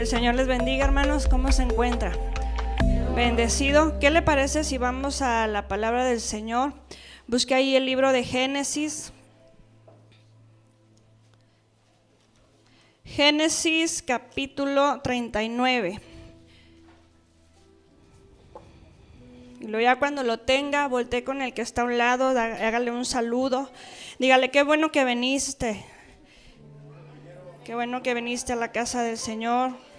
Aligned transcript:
El 0.00 0.06
Señor 0.06 0.34
les 0.34 0.46
bendiga, 0.46 0.86
hermanos. 0.86 1.28
¿Cómo 1.28 1.52
se 1.52 1.62
encuentra? 1.62 2.14
Bendecido. 3.14 3.98
¿Qué 3.98 4.08
le 4.08 4.22
parece 4.22 4.64
si 4.64 4.78
vamos 4.78 5.20
a 5.20 5.46
la 5.46 5.68
palabra 5.68 6.06
del 6.06 6.22
Señor? 6.22 6.72
Busque 7.26 7.54
ahí 7.54 7.76
el 7.76 7.84
libro 7.84 8.10
de 8.10 8.24
Génesis. 8.24 9.12
Génesis 13.04 14.02
capítulo 14.02 15.02
39. 15.02 16.00
Y 19.60 19.66
luego 19.66 19.84
ya 19.84 19.98
cuando 19.98 20.22
lo 20.22 20.40
tenga, 20.40 20.88
voltee 20.88 21.24
con 21.24 21.42
el 21.42 21.52
que 21.52 21.60
está 21.60 21.82
a 21.82 21.84
un 21.84 21.98
lado, 21.98 22.30
hágale 22.30 22.90
un 22.90 23.04
saludo. 23.04 23.70
Dígale, 24.18 24.50
qué 24.50 24.62
bueno 24.62 24.90
que 24.90 25.04
viniste. 25.04 25.84
Qué 27.66 27.74
bueno 27.74 28.02
que 28.02 28.14
viniste 28.14 28.54
a 28.54 28.56
la 28.56 28.72
casa 28.72 29.02
del 29.02 29.18
Señor. 29.18 29.89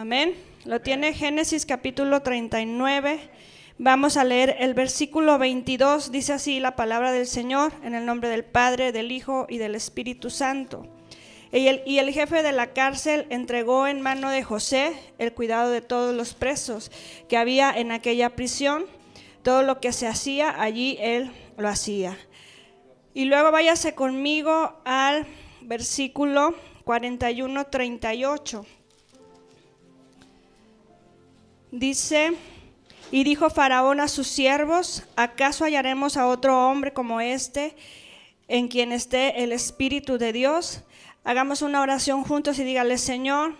Amén. 0.00 0.36
Lo 0.64 0.80
tiene 0.80 1.12
Génesis 1.12 1.66
capítulo 1.66 2.22
39. 2.22 3.18
Vamos 3.78 4.16
a 4.16 4.22
leer 4.22 4.54
el 4.60 4.72
versículo 4.72 5.40
22. 5.40 6.12
Dice 6.12 6.34
así 6.34 6.60
la 6.60 6.76
palabra 6.76 7.10
del 7.10 7.26
Señor 7.26 7.72
en 7.82 7.96
el 7.96 8.06
nombre 8.06 8.28
del 8.28 8.44
Padre, 8.44 8.92
del 8.92 9.10
Hijo 9.10 9.46
y 9.48 9.58
del 9.58 9.74
Espíritu 9.74 10.30
Santo. 10.30 10.86
Y 11.50 11.66
el, 11.66 11.82
y 11.84 11.98
el, 11.98 12.12
jefe 12.12 12.44
de 12.44 12.52
la 12.52 12.68
cárcel 12.74 13.26
entregó 13.30 13.88
en 13.88 14.00
mano 14.00 14.30
de 14.30 14.44
José 14.44 14.92
el 15.18 15.34
cuidado 15.34 15.68
de 15.72 15.80
todos 15.80 16.14
los 16.14 16.32
presos 16.32 16.92
que 17.28 17.36
había 17.36 17.72
en 17.72 17.90
aquella 17.90 18.36
prisión. 18.36 18.86
Todo 19.42 19.64
lo 19.64 19.80
que 19.80 19.90
se 19.90 20.06
hacía 20.06 20.62
allí, 20.62 20.96
él 21.00 21.32
lo 21.56 21.66
hacía. 21.66 22.16
Y 23.14 23.24
luego 23.24 23.50
váyase 23.50 23.96
conmigo 23.96 24.80
al 24.84 25.26
versículo 25.62 26.54
41-38. 26.84 28.64
Dice, 31.70 32.32
y 33.10 33.24
dijo 33.24 33.50
Faraón 33.50 34.00
a 34.00 34.08
sus 34.08 34.26
siervos, 34.26 35.02
¿acaso 35.16 35.64
hallaremos 35.64 36.16
a 36.16 36.26
otro 36.26 36.66
hombre 36.66 36.94
como 36.94 37.20
este 37.20 37.76
en 38.48 38.68
quien 38.68 38.90
esté 38.90 39.42
el 39.44 39.52
Espíritu 39.52 40.16
de 40.16 40.32
Dios? 40.32 40.82
Hagamos 41.24 41.60
una 41.60 41.82
oración 41.82 42.24
juntos 42.24 42.58
y 42.58 42.64
dígale, 42.64 42.96
Señor, 42.96 43.54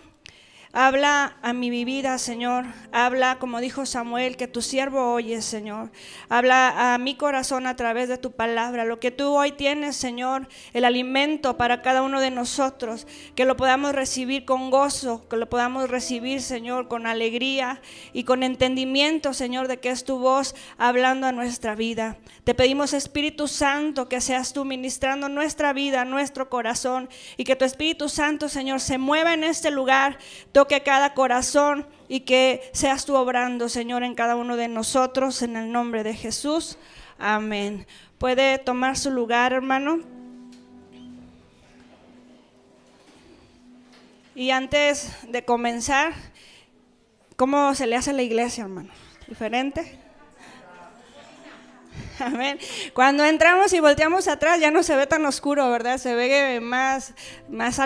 Habla 0.71 1.35
a 1.41 1.51
mi 1.51 1.71
vida, 1.83 2.19
Señor. 2.19 2.63
Habla, 2.91 3.39
como 3.39 3.59
dijo 3.59 3.87
Samuel, 3.87 4.37
que 4.37 4.47
tu 4.47 4.61
siervo 4.61 5.13
oye, 5.13 5.41
Señor. 5.41 5.91
Habla 6.29 6.93
a 6.93 6.97
mi 6.99 7.15
corazón 7.15 7.65
a 7.65 7.75
través 7.75 8.07
de 8.07 8.19
tu 8.19 8.33
palabra. 8.33 8.85
Lo 8.85 8.99
que 8.99 9.09
tú 9.09 9.35
hoy 9.35 9.51
tienes, 9.51 9.95
Señor, 9.95 10.47
el 10.73 10.85
alimento 10.85 11.57
para 11.57 11.81
cada 11.81 12.03
uno 12.03 12.21
de 12.21 12.29
nosotros. 12.29 13.07
Que 13.33 13.45
lo 13.45 13.57
podamos 13.57 13.95
recibir 13.95 14.45
con 14.45 14.69
gozo, 14.69 15.27
que 15.27 15.37
lo 15.37 15.49
podamos 15.49 15.89
recibir, 15.89 16.39
Señor, 16.39 16.87
con 16.87 17.07
alegría 17.07 17.81
y 18.13 18.23
con 18.23 18.43
entendimiento, 18.43 19.33
Señor, 19.33 19.67
de 19.67 19.79
que 19.79 19.89
es 19.89 20.03
tu 20.03 20.19
voz 20.19 20.53
hablando 20.77 21.25
a 21.25 21.31
nuestra 21.31 21.73
vida. 21.73 22.17
Te 22.43 22.53
pedimos, 22.53 22.93
Espíritu 22.93 23.47
Santo, 23.47 24.07
que 24.07 24.21
seas 24.21 24.53
tú 24.53 24.65
ministrando 24.65 25.29
nuestra 25.29 25.73
vida, 25.73 26.05
nuestro 26.05 26.47
corazón. 26.47 27.09
Y 27.37 27.43
que 27.43 27.55
tu 27.55 27.65
Espíritu 27.65 28.07
Santo, 28.07 28.49
Señor, 28.49 28.81
se 28.81 28.99
mueva 28.99 29.33
en 29.33 29.43
este 29.43 29.71
lugar 29.71 30.19
toque 30.59 30.83
cada 30.83 31.13
corazón 31.13 31.87
y 32.09 32.19
que 32.19 32.69
seas 32.73 33.05
tú 33.05 33.15
obrando, 33.15 33.69
Señor, 33.69 34.03
en 34.03 34.13
cada 34.13 34.35
uno 34.35 34.57
de 34.57 34.67
nosotros, 34.67 35.41
en 35.41 35.55
el 35.55 35.71
nombre 35.71 36.03
de 36.03 36.13
Jesús. 36.13 36.77
Amén. 37.17 37.87
Puede 38.17 38.57
tomar 38.57 38.97
su 38.97 39.09
lugar, 39.09 39.53
hermano. 39.53 40.01
Y 44.35 44.51
antes 44.51 45.15
de 45.29 45.45
comenzar, 45.45 46.11
¿cómo 47.37 47.73
se 47.73 47.87
le 47.87 47.95
hace 47.95 48.09
a 48.09 48.13
la 48.13 48.23
iglesia, 48.23 48.65
hermano? 48.65 48.89
¿Diferente? 49.29 49.98
Amén. 52.25 52.59
Cuando 52.93 53.23
entramos 53.23 53.71
y 53.73 53.79
volteamos 53.79 54.27
atrás 54.27 54.59
ya 54.59 54.71
no 54.71 54.83
se 54.83 54.95
ve 54.95 55.07
tan 55.07 55.25
oscuro, 55.25 55.69
¿verdad? 55.69 55.97
Se 55.97 56.15
ve 56.15 56.59
más, 56.59 57.13
más 57.49 57.79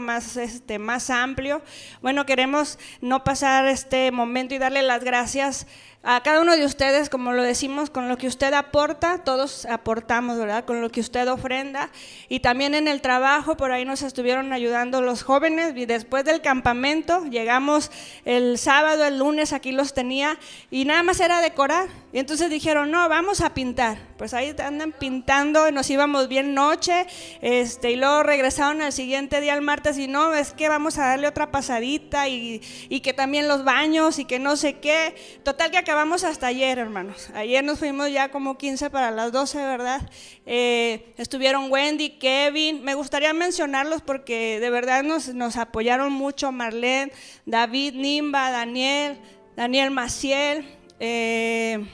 más, 0.00 0.36
este, 0.36 0.78
más 0.78 1.10
amplio. 1.10 1.62
Bueno, 2.00 2.24
queremos 2.26 2.78
no 3.00 3.24
pasar 3.24 3.66
este 3.66 4.10
momento 4.12 4.54
y 4.54 4.58
darle 4.58 4.82
las 4.82 5.02
gracias 5.02 5.66
a 6.06 6.22
cada 6.22 6.42
uno 6.42 6.54
de 6.54 6.66
ustedes, 6.66 7.08
como 7.08 7.32
lo 7.32 7.42
decimos, 7.42 7.88
con 7.88 8.10
lo 8.10 8.18
que 8.18 8.26
usted 8.26 8.52
aporta, 8.52 9.24
todos 9.24 9.64
aportamos, 9.64 10.36
¿verdad? 10.36 10.66
Con 10.66 10.82
lo 10.82 10.90
que 10.90 11.00
usted 11.00 11.26
ofrenda. 11.28 11.88
Y 12.28 12.40
también 12.40 12.74
en 12.74 12.88
el 12.88 13.00
trabajo, 13.00 13.56
por 13.56 13.72
ahí 13.72 13.86
nos 13.86 14.02
estuvieron 14.02 14.52
ayudando 14.52 15.00
los 15.00 15.22
jóvenes. 15.22 15.72
Y 15.74 15.86
después 15.86 16.26
del 16.26 16.42
campamento, 16.42 17.24
llegamos 17.24 17.90
el 18.26 18.58
sábado, 18.58 19.06
el 19.06 19.18
lunes, 19.18 19.54
aquí 19.54 19.72
los 19.72 19.94
tenía, 19.94 20.38
y 20.70 20.84
nada 20.84 21.02
más 21.02 21.20
era 21.20 21.40
decorar. 21.40 21.88
Y 22.12 22.18
entonces 22.18 22.50
dijeron, 22.50 22.90
no, 22.90 23.08
vamos 23.08 23.40
a 23.40 23.54
pintar. 23.54 23.96
Pues 24.18 24.34
ahí 24.34 24.54
andan 24.62 24.92
pintando, 24.92 25.70
nos 25.72 25.88
íbamos 25.88 26.28
bien 26.28 26.52
noche, 26.52 27.06
este, 27.40 27.92
y 27.92 27.96
luego 27.96 28.22
regresaron 28.22 28.82
al 28.82 28.92
siguiente 28.92 29.40
día, 29.40 29.54
el 29.54 29.62
martes, 29.62 29.96
y 29.96 30.06
no, 30.06 30.34
es 30.34 30.52
que 30.52 30.68
vamos 30.68 30.98
a 30.98 31.06
darle 31.06 31.28
otra 31.28 31.50
pasadita, 31.50 32.28
y, 32.28 32.60
y 32.90 33.00
que 33.00 33.14
también 33.14 33.48
los 33.48 33.64
baños, 33.64 34.18
y 34.18 34.26
que 34.26 34.38
no 34.38 34.56
sé 34.56 34.74
qué. 34.74 35.14
Total 35.42 35.70
que 35.70 35.78
acabamos 35.78 35.93
hasta 35.96 36.48
ayer, 36.48 36.78
hermanos. 36.78 37.30
Ayer 37.34 37.62
nos 37.62 37.78
fuimos 37.78 38.10
ya 38.10 38.30
como 38.30 38.58
15 38.58 38.90
para 38.90 39.10
las 39.10 39.30
12, 39.30 39.58
¿verdad? 39.58 40.00
Eh, 40.44 41.14
estuvieron 41.16 41.70
Wendy, 41.70 42.18
Kevin. 42.18 42.82
Me 42.82 42.94
gustaría 42.94 43.32
mencionarlos 43.32 44.02
porque 44.02 44.58
de 44.60 44.70
verdad 44.70 45.04
nos, 45.04 45.34
nos 45.34 45.56
apoyaron 45.56 46.12
mucho. 46.12 46.50
Marlene, 46.50 47.12
David, 47.46 47.94
Nimba, 47.94 48.50
Daniel, 48.50 49.18
Daniel 49.56 49.92
Maciel. 49.92 50.66
Eh, 50.98 51.86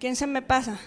¿Quién 0.00 0.16
se 0.16 0.26
me 0.26 0.40
pasa? 0.40 0.78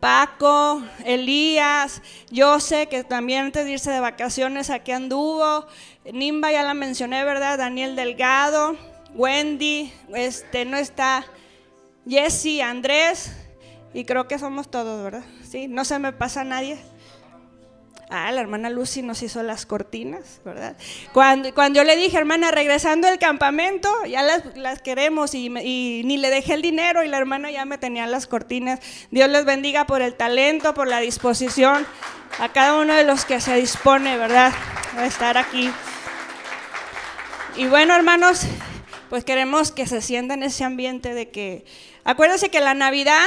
Paco, 0.00 0.82
Elías, 1.04 2.02
yo 2.30 2.60
sé 2.60 2.86
que 2.88 3.04
también 3.04 3.46
antes 3.46 3.64
de 3.64 3.72
irse 3.72 3.90
de 3.90 4.00
vacaciones 4.00 4.70
aquí 4.70 4.92
anduvo. 4.92 5.66
Nimba 6.12 6.50
ya 6.50 6.62
la 6.62 6.74
mencioné, 6.74 7.24
¿verdad? 7.24 7.58
Daniel 7.58 7.96
Delgado, 7.96 8.76
Wendy, 9.14 9.92
este 10.14 10.64
no 10.64 10.76
está 10.76 11.24
Jesse, 12.08 12.62
Andrés, 12.62 13.32
y 13.92 14.04
creo 14.04 14.28
que 14.28 14.38
somos 14.38 14.70
todos, 14.70 15.02
¿verdad? 15.02 15.24
Sí, 15.48 15.68
no 15.68 15.84
se 15.84 15.98
me 15.98 16.12
pasa 16.12 16.44
nadie. 16.44 16.78
Ah, 18.08 18.30
la 18.30 18.40
hermana 18.40 18.70
Lucy 18.70 19.02
nos 19.02 19.20
hizo 19.22 19.42
las 19.42 19.66
cortinas, 19.66 20.40
¿verdad? 20.44 20.76
Cuando, 21.12 21.52
cuando 21.52 21.80
yo 21.80 21.84
le 21.84 21.96
dije, 21.96 22.16
hermana, 22.16 22.52
regresando 22.52 23.08
del 23.08 23.18
campamento, 23.18 23.90
ya 24.04 24.22
las, 24.22 24.80
queremos 24.82 25.34
y, 25.34 25.48
ni 25.48 26.16
le 26.16 26.30
dejé 26.30 26.54
el 26.54 26.62
dinero 26.62 27.02
y 27.02 27.08
la 27.08 27.18
hermana 27.18 27.50
ya 27.50 27.64
me 27.64 27.78
tenía 27.78 28.06
las 28.06 28.28
cortinas. 28.28 28.78
Dios 29.10 29.28
les 29.28 29.44
bendiga 29.44 29.86
por 29.86 30.02
el 30.02 30.14
talento, 30.14 30.72
por 30.72 30.86
la 30.86 31.00
disposición, 31.00 31.84
a 32.38 32.52
cada 32.52 32.80
uno 32.80 32.94
de 32.94 33.02
los 33.02 33.24
que 33.24 33.40
se 33.40 33.56
dispone, 33.56 34.16
¿verdad? 34.16 34.52
A 34.96 35.04
estar 35.04 35.36
aquí. 35.36 35.68
Y 37.56 37.66
bueno, 37.66 37.96
hermanos, 37.96 38.42
pues 39.10 39.24
queremos 39.24 39.72
que 39.72 39.88
se 39.88 40.00
sienta 40.00 40.34
en 40.34 40.44
ese 40.44 40.62
ambiente 40.62 41.12
de 41.12 41.30
que 41.30 41.64
Acuérdense 42.06 42.50
que 42.50 42.60
la 42.60 42.74
Navidad 42.74 43.26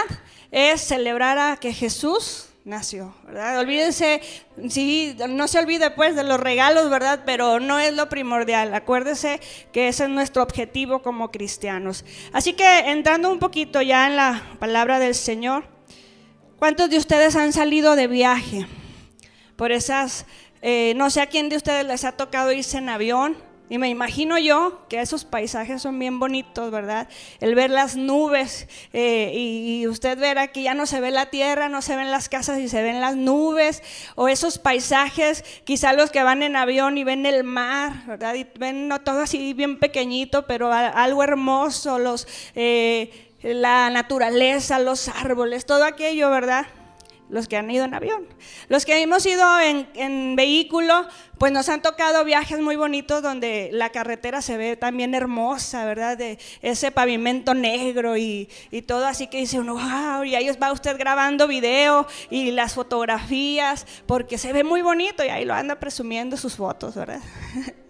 es 0.52 0.80
celebrar 0.80 1.38
a 1.38 1.58
que 1.58 1.74
Jesús 1.74 2.46
nació, 2.64 3.14
¿verdad? 3.26 3.60
Olvídense, 3.60 4.22
sí, 4.70 5.18
no 5.28 5.50
se 5.50 5.60
olvide 5.60 5.92
pues 5.92 6.16
de 6.16 6.24
los 6.24 6.40
regalos, 6.40 6.90
¿verdad? 6.90 7.24
Pero 7.26 7.60
no 7.60 7.78
es 7.78 7.94
lo 7.94 8.08
primordial. 8.08 8.74
Acuérdese 8.74 9.42
que 9.74 9.90
ese 9.90 10.06
es 10.06 10.10
nuestro 10.10 10.44
objetivo 10.44 11.02
como 11.02 11.30
cristianos. 11.30 12.06
Así 12.32 12.54
que 12.54 12.80
entrando 12.90 13.30
un 13.30 13.40
poquito 13.40 13.82
ya 13.82 14.08
en 14.08 14.16
la 14.16 14.42
palabra 14.60 14.98
del 15.00 15.14
Señor, 15.14 15.66
¿cuántos 16.58 16.90
de 16.90 17.00
ustedes 17.00 17.36
han 17.36 17.52
salido 17.52 17.98
de 17.98 18.08
viaje? 18.08 18.66
Por 19.58 19.74
esas, 19.74 20.26
eh, 20.62 20.94
no 20.96 21.10
sé 21.10 21.20
a 21.20 21.28
quién 21.28 21.50
de 21.50 21.58
ustedes 21.58 21.86
les 21.86 22.06
ha 22.06 22.14
tocado 22.14 22.54
irse 22.54 22.78
en 22.78 22.88
avión 22.88 23.49
y 23.70 23.78
me 23.78 23.88
imagino 23.88 24.40
yo 24.40 24.82
que 24.90 25.00
esos 25.00 25.26
paisajes 25.26 25.84
son 25.84 26.00
bien 26.00 26.20
bonitos, 26.20 26.72
¿verdad? 26.72 27.08
El 27.40 27.54
ver 27.54 27.70
las 27.70 27.96
nubes 27.96 28.68
eh, 28.94 29.32
y, 29.36 29.88
usted 29.88 30.18
verá 30.18 30.48
que 30.48 30.64
ya 30.64 30.74
no 30.74 30.88
se 30.88 31.00
ve 31.00 31.12
la 31.12 31.28
tierra, 31.28 31.70
no 31.70 31.84
se 31.84 31.96
ven 31.96 32.10
las 32.10 32.30
casas 32.30 32.58
y 32.60 32.68
se 32.68 32.82
ven 32.82 33.00
las 33.00 33.16
nubes. 33.16 33.84
O 34.16 34.28
esos 34.28 34.58
paisajes, 34.58 35.46
quizá 35.66 35.94
los 35.94 36.10
que 36.10 36.24
van 36.24 36.42
en 36.42 36.56
avión 36.56 36.98
y 36.98 37.04
ven 37.04 37.28
el 37.28 37.44
mar, 37.44 38.06
¿verdad? 38.08 38.34
Y 38.34 38.48
ven 38.58 38.88
no, 38.88 39.02
todo 39.02 39.22
así 39.22 39.54
bien 39.54 39.78
pequeñito, 39.78 40.48
pero 40.48 40.74
algo 40.74 41.24
hermoso, 41.24 42.00
los, 42.00 42.28
eh, 42.56 43.30
la 43.44 43.92
naturaleza, 43.92 44.80
los 44.80 45.10
árboles, 45.10 45.68
todo 45.68 45.86
aquello, 45.86 46.32
¿verdad? 46.32 46.66
Los 47.30 47.48
que 47.48 47.58
han 47.58 47.70
ido 47.70 47.86
en 47.86 47.94
avión. 47.94 48.28
Los 48.68 48.86
que 48.86 49.02
hemos 49.02 49.26
ido 49.26 49.46
en, 49.60 50.36
vehículo, 50.36 51.08
pues 51.38 51.52
nos 51.52 51.70
han 51.70 51.82
tocado 51.82 52.26
viajes 52.26 52.60
muy 52.60 52.76
bonitos 52.76 53.22
donde 53.22 53.70
la 53.72 53.90
carretera 53.90 54.42
se 54.42 54.58
ve 54.58 54.76
también 54.76 55.16
hermosa, 55.16 55.86
¿verdad? 55.86 56.18
De 56.18 56.40
ese 56.62 56.92
pavimento 56.92 57.54
negro 57.54 58.18
y, 58.18 58.50
y 58.72 58.82
todo 58.82 59.06
así 59.06 59.28
que 59.28 59.38
dice 59.38 59.60
uno, 59.60 59.76
wow, 59.76 60.24
y 60.24 60.36
ahí 60.36 60.50
va 60.62 60.72
usted 60.72 60.98
grabando 60.98 61.48
video 61.48 62.08
y 62.30 62.52
las 62.52 62.74
fotografías, 62.74 63.86
porque 64.06 64.38
se 64.38 64.52
ve 64.54 64.64
muy 64.64 64.82
bonito 64.82 65.24
y 65.24 65.30
ahí 65.30 65.46
lo 65.46 65.54
anda 65.54 65.80
presumiendo 65.80 66.38
sus 66.38 66.56
fotos, 66.56 66.96
¿verdad? 66.96 67.22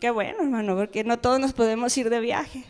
Qué 0.00 0.10
bueno, 0.10 0.40
hermano, 0.40 0.76
porque 0.76 1.04
no 1.04 1.18
todos 1.18 1.40
nos 1.40 1.54
podemos 1.54 1.96
ir 1.96 2.10
de 2.10 2.20
viaje. 2.20 2.64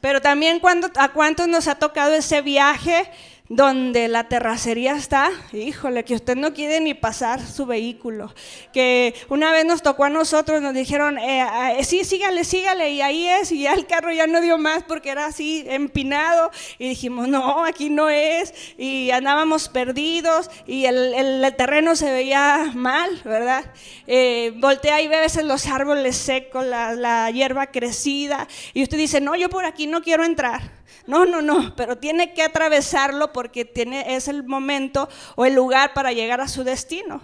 Pero 0.00 0.20
también 0.20 0.58
cuando, 0.58 0.90
a 0.96 1.10
cuántos 1.10 1.46
nos 1.46 1.68
ha 1.68 1.76
tocado 1.76 2.12
ese 2.12 2.42
viaje 2.42 3.08
donde 3.48 4.08
la 4.08 4.28
terracería 4.28 4.96
está, 4.96 5.30
híjole, 5.52 6.04
que 6.04 6.14
usted 6.14 6.36
no 6.36 6.54
quiere 6.54 6.80
ni 6.80 6.94
pasar 6.94 7.40
su 7.44 7.66
vehículo. 7.66 8.32
Que 8.72 9.14
una 9.28 9.52
vez 9.52 9.66
nos 9.66 9.82
tocó 9.82 10.04
a 10.04 10.08
nosotros, 10.08 10.62
nos 10.62 10.72
dijeron, 10.72 11.18
eh, 11.18 11.44
eh, 11.78 11.84
sí, 11.84 12.04
sígale, 12.04 12.44
sígale, 12.44 12.90
y 12.90 13.02
ahí 13.02 13.28
es, 13.28 13.52
y 13.52 13.62
ya 13.62 13.74
el 13.74 13.86
carro 13.86 14.12
ya 14.12 14.26
no 14.26 14.40
dio 14.40 14.58
más 14.58 14.84
porque 14.84 15.10
era 15.10 15.26
así 15.26 15.64
empinado, 15.68 16.50
y 16.78 16.88
dijimos, 16.90 17.28
no, 17.28 17.64
aquí 17.64 17.90
no 17.90 18.08
es, 18.08 18.54
y 18.78 19.10
andábamos 19.10 19.68
perdidos, 19.68 20.50
y 20.66 20.86
el, 20.86 21.54
terreno 21.56 21.94
se 21.96 22.10
veía 22.10 22.70
mal, 22.74 23.20
¿verdad? 23.24 23.66
Eh, 24.06 24.54
voltea 24.56 25.02
y 25.02 25.08
ve 25.08 25.16
a 25.16 25.20
veces 25.20 25.44
los 25.44 25.66
árboles 25.66 26.16
secos, 26.16 26.64
la, 26.64 26.94
la 26.94 27.30
hierba 27.30 27.66
crecida, 27.66 28.48
y 28.72 28.82
usted 28.82 28.96
dice, 28.96 29.20
no, 29.20 29.36
yo 29.36 29.50
por 29.50 29.64
aquí 29.64 29.86
no 29.86 30.00
quiero 30.00 30.24
entrar. 30.24 30.81
No, 31.06 31.24
no, 31.24 31.42
no, 31.42 31.74
pero 31.76 31.98
tiene 31.98 32.32
que 32.34 32.42
atravesarlo 32.42 33.32
porque 33.32 33.64
tiene, 33.64 34.14
es 34.14 34.28
el 34.28 34.44
momento 34.44 35.08
o 35.36 35.44
el 35.44 35.54
lugar 35.54 35.94
para 35.94 36.12
llegar 36.12 36.40
a 36.40 36.48
su 36.48 36.64
destino. 36.64 37.20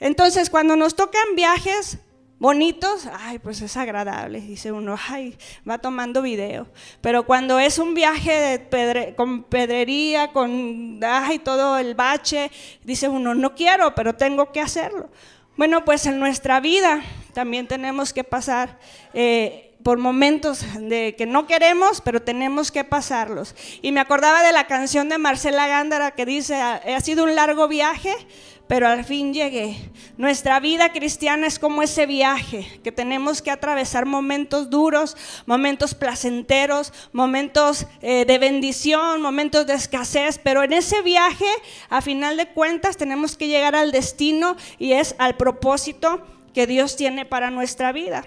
Entonces, 0.00 0.50
cuando 0.50 0.76
nos 0.76 0.96
tocan 0.96 1.36
viajes 1.36 1.98
bonitos, 2.42 3.06
ay, 3.20 3.38
pues 3.38 3.62
es 3.62 3.76
agradable, 3.76 4.40
dice 4.40 4.72
uno, 4.72 4.96
ay, 5.08 5.38
va 5.68 5.78
tomando 5.78 6.22
video. 6.22 6.66
Pero 7.00 7.24
cuando 7.24 7.60
es 7.60 7.78
un 7.78 7.94
viaje 7.94 8.68
con 9.14 9.44
pedrería, 9.44 10.32
con 10.32 10.98
ay, 11.04 11.38
todo 11.38 11.78
el 11.78 11.94
bache, 11.94 12.50
dice 12.82 13.08
uno, 13.08 13.32
no 13.36 13.54
quiero, 13.54 13.94
pero 13.94 14.16
tengo 14.16 14.50
que 14.50 14.60
hacerlo. 14.60 15.08
Bueno, 15.56 15.84
pues 15.84 16.04
en 16.06 16.18
nuestra 16.18 16.58
vida 16.58 17.00
también 17.32 17.68
tenemos 17.68 18.12
que 18.12 18.24
pasar 18.24 18.78
eh, 19.14 19.71
por 19.82 19.98
momentos 19.98 20.64
de 20.78 21.14
que 21.16 21.26
no 21.26 21.46
queremos, 21.46 22.00
pero 22.00 22.22
tenemos 22.22 22.70
que 22.70 22.84
pasarlos. 22.84 23.54
Y 23.82 23.92
me 23.92 24.00
acordaba 24.00 24.42
de 24.42 24.52
la 24.52 24.66
canción 24.66 25.08
de 25.08 25.18
Marcela 25.18 25.66
Gándara 25.66 26.12
que 26.12 26.26
dice, 26.26 26.54
ha 26.54 27.00
sido 27.00 27.24
un 27.24 27.34
largo 27.34 27.68
viaje, 27.68 28.14
pero 28.72 28.88
al 28.88 29.04
fin 29.04 29.34
llegué. 29.34 29.76
Nuestra 30.16 30.60
vida 30.60 30.92
cristiana 30.92 31.46
es 31.46 31.58
como 31.58 31.82
ese 31.82 32.06
viaje, 32.06 32.80
que 32.82 32.92
tenemos 32.92 33.42
que 33.42 33.50
atravesar 33.50 34.06
momentos 34.06 34.70
duros, 34.70 35.16
momentos 35.46 35.94
placenteros, 35.94 36.92
momentos 37.12 37.86
eh, 38.00 38.24
de 38.24 38.38
bendición, 38.38 39.20
momentos 39.20 39.66
de 39.66 39.74
escasez, 39.74 40.38
pero 40.38 40.62
en 40.62 40.72
ese 40.72 41.02
viaje, 41.02 41.44
a 41.90 42.00
final 42.00 42.36
de 42.36 42.48
cuentas, 42.48 42.96
tenemos 42.96 43.36
que 43.36 43.48
llegar 43.48 43.74
al 43.74 43.92
destino 43.92 44.56
y 44.78 44.92
es 44.92 45.16
al 45.18 45.36
propósito 45.36 46.22
que 46.54 46.66
Dios 46.66 46.96
tiene 46.96 47.24
para 47.24 47.50
nuestra 47.50 47.92
vida. 47.92 48.24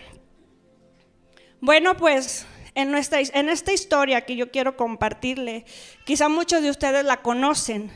Bueno, 1.66 1.98
pues 1.98 2.46
en, 2.76 2.92
nuestra, 2.92 3.20
esta 3.20 3.74
historia 3.74 4.22
que 4.22 4.36
yo 4.36 4.52
quiero 4.52 4.78
compartirle, 4.78 5.66
quizá 6.04 6.30
muchos 6.30 6.62
de 6.62 6.70
ustedes 6.70 7.04
la 7.04 7.24
conocen, 7.24 7.92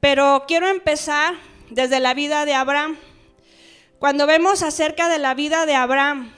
pero 0.00 0.42
quiero 0.48 0.66
empezar 0.66 1.34
desde 1.70 2.00
la 2.00 2.14
vida 2.14 2.44
de 2.46 2.54
Abraham. 2.54 2.96
Cuando 4.00 4.26
vemos 4.26 4.64
acerca 4.64 5.08
de 5.08 5.20
la 5.20 5.34
vida 5.34 5.66
de 5.66 5.76
Abraham, 5.76 6.34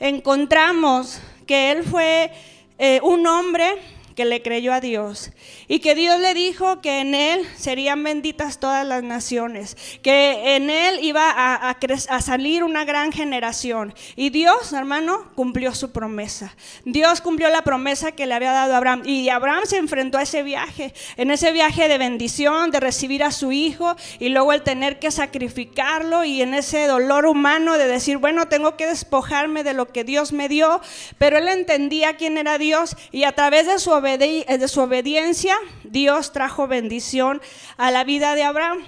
encontramos 0.00 1.20
que 1.46 1.70
él 1.70 1.84
fue 1.84 2.32
eh, 2.78 2.98
un 3.04 3.28
hombre 3.28 3.76
que 4.14 4.24
le 4.24 4.42
creyó 4.42 4.72
a 4.72 4.80
Dios 4.80 5.30
y 5.68 5.80
que 5.80 5.94
Dios 5.94 6.20
le 6.20 6.34
dijo 6.34 6.80
que 6.80 7.00
en 7.00 7.14
él 7.14 7.46
serían 7.56 8.02
benditas 8.02 8.58
todas 8.58 8.86
las 8.86 9.02
naciones, 9.02 9.76
que 10.02 10.56
en 10.56 10.70
él 10.70 10.98
iba 11.02 11.30
a, 11.30 11.70
a, 11.70 12.20
salir 12.20 12.64
una 12.64 12.84
gran 12.84 13.12
generación. 13.12 13.94
Y 14.16 14.30
Dios, 14.30 14.72
hermano, 14.72 15.30
cumplió 15.34 15.74
su 15.74 15.92
promesa. 15.92 16.54
Dios 16.84 17.20
cumplió 17.20 17.48
la 17.48 17.62
promesa 17.62 18.12
que 18.12 18.26
le 18.26 18.34
había 18.34 18.52
dado 18.52 18.74
a 18.74 18.76
Abraham. 18.76 19.02
Y 19.04 19.28
Abraham 19.28 19.64
se 19.64 19.76
enfrentó 19.76 20.18
a 20.18 20.22
ese 20.22 20.42
viaje, 20.42 20.94
en 21.16 21.30
ese 21.30 21.52
viaje 21.52 21.88
de 21.88 21.98
bendición, 21.98 22.70
de 22.70 22.80
recibir 22.80 23.24
a 23.24 23.32
su 23.32 23.52
hijo 23.52 23.96
y 24.18 24.28
luego 24.28 24.52
el 24.52 24.62
tener 24.62 24.98
que 24.98 25.10
sacrificarlo 25.10 26.24
y 26.24 26.42
en 26.42 26.54
ese 26.54 26.86
dolor 26.86 27.26
humano 27.26 27.78
de 27.78 27.86
decir, 27.86 28.18
bueno, 28.18 28.48
tengo 28.48 28.76
que 28.76 28.86
despojarme 28.86 29.64
de 29.64 29.74
lo 29.74 29.92
que 29.92 30.04
Dios 30.04 30.32
me 30.32 30.48
dio, 30.48 30.80
pero 31.18 31.38
él 31.38 31.48
entendía 31.48 32.16
quién 32.16 32.38
era 32.38 32.58
Dios 32.58 32.96
y 33.10 33.24
a 33.24 33.32
través 33.32 33.66
de 33.66 33.78
su 33.78 33.92
de 34.04 34.68
su 34.68 34.80
obediencia, 34.80 35.56
Dios 35.82 36.32
trajo 36.32 36.66
bendición 36.68 37.40
a 37.76 37.90
la 37.90 38.04
vida 38.04 38.34
de 38.34 38.44
Abraham. 38.44 38.84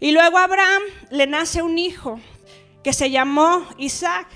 Y 0.00 0.12
luego 0.12 0.38
a 0.38 0.44
Abraham 0.44 0.82
le 1.10 1.26
nace 1.26 1.62
un 1.62 1.78
hijo 1.78 2.20
que 2.82 2.92
se 2.92 3.10
llamó 3.10 3.66
Isaac. 3.78 4.26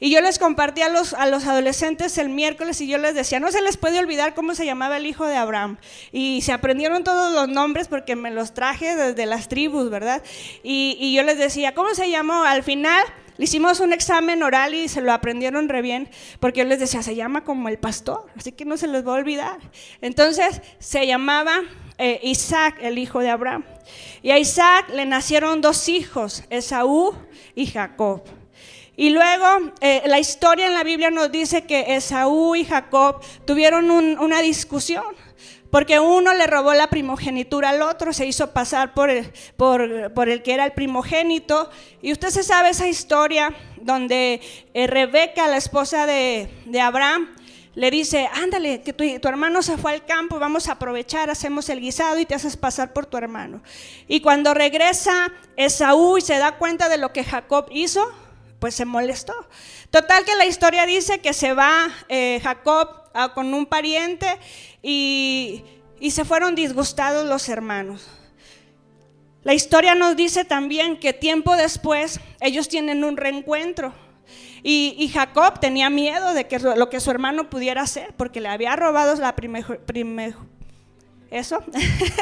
Y 0.00 0.10
yo 0.10 0.20
les 0.20 0.38
compartí 0.38 0.80
a 0.82 0.88
los, 0.88 1.12
a 1.12 1.26
los 1.26 1.44
adolescentes 1.46 2.18
el 2.18 2.28
miércoles 2.28 2.80
y 2.80 2.86
yo 2.86 2.98
les 2.98 3.14
decía, 3.14 3.40
no 3.40 3.50
se 3.50 3.60
les 3.60 3.76
puede 3.76 3.98
olvidar 3.98 4.34
cómo 4.34 4.54
se 4.54 4.64
llamaba 4.64 4.96
el 4.96 5.06
hijo 5.06 5.26
de 5.26 5.36
Abraham. 5.36 5.76
Y 6.12 6.40
se 6.42 6.52
aprendieron 6.52 7.02
todos 7.02 7.32
los 7.34 7.48
nombres 7.48 7.88
porque 7.88 8.14
me 8.14 8.30
los 8.30 8.54
traje 8.54 8.94
desde 8.94 9.26
las 9.26 9.48
tribus, 9.48 9.90
¿verdad? 9.90 10.22
Y, 10.62 10.96
y 11.00 11.14
yo 11.14 11.24
les 11.24 11.36
decía, 11.36 11.74
¿cómo 11.74 11.94
se 11.94 12.10
llamó? 12.10 12.44
Al 12.44 12.62
final 12.62 13.04
le 13.38 13.44
hicimos 13.44 13.80
un 13.80 13.92
examen 13.92 14.42
oral 14.42 14.74
y 14.74 14.88
se 14.88 15.00
lo 15.00 15.12
aprendieron 15.12 15.68
re 15.68 15.80
bien, 15.80 16.10
porque 16.40 16.60
yo 16.60 16.66
les 16.66 16.80
decía, 16.80 17.02
se 17.02 17.14
llama 17.14 17.44
como 17.44 17.68
el 17.68 17.78
pastor, 17.78 18.26
así 18.36 18.52
que 18.52 18.64
no 18.64 18.76
se 18.76 18.88
les 18.88 19.06
va 19.06 19.12
a 19.12 19.14
olvidar. 19.14 19.58
Entonces 20.00 20.60
se 20.80 21.06
llamaba 21.06 21.62
eh, 21.98 22.18
Isaac, 22.24 22.78
el 22.82 22.98
hijo 22.98 23.20
de 23.20 23.30
Abraham. 23.30 23.64
Y 24.22 24.32
a 24.32 24.38
Isaac 24.38 24.90
le 24.90 25.06
nacieron 25.06 25.60
dos 25.60 25.88
hijos, 25.88 26.42
Esaú 26.50 27.14
y 27.54 27.66
Jacob. 27.66 28.22
Y 28.96 29.10
luego 29.10 29.72
eh, 29.80 30.02
la 30.06 30.18
historia 30.18 30.66
en 30.66 30.74
la 30.74 30.82
Biblia 30.82 31.10
nos 31.10 31.30
dice 31.30 31.64
que 31.64 31.94
Esaú 31.94 32.56
y 32.56 32.64
Jacob 32.64 33.20
tuvieron 33.44 33.88
una 33.90 34.42
discusión 34.42 35.04
porque 35.70 36.00
uno 36.00 36.32
le 36.32 36.46
robó 36.46 36.72
la 36.72 36.88
primogenitura 36.88 37.70
al 37.70 37.82
otro, 37.82 38.12
se 38.12 38.26
hizo 38.26 38.52
pasar 38.52 38.94
por 38.94 39.10
el, 39.10 39.32
que 40.42 40.54
era 40.54 40.64
el 40.64 40.72
primogénito. 40.72 41.70
Y 42.00 42.12
usted 42.12 42.30
se 42.30 42.42
sabe 42.42 42.70
esa 42.70 42.88
historia 42.88 43.54
donde 43.76 44.40
eh, 44.72 44.86
Rebeca, 44.86 45.46
la 45.48 45.56
esposa 45.58 46.06
de, 46.06 46.48
Abraham, 46.80 47.34
le 47.74 47.90
dice, 47.90 48.28
ándale, 48.32 48.82
que 48.82 48.92
tu, 48.92 49.04
tu, 49.20 49.28
hermano 49.28 49.62
se 49.62 49.76
fue 49.76 49.92
al 49.92 50.04
campo, 50.04 50.38
vamos 50.38 50.68
a 50.68 50.72
aprovechar, 50.72 51.30
hacemos 51.30 51.68
el 51.68 51.80
guisado 51.80 52.18
y 52.18 52.24
te 52.24 52.34
haces 52.34 52.56
pasar 52.56 52.92
por 52.92 53.06
tu 53.06 53.18
hermano. 53.18 53.62
Y 54.08 54.20
cuando 54.20 54.54
regresa 54.54 55.32
Esaú 55.56 56.18
y 56.18 56.22
se 56.22 56.38
da 56.38 56.52
cuenta 56.52 56.88
de 56.88 56.98
lo 56.98 57.12
que 57.12 57.24
Jacob 57.24 57.66
hizo, 57.70 58.10
pues 58.58 58.74
se 58.74 58.84
molestó. 58.84 59.34
Total 59.90 60.24
que 60.24 60.36
la 60.36 60.46
historia 60.46 60.86
dice 60.86 61.20
que 61.20 61.32
se 61.32 61.52
va 61.52 61.88
eh, 62.08 62.40
Jacob 62.42 62.88
con 63.34 63.52
un 63.54 63.66
pariente 63.66 64.38
y, 64.82 65.64
se 66.10 66.24
fueron 66.24 66.54
disgustados 66.54 67.26
los 67.26 67.48
hermanos. 67.48 68.06
La 69.42 69.54
historia 69.54 69.94
nos 69.94 70.16
dice 70.16 70.44
también 70.44 70.98
que 70.98 71.12
tiempo 71.12 71.56
después 71.56 72.20
ellos 72.40 72.68
tienen 72.68 73.02
un 73.02 73.16
reencuentro. 73.16 73.92
Y, 74.62 75.10
Jacob 75.12 75.60
tenía 75.60 75.88
miedo 75.88 76.34
de 76.34 76.46
que 76.46 76.58
lo 76.58 76.90
que 76.90 77.00
su 77.00 77.10
hermano 77.10 77.48
pudiera 77.48 77.82
hacer, 77.82 78.12
porque 78.16 78.40
le 78.40 78.48
había 78.48 78.76
robado 78.76 79.14
la 79.16 79.34
eso, 81.30 81.62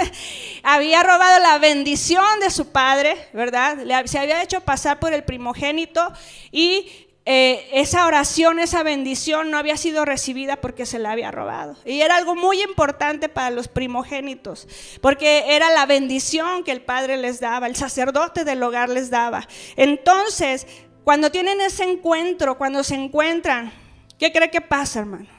había 0.62 1.02
robado 1.02 1.38
la 1.40 1.58
bendición 1.58 2.40
de 2.40 2.50
su 2.50 2.68
padre, 2.68 3.16
¿verdad? 3.32 3.78
se 4.06 4.18
había 4.18 4.42
hecho 4.42 4.60
pasar 4.62 4.98
por 4.98 5.12
el 5.12 5.22
primogénito 5.22 6.12
y 6.50 7.06
eh, 7.28 7.68
esa 7.72 8.06
oración, 8.06 8.60
esa 8.60 8.84
bendición 8.84 9.50
no 9.50 9.58
había 9.58 9.76
sido 9.76 10.04
recibida 10.04 10.60
porque 10.60 10.86
se 10.86 11.00
la 11.00 11.10
había 11.10 11.32
robado. 11.32 11.76
Y 11.84 12.00
era 12.00 12.16
algo 12.16 12.36
muy 12.36 12.62
importante 12.62 13.28
para 13.28 13.50
los 13.50 13.66
primogénitos, 13.66 14.68
porque 15.00 15.56
era 15.56 15.70
la 15.70 15.86
bendición 15.86 16.62
que 16.62 16.70
el 16.70 16.82
Padre 16.82 17.16
les 17.16 17.40
daba, 17.40 17.66
el 17.66 17.74
sacerdote 17.74 18.44
del 18.44 18.62
hogar 18.62 18.88
les 18.88 19.10
daba. 19.10 19.48
Entonces, 19.74 20.68
cuando 21.02 21.30
tienen 21.30 21.60
ese 21.60 21.82
encuentro, 21.82 22.58
cuando 22.58 22.84
se 22.84 22.94
encuentran, 22.94 23.72
¿qué 24.20 24.32
cree 24.32 24.50
que 24.50 24.60
pasa, 24.60 25.00
hermano? 25.00 25.35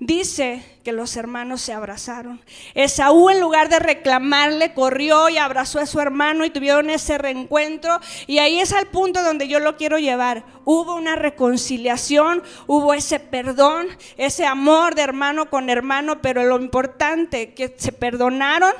Dice 0.00 0.64
que 0.82 0.92
los 0.92 1.16
hermanos 1.16 1.60
se 1.60 1.74
abrazaron. 1.74 2.40
Esaú 2.74 3.28
en 3.30 3.38
lugar 3.38 3.68
de 3.68 3.78
reclamarle, 3.78 4.72
corrió 4.72 5.28
y 5.28 5.36
abrazó 5.36 5.78
a 5.78 5.86
su 5.86 6.00
hermano 6.00 6.44
y 6.44 6.50
tuvieron 6.50 6.90
ese 6.90 7.18
reencuentro. 7.18 8.00
Y 8.26 8.38
ahí 8.38 8.58
es 8.60 8.72
al 8.72 8.86
punto 8.86 9.22
donde 9.22 9.46
yo 9.46 9.60
lo 9.60 9.76
quiero 9.76 9.98
llevar. 9.98 10.44
Hubo 10.64 10.94
una 10.96 11.16
reconciliación, 11.16 12.42
hubo 12.66 12.94
ese 12.94 13.20
perdón, 13.20 13.88
ese 14.16 14.46
amor 14.46 14.94
de 14.94 15.02
hermano 15.02 15.50
con 15.50 15.68
hermano, 15.68 16.22
pero 16.22 16.44
lo 16.44 16.58
importante 16.58 17.52
que 17.52 17.74
se 17.76 17.92
perdonaron, 17.92 18.72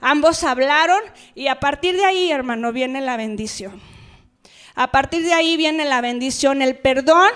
ambos 0.00 0.44
hablaron 0.44 1.00
y 1.34 1.48
a 1.48 1.58
partir 1.58 1.96
de 1.96 2.04
ahí, 2.04 2.30
hermano, 2.30 2.72
viene 2.72 3.00
la 3.00 3.16
bendición. 3.16 3.80
A 4.76 4.92
partir 4.92 5.24
de 5.24 5.32
ahí 5.32 5.56
viene 5.56 5.84
la 5.84 6.00
bendición, 6.00 6.62
el 6.62 6.78
perdón 6.78 7.30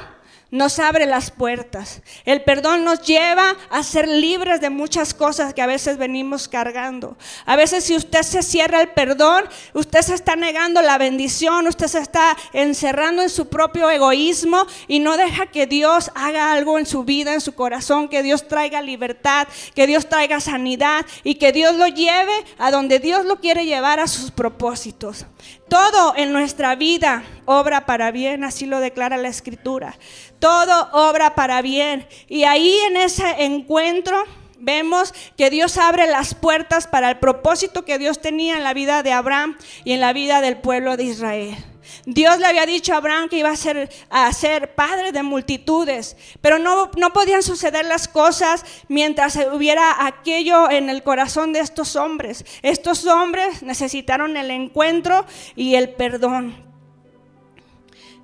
nos 0.52 0.78
abre 0.78 1.06
las 1.06 1.30
puertas. 1.30 2.02
El 2.26 2.42
perdón 2.42 2.84
nos 2.84 3.00
lleva 3.00 3.56
a 3.70 3.82
ser 3.82 4.06
libres 4.06 4.60
de 4.60 4.68
muchas 4.68 5.14
cosas 5.14 5.54
que 5.54 5.62
a 5.62 5.66
veces 5.66 5.96
venimos 5.96 6.46
cargando. 6.46 7.16
A 7.46 7.56
veces 7.56 7.84
si 7.84 7.96
usted 7.96 8.22
se 8.22 8.42
cierra 8.42 8.82
el 8.82 8.90
perdón, 8.90 9.44
usted 9.72 10.02
se 10.02 10.14
está 10.14 10.36
negando 10.36 10.82
la 10.82 10.98
bendición, 10.98 11.66
usted 11.66 11.86
se 11.86 12.00
está 12.00 12.36
encerrando 12.52 13.22
en 13.22 13.30
su 13.30 13.48
propio 13.48 13.88
egoísmo 13.88 14.66
y 14.88 14.98
no 14.98 15.16
deja 15.16 15.46
que 15.46 15.66
Dios 15.66 16.10
haga 16.14 16.52
algo 16.52 16.78
en 16.78 16.84
su 16.84 17.02
vida, 17.04 17.32
en 17.32 17.40
su 17.40 17.54
corazón, 17.54 18.10
que 18.10 18.22
Dios 18.22 18.46
traiga 18.46 18.82
libertad, 18.82 19.48
que 19.74 19.86
Dios 19.86 20.06
traiga 20.06 20.38
sanidad 20.40 21.06
y 21.24 21.36
que 21.36 21.52
Dios 21.52 21.76
lo 21.76 21.86
lleve 21.86 22.34
a 22.58 22.70
donde 22.70 22.98
Dios 22.98 23.24
lo 23.24 23.40
quiere 23.40 23.64
llevar 23.64 24.00
a 24.00 24.06
sus 24.06 24.30
propósitos. 24.30 25.24
Todo 25.72 26.12
en 26.18 26.34
nuestra 26.34 26.74
vida 26.74 27.24
obra 27.46 27.86
para 27.86 28.10
bien, 28.10 28.44
así 28.44 28.66
lo 28.66 28.78
declara 28.78 29.16
la 29.16 29.28
escritura. 29.28 29.96
Todo 30.38 30.90
obra 30.92 31.34
para 31.34 31.62
bien. 31.62 32.06
Y 32.28 32.44
ahí 32.44 32.76
en 32.88 32.98
ese 32.98 33.42
encuentro 33.42 34.22
vemos 34.58 35.14
que 35.34 35.48
Dios 35.48 35.78
abre 35.78 36.06
las 36.08 36.34
puertas 36.34 36.86
para 36.86 37.08
el 37.08 37.18
propósito 37.20 37.86
que 37.86 37.96
Dios 37.96 38.20
tenía 38.20 38.58
en 38.58 38.64
la 38.64 38.74
vida 38.74 39.02
de 39.02 39.12
Abraham 39.12 39.56
y 39.82 39.92
en 39.92 40.02
la 40.02 40.12
vida 40.12 40.42
del 40.42 40.58
pueblo 40.58 40.98
de 40.98 41.04
Israel. 41.04 41.56
Dios 42.04 42.38
le 42.38 42.46
había 42.46 42.66
dicho 42.66 42.92
a 42.92 42.96
Abraham 42.96 43.28
que 43.28 43.38
iba 43.38 43.50
a 43.50 43.56
ser, 43.56 43.90
a 44.10 44.32
ser 44.32 44.74
padre 44.74 45.12
de 45.12 45.22
multitudes, 45.22 46.16
pero 46.40 46.58
no, 46.58 46.90
no 46.96 47.12
podían 47.12 47.42
suceder 47.42 47.84
las 47.84 48.08
cosas 48.08 48.64
mientras 48.88 49.36
hubiera 49.52 50.06
aquello 50.06 50.70
en 50.70 50.90
el 50.90 51.02
corazón 51.02 51.52
de 51.52 51.60
estos 51.60 51.96
hombres. 51.96 52.44
Estos 52.62 53.06
hombres 53.06 53.62
necesitaron 53.62 54.36
el 54.36 54.50
encuentro 54.50 55.26
y 55.54 55.74
el 55.74 55.90
perdón. 55.90 56.54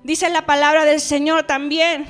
Dice 0.03 0.29
la 0.29 0.45
palabra 0.45 0.85
del 0.85 1.01
Señor 1.01 1.43
también 1.43 2.07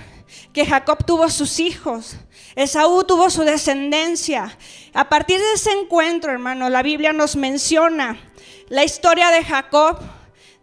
que 0.54 0.66
Jacob 0.66 1.06
tuvo 1.06 1.30
sus 1.30 1.60
hijos. 1.60 2.18
Esaú 2.56 3.04
tuvo 3.04 3.30
su 3.30 3.44
descendencia. 3.44 4.58
A 4.94 5.10
partir 5.10 5.40
de 5.40 5.54
ese 5.54 5.72
encuentro, 5.72 6.32
hermano, 6.32 6.70
la 6.70 6.84
Biblia 6.84 7.14
nos 7.14 7.36
menciona 7.36 8.20
la 8.68 8.84
historia 8.84 9.30
de 9.32 9.44
Jacob 9.44 10.00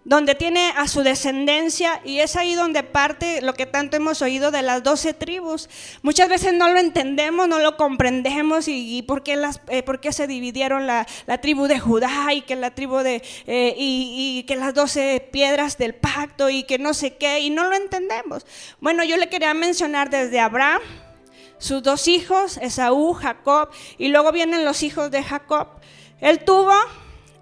donde 0.06 0.36
tiene 0.36 0.72
a 0.76 0.86
su 0.86 1.02
descendencia 1.02 2.00
y 2.04 2.20
es 2.20 2.36
ahí 2.36 2.54
donde 2.54 2.84
parte 2.84 3.42
lo 3.42 3.54
que 3.54 3.66
tanto 3.66 3.96
hemos 3.96 4.22
oído 4.22 4.52
de 4.52 4.62
las 4.62 4.84
doce 4.84 5.14
tribus. 5.14 5.68
Muchas 6.02 6.28
veces 6.28 6.54
no 6.54 6.68
lo 6.68 6.78
entendemos, 6.78 7.48
no 7.48 7.58
lo 7.58 7.76
comprendemos 7.76 8.68
y, 8.68 9.02
por, 9.02 9.24
qué 9.24 9.34
las, 9.34 9.60
eh, 9.66 9.82
por, 9.82 9.98
qué 9.98 10.12
se 10.12 10.28
dividieron 10.28 10.86
la, 10.86 11.06
tribu 11.42 11.66
de 11.66 11.80
Judá 11.80 12.32
y 12.32 12.42
que 12.42 12.54
la 12.54 12.70
tribu 12.70 12.98
de 12.98 13.20
eh, 13.48 13.74
y, 13.76 14.38
y, 14.38 14.42
que 14.44 14.54
las 14.54 14.74
doce 14.74 15.28
piedras 15.32 15.76
del 15.76 15.96
pacto 15.96 16.50
y 16.50 16.62
que 16.62 16.78
no 16.78 16.94
sé 16.94 17.16
qué 17.16 17.40
y 17.40 17.50
no 17.50 17.64
lo 17.64 17.74
entendemos. 17.74 18.46
Bueno, 18.80 19.02
yo 19.02 19.16
le 19.16 19.28
quería 19.28 19.54
mencionar 19.54 20.08
desde 20.08 20.38
Abraham, 20.38 20.82
sus 21.58 21.82
dos 21.82 22.06
hijos, 22.06 22.58
Esaú, 22.58 23.12
Jacob 23.14 23.70
y 23.98 24.06
luego 24.06 24.30
vienen 24.30 24.64
los 24.64 24.84
hijos 24.84 25.10
de 25.10 25.24
Jacob. 25.24 25.66
Él 26.20 26.44
tuvo 26.44 26.72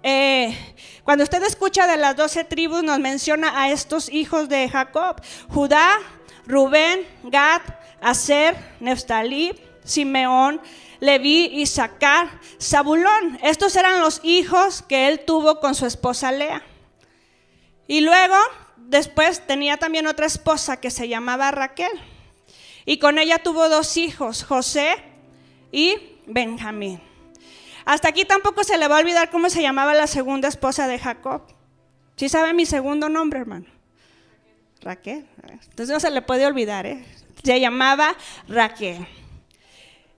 eh, 0.07 0.55
cuando 1.03 1.23
usted 1.23 1.41
escucha 1.41 1.87
de 1.87 1.97
las 1.97 2.15
doce 2.15 2.43
tribus, 2.43 2.83
nos 2.83 2.99
menciona 2.99 3.59
a 3.59 3.71
estos 3.71 4.07
hijos 4.11 4.47
de 4.49 4.69
Jacob: 4.69 5.19
Judá, 5.49 5.97
Rubén, 6.45 6.99
Gad, 7.23 7.63
Aser, 8.01 8.55
Neftalí, 8.79 9.59
Simeón, 9.83 10.61
Leví, 10.99 11.45
Isaacar, 11.59 12.39
Zabulón. 12.61 13.39
Estos 13.41 13.75
eran 13.75 13.99
los 13.99 14.21
hijos 14.23 14.83
que 14.83 15.07
él 15.07 15.21
tuvo 15.25 15.59
con 15.59 15.73
su 15.73 15.87
esposa 15.87 16.31
Lea. 16.31 16.61
Y 17.87 18.01
luego, 18.01 18.37
después 18.77 19.47
tenía 19.47 19.77
también 19.77 20.05
otra 20.05 20.27
esposa 20.27 20.79
que 20.79 20.91
se 20.91 21.07
llamaba 21.07 21.49
Raquel. 21.49 21.91
Y 22.85 22.99
con 22.99 23.17
ella 23.17 23.39
tuvo 23.39 23.69
dos 23.69 23.97
hijos, 23.97 24.43
José 24.43 24.97
y 25.71 25.97
Benjamín. 26.27 27.01
Hasta 27.85 28.09
aquí 28.09 28.25
tampoco 28.25 28.63
se 28.63 28.77
le 28.77 28.87
va 28.87 28.97
a 28.97 28.99
olvidar 28.99 29.29
cómo 29.29 29.49
se 29.49 29.61
llamaba 29.61 29.93
la 29.93 30.07
segunda 30.07 30.47
esposa 30.47 30.87
de 30.87 30.97
Jacob. 30.97 31.43
¿Sí 32.15 32.29
sabe 32.29 32.53
mi 32.53 32.65
segundo 32.65 33.09
nombre, 33.09 33.39
hermano? 33.39 33.67
Raquel. 34.81 35.27
Entonces 35.43 35.93
no 35.93 35.99
se 35.99 36.09
le 36.09 36.21
puede 36.21 36.45
olvidar, 36.45 36.85
¿eh? 36.85 37.05
Se 37.43 37.59
llamaba 37.59 38.15
Raquel. 38.47 39.05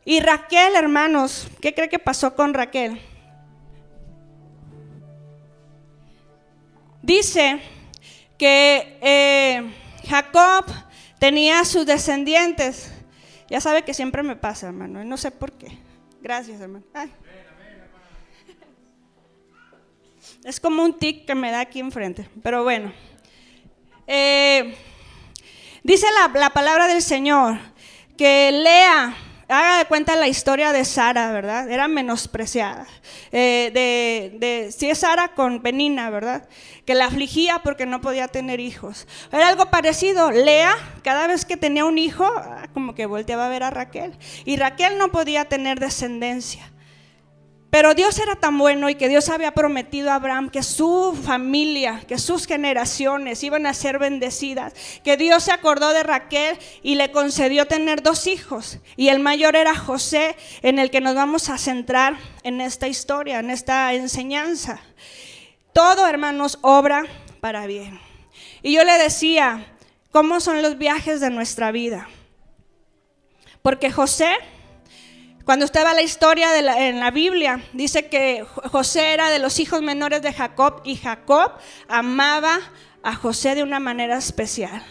Y 0.06 0.22
Raquel, 0.22 0.76
hermanos, 0.76 1.50
¿qué 1.62 1.74
cree 1.74 1.90
que 1.90 2.00
pasó 2.00 2.36
con 2.36 2.54
Raquel? 2.54 3.02
Dice 7.02 7.60
que 8.38 8.98
eh, 9.02 9.74
Jacob 10.08 10.66
tenía 11.20 11.66
sus 11.66 11.86
descendientes. 11.86 12.94
Ya 13.50 13.60
sabe 13.60 13.84
que 13.84 13.94
siempre 13.94 14.24
me 14.24 14.38
pasa, 14.38 14.68
hermano, 14.68 15.04
no 15.04 15.18
sé 15.18 15.32
por 15.32 15.52
qué. 15.54 15.78
Gracias, 16.22 16.62
hermano. 16.62 16.86
Es 20.44 20.60
como 20.60 20.84
un 20.84 20.98
tic 20.98 21.26
que 21.26 21.36
me 21.36 21.52
da 21.52 21.62
aquí 21.62 21.80
enfrente, 21.80 22.30
pero 22.42 22.64
bueno. 22.64 22.94
Eh, 24.08 24.76
dice 25.84 26.08
la, 26.34 26.50
palabra 26.52 26.88
del 26.88 27.02
Señor 27.02 27.60
que 28.18 28.52
lea, 28.52 29.14
haga 29.50 29.78
de 29.80 29.86
cuenta 29.86 30.16
la 30.16 30.28
historia 30.28 30.72
de 30.72 30.86
Sara, 30.86 31.32
¿verdad? 31.32 31.70
Era 31.70 31.88
menospreciada. 31.88 32.88
Eh, 33.32 33.72
de, 33.74 34.38
de, 34.40 34.72
si 34.72 34.90
es 34.90 35.00
Sara 35.00 35.30
con 35.30 35.62
Penina, 35.62 36.10
¿verdad? 36.10 36.48
Que 36.86 36.96
la 36.96 37.06
afligía 37.06 37.60
porque 37.64 37.86
no 37.86 38.00
podía 38.00 38.30
tener 38.30 38.60
hijos. 38.60 39.08
Era 39.32 39.50
algo 39.50 39.70
parecido. 39.70 40.32
Lea, 40.32 40.74
cada 41.04 41.28
vez 41.28 41.44
que 41.44 41.58
tenía 41.58 41.86
un 41.86 41.98
hijo, 41.98 42.26
ah, 42.26 42.68
como 42.74 42.96
que 42.96 43.06
volteaba 43.06 43.48
a 43.48 43.50
ver 43.50 43.64
a 43.64 43.70
Raquel. 43.70 44.18
Y 44.46 44.56
Raquel 44.56 44.98
no 44.98 45.12
podía 45.12 45.46
tener 45.46 45.80
descendencia. 45.80 46.72
Pero 47.70 47.94
Dios 47.94 48.18
era 48.18 48.36
tan 48.36 48.58
bueno 48.58 48.90
y 48.90 48.96
que 48.96 49.10
Dios 49.10 49.28
había 49.28 49.52
prometido 49.52 50.10
a 50.10 50.16
Abraham 50.16 50.50
que 50.50 50.64
su 50.64 51.18
familia, 51.22 52.02
que 52.08 52.18
sus 52.18 52.48
generaciones 52.48 53.44
iban 53.44 53.66
a 53.66 53.74
ser 53.74 54.00
bendecidas, 54.00 54.74
que 55.04 55.18
Dios 55.18 55.44
se 55.44 55.52
acordó 55.52 55.90
de 55.90 56.04
Raquel 56.04 56.58
y 56.82 56.96
le 56.96 57.12
concedió 57.12 57.68
tener 57.68 58.02
dos 58.02 58.26
hijos. 58.26 58.80
Y 58.96 59.10
el 59.10 59.20
mayor 59.20 59.58
era 59.58 59.76
José, 59.76 60.38
en 60.62 60.80
el 60.80 60.90
que 60.90 61.02
nos 61.02 61.16
vamos 61.16 61.50
a 61.50 61.58
centrar 61.58 62.18
en 62.44 62.62
esta 62.62 62.88
historia, 62.88 63.40
en 63.40 63.50
esta 63.50 63.94
enseñanza. 63.94 64.80
Todo, 65.74 66.08
hermanos, 66.08 66.60
obra 66.62 67.04
para 67.42 67.68
bien. 67.68 68.00
Y 68.64 68.74
yo 68.74 68.86
le 68.86 68.98
decía, 68.98 69.74
¿cómo 70.12 70.40
son 70.40 70.62
los 70.62 70.78
viajes 70.78 71.20
de 71.20 71.32
nuestra 71.32 71.72
vida? 71.72 72.08
Porque 73.62 73.92
José 73.92 74.34
cuando 75.48 75.64
usted 75.64 75.86
va 75.86 75.92
a 75.92 75.94
la 75.94 76.02
historia 76.02 76.52
de 76.52 76.60
en 76.90 77.00
la 77.00 77.10
Biblia, 77.10 77.64
dice 77.72 78.10
que 78.10 78.46
José 78.70 79.14
era 79.14 79.30
de 79.30 79.40
los 79.40 79.62
hijos 79.62 79.82
menores 79.82 80.22
de 80.22 80.34
Jacob 80.34 80.82
y 80.84 80.98
Jacob 80.98 81.54
amaba 81.88 82.60
a 83.02 83.16
José 83.16 83.56
de 83.56 83.64
una 83.64 83.80
manera 83.80 84.18
especial. 84.18 84.84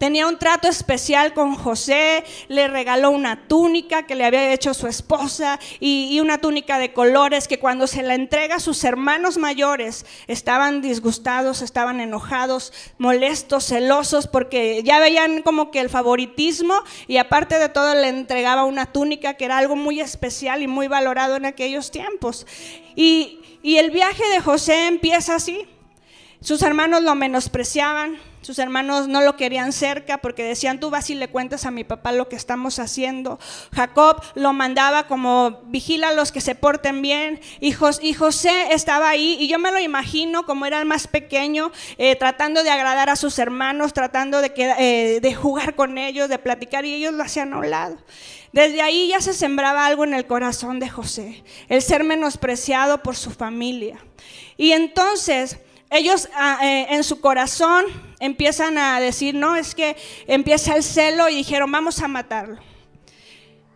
Tenía 0.00 0.26
un 0.26 0.38
trato 0.38 0.66
especial 0.66 1.34
con 1.34 1.56
José, 1.56 2.24
le 2.48 2.68
regaló 2.68 3.10
una 3.10 3.46
túnica 3.46 4.06
que 4.06 4.14
le 4.14 4.24
había 4.24 4.50
hecho 4.50 4.72
su 4.72 4.86
esposa 4.86 5.60
y, 5.78 6.18
una 6.20 6.38
túnica 6.38 6.78
de 6.78 6.94
colores 6.94 7.46
que 7.46 7.58
cuando 7.58 7.86
se 7.86 8.02
la 8.02 8.14
entrega 8.14 8.54
a 8.54 8.60
sus 8.60 8.82
hermanos 8.84 9.36
mayores 9.36 10.06
estaban 10.26 10.80
disgustados, 10.80 11.60
estaban 11.60 12.00
enojados, 12.00 12.72
molestos, 12.96 13.66
celosos 13.66 14.26
porque 14.26 14.82
ya 14.84 15.00
veían 15.00 15.42
como 15.42 15.70
que 15.70 15.80
el 15.80 15.90
favoritismo 15.90 16.76
y 17.06 17.18
aparte 17.18 17.58
de 17.58 17.68
todo 17.68 17.94
le 17.94 18.08
entregaba 18.08 18.64
una 18.64 18.86
túnica 18.86 19.34
que 19.34 19.44
era 19.44 19.58
algo 19.58 19.76
muy 19.76 20.00
especial 20.00 20.62
y 20.62 20.66
muy 20.66 20.88
valorado 20.88 21.36
en 21.36 21.44
aquellos 21.44 21.90
tiempos. 21.90 22.46
Y, 22.96 23.40
y 23.62 23.76
el 23.76 23.90
viaje 23.90 24.26
de 24.32 24.40
José 24.40 24.86
empieza 24.86 25.34
así. 25.34 25.66
Sus 26.40 26.62
hermanos 26.62 27.02
lo 27.02 27.14
menospreciaban, 27.14 28.18
sus 28.42 28.58
hermanos 28.58 29.06
no 29.06 29.20
lo 29.20 29.36
querían 29.36 29.72
cerca 29.72 30.18
porque 30.18 30.42
decían, 30.42 30.80
tú 30.80 30.90
vas 30.90 31.10
y 31.10 31.14
le 31.14 31.28
cuentas 31.28 31.66
a 31.66 31.70
mi 31.70 31.84
papá 31.84 32.12
lo 32.12 32.28
que 32.28 32.36
estamos 32.36 32.78
haciendo. 32.78 33.38
Jacob 33.74 34.22
lo 34.34 34.52
mandaba 34.52 35.06
como, 35.06 35.60
vigila 35.66 36.08
a 36.08 36.12
los 36.12 36.32
que 36.32 36.40
se 36.40 36.54
porten 36.54 37.02
bien. 37.02 37.40
Y, 37.60 37.72
José 37.72 38.72
estaba 38.72 39.10
ahí 39.10 39.36
y 39.38 39.48
yo 39.48 39.58
me 39.58 39.70
lo 39.70 39.78
imagino 39.78 40.46
como 40.46 40.66
era 40.66 40.78
el 40.78 40.86
más 40.86 41.06
pequeño, 41.06 41.70
eh, 41.98 42.16
tratando 42.16 42.62
de 42.62 42.70
agradar 42.70 43.10
a 43.10 43.16
sus 43.16 43.38
hermanos, 43.38 43.92
tratando 43.92 44.40
de, 44.40 44.52
eh, 44.56 45.20
de 45.20 45.34
jugar 45.34 45.74
con 45.74 45.98
ellos, 45.98 46.28
de 46.28 46.38
platicar 46.38 46.84
y 46.84 46.94
ellos 46.94 47.12
lo 47.12 47.22
hacían 47.22 47.52
a 47.52 47.58
un 47.58 47.70
lado. 47.70 47.98
Desde 48.52 48.82
ahí 48.82 49.08
ya 49.08 49.20
se 49.20 49.32
sembraba 49.32 49.86
algo 49.86 50.04
en 50.04 50.14
el 50.14 50.26
corazón 50.26 50.80
de 50.80 50.88
José, 50.88 51.44
el 51.68 51.82
ser 51.82 52.04
menospreciado 52.04 53.02
por 53.02 53.16
su 53.16 53.30
familia. 53.30 53.98
Y 54.56 54.72
entonces 54.72 55.58
ellos 55.90 56.28
ah, 56.34 56.58
eh, 56.62 56.86
en 56.90 57.04
su 57.04 57.20
corazón 57.20 57.84
empiezan 58.20 58.78
a 58.78 59.00
decir, 59.00 59.34
no, 59.34 59.56
es 59.56 59.74
que 59.74 59.96
empieza 60.26 60.76
el 60.76 60.82
celo 60.82 61.28
y 61.28 61.36
dijeron, 61.36 61.70
vamos 61.70 62.00
a 62.00 62.08
matarlo. 62.08 62.58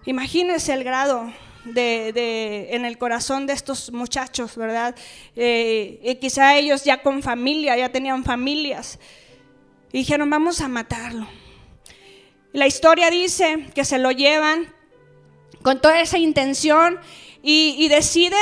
Imagínense 0.06 0.72
el 0.72 0.84
grado 0.84 1.32
de, 1.64 2.68
en 2.70 2.84
el 2.84 2.98
corazón 2.98 3.46
de 3.46 3.54
estos 3.54 3.90
muchachos, 3.90 4.56
¿verdad? 4.56 4.94
Eh, 5.34 6.00
y 6.02 6.14
quizá 6.16 6.56
ellos 6.56 6.84
ya 6.84 7.02
con 7.02 7.22
familia, 7.22 7.76
ya 7.76 7.90
tenían 7.90 8.22
familias. 8.22 8.98
Y 9.92 9.98
dijeron, 9.98 10.28
vamos 10.28 10.60
a 10.60 10.68
matarlo. 10.68 11.26
La 12.52 12.66
historia 12.66 13.10
dice 13.10 13.66
que 13.74 13.84
se 13.84 13.98
lo 13.98 14.12
llevan 14.12 14.72
con 15.62 15.80
toda 15.80 16.00
esa 16.00 16.18
intención 16.18 17.00
y, 17.42 17.88
deciden 17.88 18.38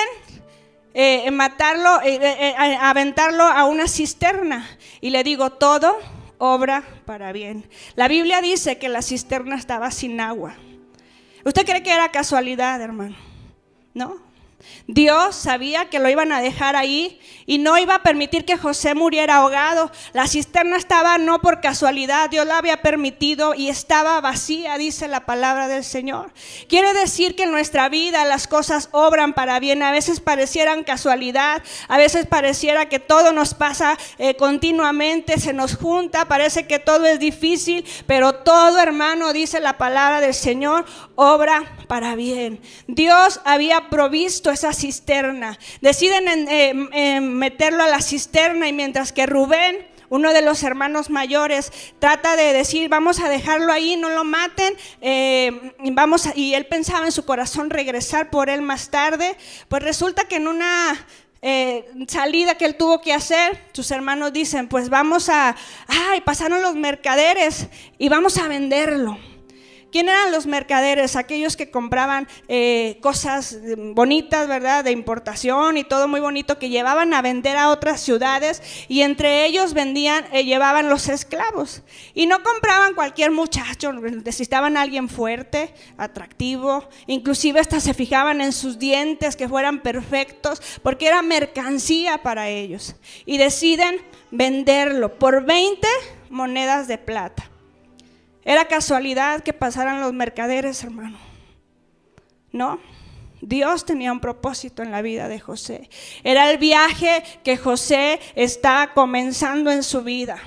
eh, 0.95 1.31
matarlo, 1.31 2.01
eh, 2.03 2.19
eh, 2.23 2.55
aventarlo 2.81 3.45
a 3.45 3.65
una 3.65 3.87
cisterna. 3.89 4.69
Y 5.01 5.11
le 5.11 5.25
digo, 5.25 5.51
todo 5.51 5.99
obra 6.39 6.83
para 7.05 7.33
bien. 7.33 7.69
La 7.95 8.09
Biblia 8.09 8.41
dice 8.41 8.79
que 8.79 8.89
la 8.89 9.03
cisterna 9.03 9.57
estaba 9.57 9.91
sin 9.91 10.21
agua. 10.21 10.55
¿Usted 11.45 11.65
cree 11.65 11.83
que 11.83 11.93
era 11.93 12.11
casualidad, 12.11 12.81
hermano? 12.81 13.17
¿No? 13.95 14.32
Dios 14.87 15.37
sabía 15.37 15.89
que 15.91 15.99
lo 15.99 16.09
iban 16.09 16.33
a 16.33 16.41
dejar 16.41 16.77
ahí 16.77 17.21
y 17.47 17.59
no 17.59 17.79
iba 17.79 17.97
a 17.97 18.03
permitir 18.03 18.45
que 18.45 18.57
José 18.57 18.95
muriera 18.95 19.37
ahogado. 19.37 19.91
La 20.13 20.27
cisterna 20.27 20.77
estaba 20.77 21.19
no 21.19 21.41
por 21.41 21.61
casualidad, 21.61 22.31
Dios 22.31 22.47
la 22.47 22.59
había 22.59 22.83
permitido 22.83 23.55
y 23.55 23.69
estaba 23.69 24.21
vacía, 24.21 24.79
dice 24.79 25.09
la 25.09 25.27
palabra 25.27 25.69
del 25.69 25.85
Señor. 25.85 26.33
Quiere 26.69 26.93
decir 26.95 27.37
que 27.37 27.45
en 27.45 27.53
nuestra 27.53 27.89
vida 27.89 28.25
las 28.25 28.47
cosas 28.47 28.89
obran 28.93 29.33
para 29.33 29.61
bien. 29.61 29.83
A 29.83 29.93
veces 29.93 30.21
parecieran 30.21 30.85
casualidad, 30.85 31.63
a 31.89 31.99
veces 31.99 32.27
pareciera 32.27 32.89
que 32.89 32.99
todo 32.99 33.33
nos 33.33 33.55
pasa 33.55 33.99
eh, 34.19 34.37
continuamente, 34.37 35.39
se 35.39 35.53
nos 35.53 35.77
junta, 35.77 36.27
parece 36.27 36.67
que 36.67 36.79
todo 36.79 37.07
es 37.07 37.19
difícil, 37.19 37.85
pero 38.07 38.35
todo 38.35 38.79
hermano, 38.79 39.33
dice 39.33 39.61
la 39.61 39.79
palabra 39.79 40.21
del 40.21 40.35
Señor, 40.35 40.85
obra 41.15 41.77
para 41.89 42.15
bien. 42.15 42.61
Dios 42.87 43.41
había 43.45 43.89
provisto 43.91 44.51
esa 44.53 44.73
cisterna. 44.73 45.59
Deciden 45.81 47.39
meterlo 47.39 47.83
a 47.83 47.89
la 47.89 48.01
cisterna 48.01 48.69
y 48.69 48.73
mientras 48.73 49.13
que 49.13 49.27
Rubén 49.27 49.93
uno 50.13 50.35
de 50.35 50.43
los 50.43 50.63
hermanos 50.63 51.09
mayores 51.09 51.73
trata 51.99 52.37
de 52.37 52.53
decir, 52.53 52.91
vamos 52.91 53.19
a 53.21 53.31
dejarlo 53.31 53.73
ahí, 53.73 53.97
no 53.97 54.11
lo 54.11 54.25
maten, 54.25 54.75
eh, 55.01 55.73
vamos 55.93 56.29
y 56.35 56.53
él 56.53 56.67
pensaba 56.67 57.07
en 57.07 57.13
su 57.13 57.25
corazón 57.25 57.71
regresar 57.71 58.29
por 58.29 58.51
él 58.51 58.61
más 58.61 58.91
tarde, 58.91 59.35
pues 59.69 59.83
resulta 59.83 60.25
que 60.25 60.37
en 60.37 60.49
una 60.49 61.07
eh, 61.41 61.91
salida 62.09 62.59
que 62.59 62.67
él 62.67 62.77
tuvo 62.77 63.01
que 63.01 63.15
hacer, 63.15 63.59
sus 63.73 63.91
hermanos 63.91 64.35
dicen, 64.35 64.69
pues 64.69 64.91
vamos 64.91 65.31
a, 65.31 65.57
ay, 65.87 66.21
pasaron 66.21 66.61
los 66.61 66.75
mercaderes 66.75 67.69
y 67.97 68.11
vamos 68.11 68.37
a 68.37 68.49
venderlo. 68.49 69.19
¿Quién 69.93 70.09
eran 70.09 70.33
los 70.33 70.47
mercaderes? 70.47 71.17
Aquellos 71.17 71.55
que 71.55 71.71
compraban 71.71 72.27
eh, 72.49 72.97
cosas 73.03 73.59
bonitas, 73.93 74.49
¿verdad? 74.49 74.85
De 74.85 74.91
importación 74.91 75.77
y 75.77 75.85
todo 75.85 76.09
muy 76.09 76.19
bonito 76.19 76.59
que 76.59 76.71
llevaban 76.71 77.13
a 77.13 77.21
vender 77.21 77.59
a 77.59 77.69
otras 77.69 78.01
ciudades 78.01 78.63
y 78.89 79.03
entre 79.03 79.45
ellos 79.45 79.75
vendían, 79.75 80.25
eh, 80.33 80.45
llevaban 80.45 80.89
los 80.89 81.11
esclavos. 81.11 81.83
Y 82.15 82.25
no 82.25 82.43
compraban 82.43 82.95
cualquier 82.95 83.33
muchacho, 83.33 83.93
necesitaban 83.93 84.79
a 84.79 84.81
alguien 84.81 85.11
fuerte, 85.11 85.75
atractivo, 85.99 86.89
inclusive 87.07 87.61
hasta 87.61 87.79
se 87.79 87.93
fijaban 87.93 88.41
en 88.41 88.55
sus 88.55 88.79
dientes 88.79 89.37
que 89.37 89.47
fueran 89.47 89.83
perfectos 89.83 90.63
porque 90.83 91.09
era 91.09 91.21
mercancía 91.21 92.23
para 92.23 92.49
ellos. 92.49 92.97
Y 93.27 93.37
deciden 93.37 94.01
venderlo 94.31 95.19
por 95.19 95.45
20 95.45 95.87
monedas 96.31 96.89
de 96.89 96.97
plata. 96.97 97.51
Era 98.45 98.67
casualidad 98.67 99.43
que 99.43 99.53
pasaran 99.53 100.01
los 100.01 100.13
mercaderes, 100.13 100.83
hermano. 100.83 101.19
No, 102.51 102.81
Dios 103.43 103.85
tenía 103.85 104.13
un 104.13 104.21
propósito 104.21 104.83
en 104.83 104.91
la 104.93 105.03
vida 105.03 105.29
de 105.29 105.41
José. 105.41 105.91
Era 106.23 106.51
el 106.51 106.59
viaje 106.59 107.25
que 107.43 107.57
José 107.57 108.21
está 108.37 108.93
comenzando 108.95 109.71
en 109.71 109.83
su 109.83 110.03
vida. 110.03 110.39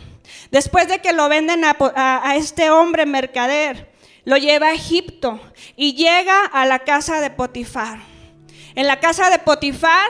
Después 0.49 0.87
de 0.87 0.99
que 0.99 1.13
lo 1.13 1.27
venden 1.27 1.63
a, 1.65 2.35
este 2.35 2.69
hombre 2.69 3.05
mercader, 3.05 3.91
lo 4.23 4.37
lleva 4.37 4.67
a 4.67 4.73
Egipto 4.73 5.39
y 5.75 5.93
llega 5.93 6.45
a 6.45 6.65
la 6.65 6.79
casa 6.79 7.19
de 7.19 7.29
Potifar. 7.29 7.99
En 8.75 8.87
la 8.87 8.99
casa 8.99 9.29
de 9.29 9.39
Potifar, 9.39 10.09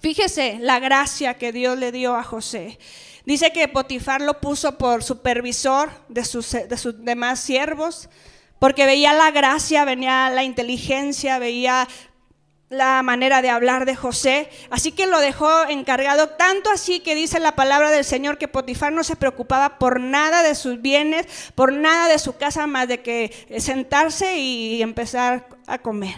fíjese 0.00 0.58
la 0.60 0.78
gracia 0.78 1.34
que 1.34 1.52
Dios 1.52 1.78
le 1.78 1.90
dio 1.90 2.16
a 2.16 2.22
José. 2.22 2.78
Dice 3.30 3.52
que 3.52 3.68
Potifar 3.68 4.22
lo 4.22 4.40
puso 4.40 4.76
por 4.76 5.04
supervisor 5.04 5.88
de 6.08 6.24
sus, 6.24 6.50
de 6.50 6.76
sus 6.76 7.04
demás 7.04 7.38
siervos, 7.38 8.08
porque 8.58 8.86
veía 8.86 9.12
la 9.12 9.30
gracia, 9.30 9.84
venía 9.84 10.30
la 10.30 10.42
inteligencia, 10.42 11.38
veía 11.38 11.86
la 12.70 13.04
manera 13.04 13.40
de 13.40 13.48
hablar 13.48 13.84
de 13.84 13.94
José. 13.94 14.50
Así 14.68 14.90
que 14.90 15.06
lo 15.06 15.20
dejó 15.20 15.48
encargado, 15.68 16.30
tanto 16.30 16.72
así 16.72 16.98
que 16.98 17.14
dice 17.14 17.38
la 17.38 17.54
palabra 17.54 17.92
del 17.92 18.04
Señor 18.04 18.36
que 18.36 18.48
Potifar 18.48 18.92
no 18.92 19.04
se 19.04 19.14
preocupaba 19.14 19.78
por 19.78 20.00
nada 20.00 20.42
de 20.42 20.56
sus 20.56 20.82
bienes, 20.82 21.52
por 21.54 21.72
nada 21.72 22.08
de 22.08 22.18
su 22.18 22.36
casa, 22.36 22.66
más 22.66 22.88
de 22.88 23.00
que 23.00 23.46
sentarse 23.60 24.38
y 24.38 24.82
empezar 24.82 25.46
a 25.68 25.78
comer 25.78 26.16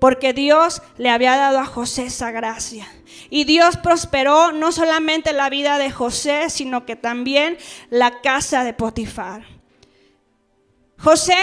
porque 0.00 0.32
Dios 0.32 0.82
le 0.96 1.10
había 1.10 1.36
dado 1.36 1.60
a 1.60 1.66
José 1.66 2.06
esa 2.06 2.30
gracia. 2.30 2.88
Y 3.30 3.44
Dios 3.44 3.76
prosperó 3.76 4.52
no 4.52 4.72
solamente 4.72 5.32
la 5.32 5.50
vida 5.50 5.78
de 5.78 5.90
José, 5.90 6.50
sino 6.50 6.84
que 6.86 6.96
también 6.96 7.58
la 7.90 8.20
casa 8.20 8.64
de 8.64 8.72
Potifar. 8.72 9.44
José 10.98 11.38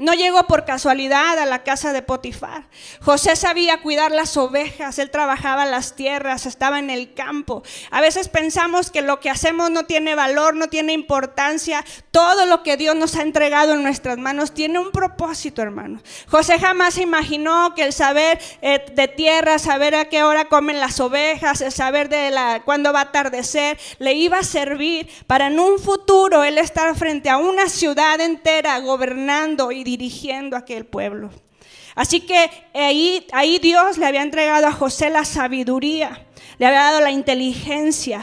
no 0.00 0.14
llegó 0.14 0.46
por 0.46 0.64
casualidad 0.64 1.38
a 1.38 1.46
la 1.46 1.62
casa 1.62 1.92
de 1.92 2.02
Potifar. 2.02 2.64
José 3.00 3.36
sabía 3.36 3.82
cuidar 3.82 4.10
las 4.10 4.36
ovejas, 4.36 4.98
él 4.98 5.10
trabajaba 5.10 5.66
las 5.66 5.94
tierras, 5.94 6.46
estaba 6.46 6.78
en 6.78 6.90
el 6.90 7.12
campo. 7.12 7.62
A 7.90 8.00
veces 8.00 8.28
pensamos 8.28 8.90
que 8.90 9.02
lo 9.02 9.20
que 9.20 9.30
hacemos 9.30 9.70
no 9.70 9.84
tiene 9.84 10.14
valor, 10.14 10.56
no 10.56 10.68
tiene 10.68 10.94
importancia. 10.94 11.84
Todo 12.10 12.46
lo 12.46 12.62
que 12.62 12.76
Dios 12.76 12.96
nos 12.96 13.14
ha 13.16 13.22
entregado 13.22 13.74
en 13.74 13.82
nuestras 13.82 14.16
manos 14.16 14.52
tiene 14.52 14.78
un 14.78 14.90
propósito, 14.90 15.60
hermano. 15.60 16.00
José 16.28 16.58
jamás 16.58 16.96
imaginó 16.96 17.74
que 17.74 17.84
el 17.84 17.92
saber 17.92 18.40
eh, 18.62 18.84
de 18.94 19.06
tierra, 19.08 19.58
saber 19.58 19.94
a 19.94 20.06
qué 20.06 20.22
hora 20.22 20.46
comen 20.46 20.80
las 20.80 20.98
ovejas, 21.00 21.60
el 21.60 21.72
saber 21.72 22.08
de 22.08 22.30
la, 22.30 22.62
cuándo 22.64 22.92
va 22.92 23.00
a 23.00 23.04
atardecer, 23.04 23.78
le 23.98 24.14
iba 24.14 24.38
a 24.38 24.44
servir 24.44 25.08
para 25.26 25.48
en 25.48 25.60
un 25.60 25.78
futuro 25.78 26.42
él 26.44 26.58
estar 26.58 26.94
frente 26.96 27.28
a 27.28 27.36
una 27.36 27.68
ciudad 27.68 28.20
entera 28.20 28.78
gobernando 28.78 29.72
y 29.72 29.84
dirigiendo 29.96 30.56
aquel 30.56 30.84
pueblo. 30.86 31.30
Así 31.94 32.20
que 32.20 32.50
ahí, 32.74 33.26
ahí 33.32 33.58
Dios 33.58 33.98
le 33.98 34.06
había 34.06 34.22
entregado 34.22 34.66
a 34.66 34.72
José 34.72 35.10
la 35.10 35.24
sabiduría, 35.24 36.26
le 36.58 36.66
había 36.66 36.82
dado 36.82 37.00
la 37.00 37.10
inteligencia. 37.10 38.22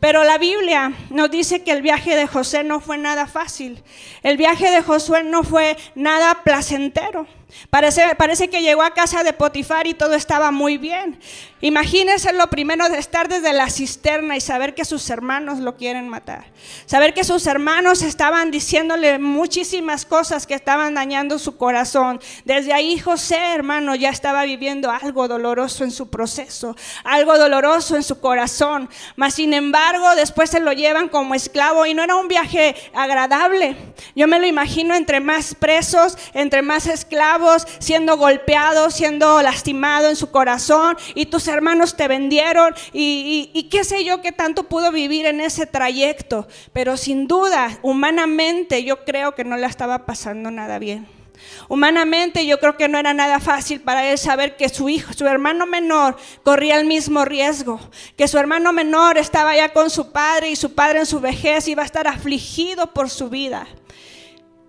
Pero 0.00 0.22
la 0.22 0.38
Biblia 0.38 0.92
nos 1.10 1.30
dice 1.30 1.62
que 1.64 1.72
el 1.72 1.82
viaje 1.82 2.14
de 2.14 2.26
José 2.26 2.62
no 2.62 2.80
fue 2.80 2.98
nada 2.98 3.26
fácil. 3.26 3.82
El 4.22 4.36
viaje 4.36 4.70
de 4.70 4.82
Josué 4.82 5.24
no 5.24 5.42
fue 5.42 5.76
nada 5.96 6.42
placentero. 6.44 7.26
Parece, 7.70 8.48
que 8.48 8.60
llegó 8.60 8.82
a 8.82 8.92
casa 8.92 9.22
de 9.22 9.32
Potifar 9.32 9.86
y 9.86 9.94
todo 9.94 10.14
estaba 10.14 10.50
muy 10.50 10.76
bien. 10.78 11.18
Imagínense 11.60 12.32
lo 12.32 12.48
primero 12.48 12.88
de 12.88 12.98
estar 12.98 13.28
desde 13.28 13.52
la 13.52 13.68
cisterna 13.68 14.36
y 14.36 14.40
saber 14.40 14.74
que 14.74 14.84
sus 14.84 15.10
hermanos 15.10 15.58
lo 15.58 15.76
quieren 15.76 16.08
matar. 16.08 16.46
Saber 16.86 17.14
que 17.14 17.24
sus 17.24 17.46
hermanos 17.46 18.02
estaban 18.02 18.50
diciéndole 18.50 19.18
muchísimas 19.18 20.04
cosas 20.04 20.46
que 20.46 20.54
estaban 20.54 20.94
dañando 20.94 21.38
su 21.38 21.56
corazón. 21.56 22.20
Desde 22.44 22.72
ahí 22.72 22.98
José, 22.98 23.54
hermano, 23.54 23.94
ya 23.94 24.10
estaba 24.10 24.44
viviendo 24.44 24.90
algo 24.90 25.26
doloroso 25.26 25.84
en 25.84 25.90
su 25.90 26.10
proceso, 26.10 26.76
algo 27.02 27.38
doloroso 27.38 27.96
en 27.96 28.02
su 28.02 28.20
corazón. 28.20 28.88
Mas 29.16 29.34
sin 29.34 29.52
embargo, 29.52 30.14
después 30.14 30.50
se 30.50 30.60
lo 30.60 30.72
llevan 30.72 31.08
como 31.08 31.34
esclavo 31.34 31.86
y 31.86 31.94
no 31.94 32.04
era 32.04 32.14
un 32.14 32.28
viaje 32.28 32.76
agradable. 32.94 33.76
Yo 34.14 34.28
me 34.28 34.38
lo 34.38 34.46
imagino 34.46 34.94
entre 34.94 35.18
más 35.20 35.54
presos, 35.54 36.16
entre 36.34 36.62
más 36.62 36.86
esclavos, 36.86 37.37
siendo 37.78 38.16
golpeados, 38.16 38.94
siendo 38.94 39.42
lastimado 39.42 40.08
en 40.08 40.16
su 40.16 40.30
corazón 40.30 40.96
y 41.14 41.26
tus 41.26 41.48
hermanos 41.48 41.96
te 41.96 42.08
vendieron 42.08 42.74
y, 42.92 43.68
qué 43.70 43.84
sé 43.84 44.04
yo 44.04 44.20
qué 44.22 44.32
tanto 44.32 44.64
pudo 44.64 44.90
vivir 44.92 45.26
en 45.26 45.40
ese 45.40 45.66
trayecto, 45.66 46.46
pero 46.72 46.96
sin 46.96 47.26
duda, 47.26 47.78
humanamente 47.82 48.84
yo 48.84 49.04
creo 49.04 49.34
que 49.34 49.44
no 49.44 49.56
le 49.56 49.66
estaba 49.66 50.06
pasando 50.06 50.50
nada 50.50 50.78
bien. 50.78 51.06
Humanamente 51.68 52.46
yo 52.46 52.58
creo 52.58 52.76
que 52.76 52.88
no 52.88 52.98
era 52.98 53.14
nada 53.14 53.40
fácil 53.40 53.80
para 53.80 54.10
él 54.10 54.18
saber 54.18 54.56
que 54.56 54.68
su 54.68 54.88
hijo, 54.88 55.12
su 55.12 55.26
hermano 55.26 55.66
menor, 55.66 56.16
corría 56.42 56.76
el 56.76 56.86
mismo 56.86 57.24
riesgo, 57.24 57.80
que 58.16 58.28
su 58.28 58.38
hermano 58.38 58.72
menor 58.72 59.18
estaba 59.18 59.54
ya 59.54 59.72
con 59.72 59.90
su 59.90 60.10
padre 60.10 60.50
y 60.50 60.56
su 60.56 60.74
padre 60.74 61.00
en 61.00 61.06
su 61.06 61.20
vejez 61.20 61.68
iba 61.68 61.82
a 61.82 61.86
estar 61.86 62.08
afligido 62.08 62.92
por 62.92 63.08
su 63.10 63.28
vida. 63.28 63.68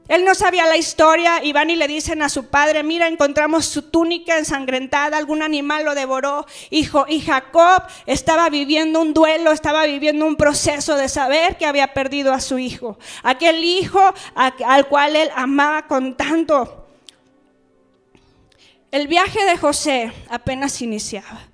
Él 0.10 0.26
no 0.26 0.34
sabía 0.34 0.66
la 0.66 0.76
historia 0.76 1.44
y 1.44 1.54
van 1.54 1.70
y 1.70 1.76
le 1.76 1.88
dicen 1.88 2.24
a 2.24 2.30
su 2.30 2.48
padre, 2.48 2.82
mira, 2.82 3.08
encontramos 3.08 3.66
su 3.66 3.84
túnica 3.84 4.40
ensangrentada, 4.40 5.16
algún 5.16 5.44
animal 5.44 5.86
lo 5.86 5.94
devoró. 5.94 6.48
Hijo, 6.72 7.06
y 7.08 7.22
Jacob 7.22 7.84
estaba 8.08 8.50
viviendo 8.50 9.02
un 9.02 9.14
duelo, 9.14 9.52
estaba 9.52 9.86
viviendo 9.86 10.26
un 10.26 10.36
proceso 10.36 10.96
de 10.96 11.08
saber 11.10 11.58
que 11.58 11.68
había 11.68 11.94
perdido 11.94 12.34
a 12.34 12.42
su 12.42 12.58
hijo. 12.58 12.98
Aquel 13.22 13.64
hijo 13.64 14.02
al 14.34 14.88
cual 14.88 15.16
él 15.16 15.30
amaba 15.36 15.86
con 15.86 16.18
tanto. 16.18 16.88
El 18.92 19.08
viaje 19.08 19.46
de 19.46 19.58
José 19.58 20.12
apenas 20.28 20.82
iniciaba. 20.82 21.50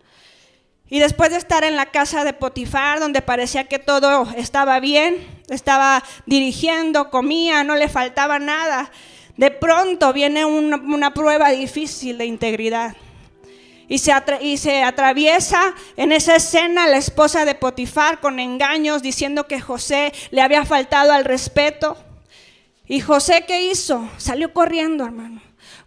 Y 0.88 1.00
después 1.00 1.32
de 1.32 1.38
estar 1.38 1.66
en 1.66 1.76
la 1.76 1.88
casa 1.88 2.24
de 2.24 2.32
Potifar, 2.32 3.02
donde 3.02 3.22
parecía 3.22 3.66
que 3.66 3.80
todo 3.80 4.30
estaba 4.38 4.80
bien, 4.80 5.35
estaba 5.50 6.04
dirigiendo, 6.26 7.10
comía, 7.10 7.64
no 7.64 7.76
le 7.76 7.90
faltaba 7.90 8.40
nada, 8.40 8.92
de 9.38 9.52
pronto 9.52 10.14
viene 10.14 10.46
una, 10.46 11.14
prueba 11.14 11.50
difícil 11.50 12.18
de 12.18 12.26
integridad. 12.26 12.96
Y 13.88 14.00
se, 14.00 14.12
y 14.42 14.58
se, 14.58 14.82
atraviesa 14.82 15.76
en 15.96 16.12
esa 16.12 16.36
escena 16.36 16.88
la 16.88 16.98
esposa 16.98 17.46
de 17.46 17.54
Potifar 17.54 18.20
con 18.20 18.40
engaños 18.40 19.04
diciendo 19.04 19.46
que 19.46 19.62
José 19.62 20.12
le 20.32 20.42
había 20.42 20.66
faltado 20.66 21.12
al 21.12 21.24
respeto. 21.24 21.96
¿Y 22.88 23.02
José 23.02 23.46
qué 23.48 23.70
hizo? 23.70 24.10
Salió 24.18 24.54
corriendo, 24.54 25.06
hermano. 25.06 25.45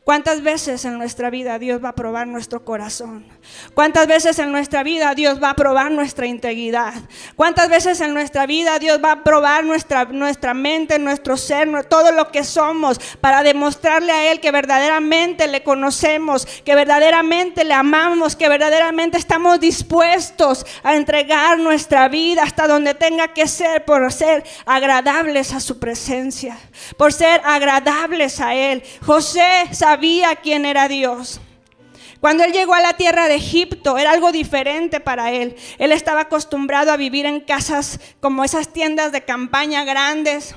¿Cuántas 0.09 0.40
veces 0.42 0.87
en 0.87 0.97
nuestra 0.97 1.29
vida 1.29 1.59
Dios 1.59 1.85
va 1.85 1.90
a 1.90 1.94
probar 1.94 2.27
nuestro 2.27 2.64
corazón? 2.64 3.27
¿Cuántas 3.75 4.07
veces 4.07 4.38
en 4.38 4.51
nuestra 4.51 4.83
vida 4.83 5.14
Dios 5.14 5.38
va 5.38 5.51
a 5.51 5.55
probar 5.55 5.90
nuestra 5.90 6.27
integridad? 6.27 6.94
¿Cuántas 7.37 7.68
veces 7.68 8.01
en 8.01 8.14
nuestra 8.14 8.47
vida 8.47 8.79
Dios 8.79 9.01
va 9.05 9.12
a 9.12 9.23
probar 9.23 9.64
nuestra, 9.64 10.07
nuestra 10.07 10.55
mente, 10.55 10.99
nuestro 10.99 11.37
ser, 11.37 11.85
todo 11.85 12.11
lo 12.12 12.31
que 12.31 12.42
somos 12.42 12.99
para 13.21 13.42
demostrarle 13.42 14.11
a 14.11 14.33
Él 14.33 14.40
que 14.40 14.51
verdaderamente 14.51 15.47
le 15.47 15.62
conocemos, 15.62 16.47
que 16.64 16.75
verdaderamente 16.75 17.62
le 17.62 17.75
amamos, 17.75 18.35
que 18.35 18.49
verdaderamente 18.49 19.18
estamos 19.18 19.61
dispuestos 19.61 20.64
a 20.83 20.97
entregar 20.97 21.59
nuestra 21.59 22.09
vida 22.09 22.44
hasta 22.44 22.66
donde 22.66 22.94
tenga 22.94 23.35
que 23.35 23.47
ser 23.47 23.85
por 23.85 24.11
ser 24.11 24.42
agradables 24.64 25.53
a 25.53 25.61
su 25.61 25.79
presencia, 25.79 26.59
por 26.97 27.12
ser 27.12 27.42
agradables 27.44 28.40
a 28.40 28.55
Él? 28.55 28.83
José 29.05 29.68
sabía 29.73 29.98
sabía 29.99 30.37
quién 30.37 30.65
era 30.65 30.87
Dios. 30.87 31.41
Cuando 32.21 32.45
él 32.45 32.53
llegó 32.53 32.73
a 32.75 32.81
la 32.81 32.93
tierra 32.93 33.27
de 33.27 33.35
Egipto 33.35 33.99
era 33.99 34.13
algo 34.13 34.31
diferente 34.31 35.01
para 35.01 35.33
él. 35.33 35.57
Él 35.77 35.91
estaba 35.91 36.21
acostumbrado 36.21 36.93
a 36.93 36.97
vivir 36.97 37.27
en 37.27 37.41
casas 37.41 37.99
como 38.21 38.45
esas 38.45 38.73
tiendas 38.73 39.11
de 39.11 39.25
campaña 39.25 39.83
grandes. 39.83 40.55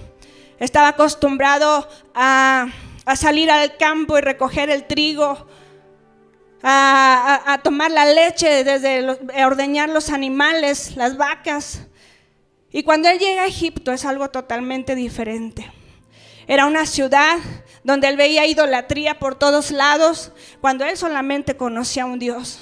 Estaba 0.59 0.89
acostumbrado 0.89 1.87
a, 2.13 2.67
salir 3.15 3.49
al 3.49 3.77
campo 3.77 4.15
y 4.15 4.21
recoger 4.21 4.69
el 4.69 4.85
trigo, 4.85 5.47
a, 6.61 7.59
tomar 7.63 7.89
la 7.89 8.05
leche, 8.05 8.63
desde 8.63 9.43
ordeñar 9.43 9.89
los 9.89 10.11
animales, 10.11 10.95
las 10.97 11.17
vacas. 11.17 11.87
Y 12.71 12.83
cuando 12.83 13.09
él 13.09 13.17
llega 13.17 13.41
a 13.41 13.47
Egipto 13.47 13.91
es 13.91 14.05
algo 14.05 14.29
totalmente 14.29 14.93
diferente. 14.93 15.71
Era 16.47 16.67
una 16.67 16.85
ciudad 16.85 17.37
donde 17.83 18.07
él 18.07 18.17
veía 18.17 18.45
idolatría 18.45 19.19
por 19.19 19.35
todos 19.35 19.71
lados, 19.71 20.31
cuando 20.59 20.85
él 20.85 20.97
solamente 20.97 21.57
conocía 21.57 22.03
a 22.03 22.07
un 22.07 22.19
Dios. 22.19 22.59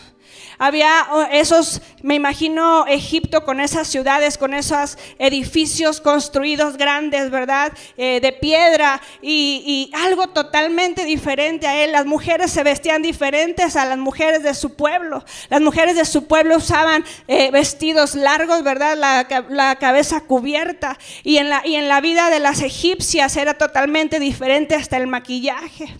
Había 0.62 1.08
oh, 1.12 1.26
esos, 1.32 1.82
me 2.04 2.16
imagino 2.16 2.86
Egipto 2.86 3.46
con 3.46 3.62
esas 3.62 3.88
ciudades, 3.88 4.38
con 4.38 4.54
esos 4.54 4.98
edificios 5.18 6.02
construidos 6.02 6.76
grandes, 6.76 7.32
¿verdad? 7.32 7.72
Eh, 7.96 8.20
de 8.22 8.34
piedra 8.34 9.02
y, 9.22 9.90
algo 9.94 10.28
totalmente 10.28 11.06
diferente 11.06 11.66
a 11.66 11.82
él. 11.82 11.94
Las 11.94 12.06
mujeres 12.06 12.52
se 12.52 12.64
vestían 12.64 13.02
diferentes 13.02 13.78
a 13.78 13.86
las 13.86 13.98
mujeres 13.98 14.44
de 14.44 14.54
su 14.54 14.76
pueblo. 14.76 15.24
Las 15.50 15.62
mujeres 15.62 15.96
de 15.96 16.04
su 16.04 16.28
pueblo 16.28 16.58
usaban 16.58 17.06
eh, 17.30 17.52
vestidos 17.52 18.16
largos, 18.16 18.62
¿verdad? 18.62 18.98
La, 18.98 19.76
cabeza 19.80 20.20
cubierta. 20.20 21.00
Y 21.24 21.38
en, 21.38 21.50
la, 21.50 21.66
y 21.66 21.76
en 21.76 21.88
la 21.88 22.02
vida 22.02 22.30
de 22.30 22.42
las 22.42 22.62
egipcias 22.62 23.38
era 23.38 23.54
totalmente 23.54 24.20
diferente 24.20 24.76
hasta 24.76 24.98
el 24.98 25.08
maquillaje. 25.08 25.96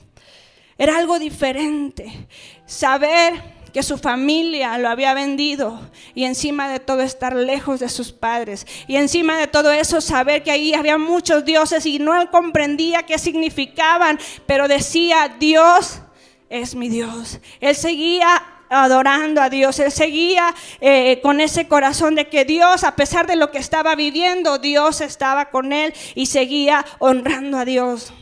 Era 0.78 0.98
algo 0.98 1.18
diferente. 1.18 2.28
Saber 2.66 3.59
que 3.74 3.84
su 3.84 3.98
familia 3.98 4.78
lo 4.78 4.90
había 4.90 5.14
vendido 5.14 5.80
y 6.16 6.26
encima 6.26 6.70
de 6.70 6.80
todo 6.80 7.02
estar 7.02 7.36
lejos 7.36 7.80
de 7.80 7.90
sus 7.90 8.12
padres 8.12 8.66
y 8.88 8.96
encima 8.96 9.38
de 9.38 9.48
todo 9.48 9.72
eso 9.72 10.02
saber 10.02 10.44
que 10.44 10.52
ahí 10.52 10.74
había 10.74 10.98
muchos 10.98 11.46
dioses 11.46 11.86
y 11.86 12.00
no 12.00 12.30
comprendía 12.32 13.04
qué 13.04 13.18
significaban, 13.18 14.20
pero 14.46 14.68
decía, 14.68 15.36
Dios 15.40 16.02
es 16.50 16.76
mi 16.76 16.90
Dios. 16.90 17.40
Él 17.60 17.76
seguía 17.76 18.42
adorando 18.70 19.42
a 19.42 19.50
Dios, 19.50 19.80
él 19.80 19.92
seguía 19.92 20.54
eh, 20.80 21.20
con 21.22 21.42
ese 21.42 21.68
corazón 21.68 22.16
de 22.16 22.28
que 22.28 22.46
Dios, 22.46 22.84
a 22.84 22.96
pesar 22.96 23.28
de 23.28 23.36
lo 23.36 23.52
que 23.52 23.58
estaba 23.58 23.96
viviendo, 23.96 24.60
Dios 24.60 25.02
estaba 25.02 25.50
con 25.50 25.74
él 25.74 25.94
y 26.16 26.28
seguía 26.28 26.86
honrando 27.00 27.58
a 27.58 27.66
Dios. 27.66 28.14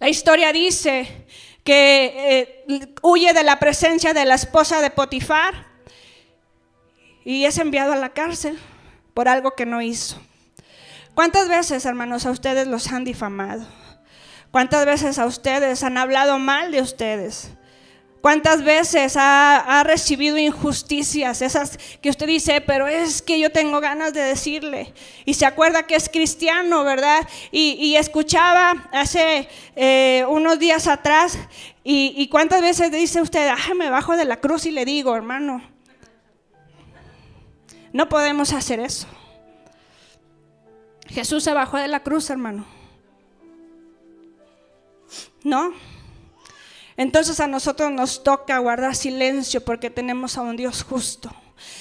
La 0.00 0.08
historia 0.08 0.52
dice 0.52 1.26
que 1.64 2.64
eh, 2.68 2.94
huye 3.02 3.32
de 3.32 3.44
la 3.44 3.58
presencia 3.58 4.14
de 4.14 4.24
la 4.24 4.34
esposa 4.34 4.80
de 4.80 4.90
Potifar 4.90 5.66
y 7.24 7.44
es 7.44 7.58
enviado 7.58 7.92
a 7.92 7.96
la 7.96 8.10
cárcel 8.10 8.58
por 9.14 9.28
algo 9.28 9.54
que 9.54 9.66
no 9.66 9.82
hizo. 9.82 10.20
¿Cuántas 11.14 11.48
veces, 11.48 11.84
hermanos, 11.84 12.24
a 12.24 12.30
ustedes 12.30 12.66
los 12.66 12.90
han 12.92 13.04
difamado? 13.04 13.66
¿Cuántas 14.50 14.86
veces 14.86 15.18
a 15.18 15.26
ustedes 15.26 15.82
han 15.82 15.98
hablado 15.98 16.38
mal 16.38 16.72
de 16.72 16.80
ustedes? 16.80 17.50
¿Cuántas 18.20 18.62
veces 18.62 19.14
ha, 19.16 19.82
recibido 19.84 20.36
injusticias? 20.36 21.40
Esas 21.40 21.78
que 22.02 22.10
usted 22.10 22.26
dice, 22.26 22.60
pero 22.60 22.86
es 22.86 23.22
que 23.22 23.40
yo 23.40 23.50
tengo 23.50 23.80
ganas 23.80 24.12
de 24.12 24.20
decirle. 24.20 24.92
Y 25.24 25.34
se 25.34 25.46
acuerda 25.46 25.86
que 25.86 25.94
es 25.94 26.10
cristiano, 26.10 26.84
¿verdad? 26.84 27.26
Y, 27.50 27.96
escuchaba 27.96 28.88
hace 28.92 29.48
eh, 29.74 30.24
unos 30.28 30.58
días 30.58 30.86
atrás, 30.86 31.38
y, 31.82 32.28
cuántas 32.28 32.60
veces 32.60 32.92
dice 32.92 33.22
usted, 33.22 33.48
ah, 33.48 33.74
me 33.74 33.88
bajo 33.88 34.16
de 34.16 34.26
la 34.26 34.36
cruz 34.36 34.66
y 34.66 34.70
le 34.70 34.84
digo, 34.84 35.16
hermano, 35.16 35.62
no 37.92 38.08
podemos 38.08 38.52
hacer 38.52 38.80
eso. 38.80 39.06
Jesús 41.06 41.42
se 41.42 41.54
bajó 41.54 41.78
de 41.78 41.88
la 41.88 42.02
cruz, 42.02 42.28
hermano. 42.28 42.66
No. 45.42 45.72
Entonces 47.00 47.40
a 47.40 47.46
nosotros 47.46 47.90
nos 47.90 48.22
toca 48.22 48.58
guardar 48.58 48.94
silencio 48.94 49.64
porque 49.64 49.88
tenemos 49.88 50.36
a 50.36 50.42
un 50.42 50.54
Dios 50.54 50.82
justo. 50.82 51.34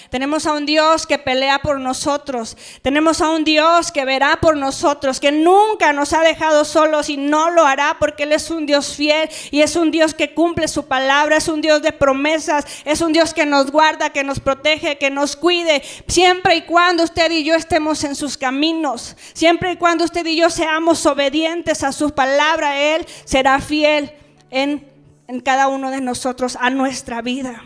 Tenemos 0.09 0.45
a 0.45 0.53
un 0.53 0.65
Dios 0.65 1.05
que 1.05 1.17
pelea 1.17 1.59
por 1.59 1.77
nosotros. 1.77 2.55
Tenemos 2.81 3.19
a 3.19 3.29
un 3.29 3.43
Dios 3.43 3.91
que 3.91 4.05
verá 4.05 4.39
por 4.39 4.55
nosotros, 4.55 5.19
que 5.19 5.33
nunca 5.33 5.91
nos 5.91 6.13
ha 6.13 6.21
dejado 6.21 6.63
solos 6.63 7.09
y 7.09 7.17
no 7.17 7.49
lo 7.49 7.65
hará 7.65 7.97
porque 7.99 8.23
Él 8.23 8.31
es 8.31 8.49
un 8.49 8.65
Dios 8.65 8.95
fiel 8.95 9.29
y 9.51 9.59
es 9.59 9.75
un 9.75 9.91
Dios 9.91 10.13
que 10.13 10.33
cumple 10.33 10.69
su 10.69 10.87
palabra, 10.87 11.35
es 11.35 11.49
un 11.49 11.59
Dios 11.59 11.81
de 11.81 11.91
promesas, 11.91 12.65
es 12.85 13.01
un 13.01 13.11
Dios 13.11 13.33
que 13.33 13.45
nos 13.45 13.71
guarda, 13.71 14.11
que 14.11 14.23
nos 14.23 14.39
protege, 14.39 14.97
que 14.97 15.09
nos 15.09 15.35
cuide, 15.35 15.83
siempre 16.07 16.55
y 16.55 16.61
cuando 16.61 17.03
usted 17.03 17.29
y 17.29 17.43
yo 17.43 17.55
estemos 17.55 18.05
en 18.05 18.15
sus 18.15 18.37
caminos, 18.37 19.17
siempre 19.33 19.73
y 19.73 19.75
cuando 19.75 20.05
usted 20.05 20.25
y 20.25 20.37
yo 20.37 20.49
seamos 20.49 21.05
obedientes 21.05 21.83
a 21.83 21.91
su 21.91 22.11
palabra, 22.11 22.79
Él 22.79 23.05
será 23.25 23.59
fiel 23.59 24.13
en 24.49 24.88
en 25.29 25.41
cada 25.41 25.67
uno 25.67 25.91
de 25.91 26.01
nosotros 26.01 26.57
a 26.59 26.71
nuestra 26.71 27.21
vida. 27.21 27.63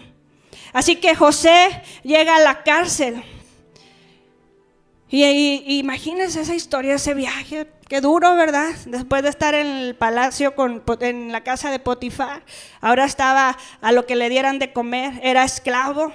Así 0.73 0.97
que 0.97 1.15
José 1.15 1.82
llega 2.04 2.36
a 2.36 2.39
la 2.39 2.62
cárcel. 2.62 3.23
Y, 5.08 5.63
imagínense 5.78 6.41
esa 6.41 6.56
historia, 6.56 6.95
ese 6.95 7.13
viaje, 7.13 7.67
qué 7.88 8.02
duro, 8.02 8.36
¿verdad? 8.36 8.71
Después 8.88 9.23
de 9.23 9.30
estar 9.30 9.54
en 9.54 9.67
el 9.67 9.95
palacio, 9.95 10.54
en 10.99 11.32
la 11.32 11.43
casa 11.43 11.71
de 11.71 11.80
Potifar, 11.80 12.43
ahora 12.82 13.06
estaba 13.06 13.58
a 13.80 13.91
lo 13.93 14.06
que 14.06 14.17
le 14.17 14.28
dieran 14.28 14.60
de 14.60 14.73
comer, 14.73 15.21
era 15.23 15.45
esclavo. 15.45 16.12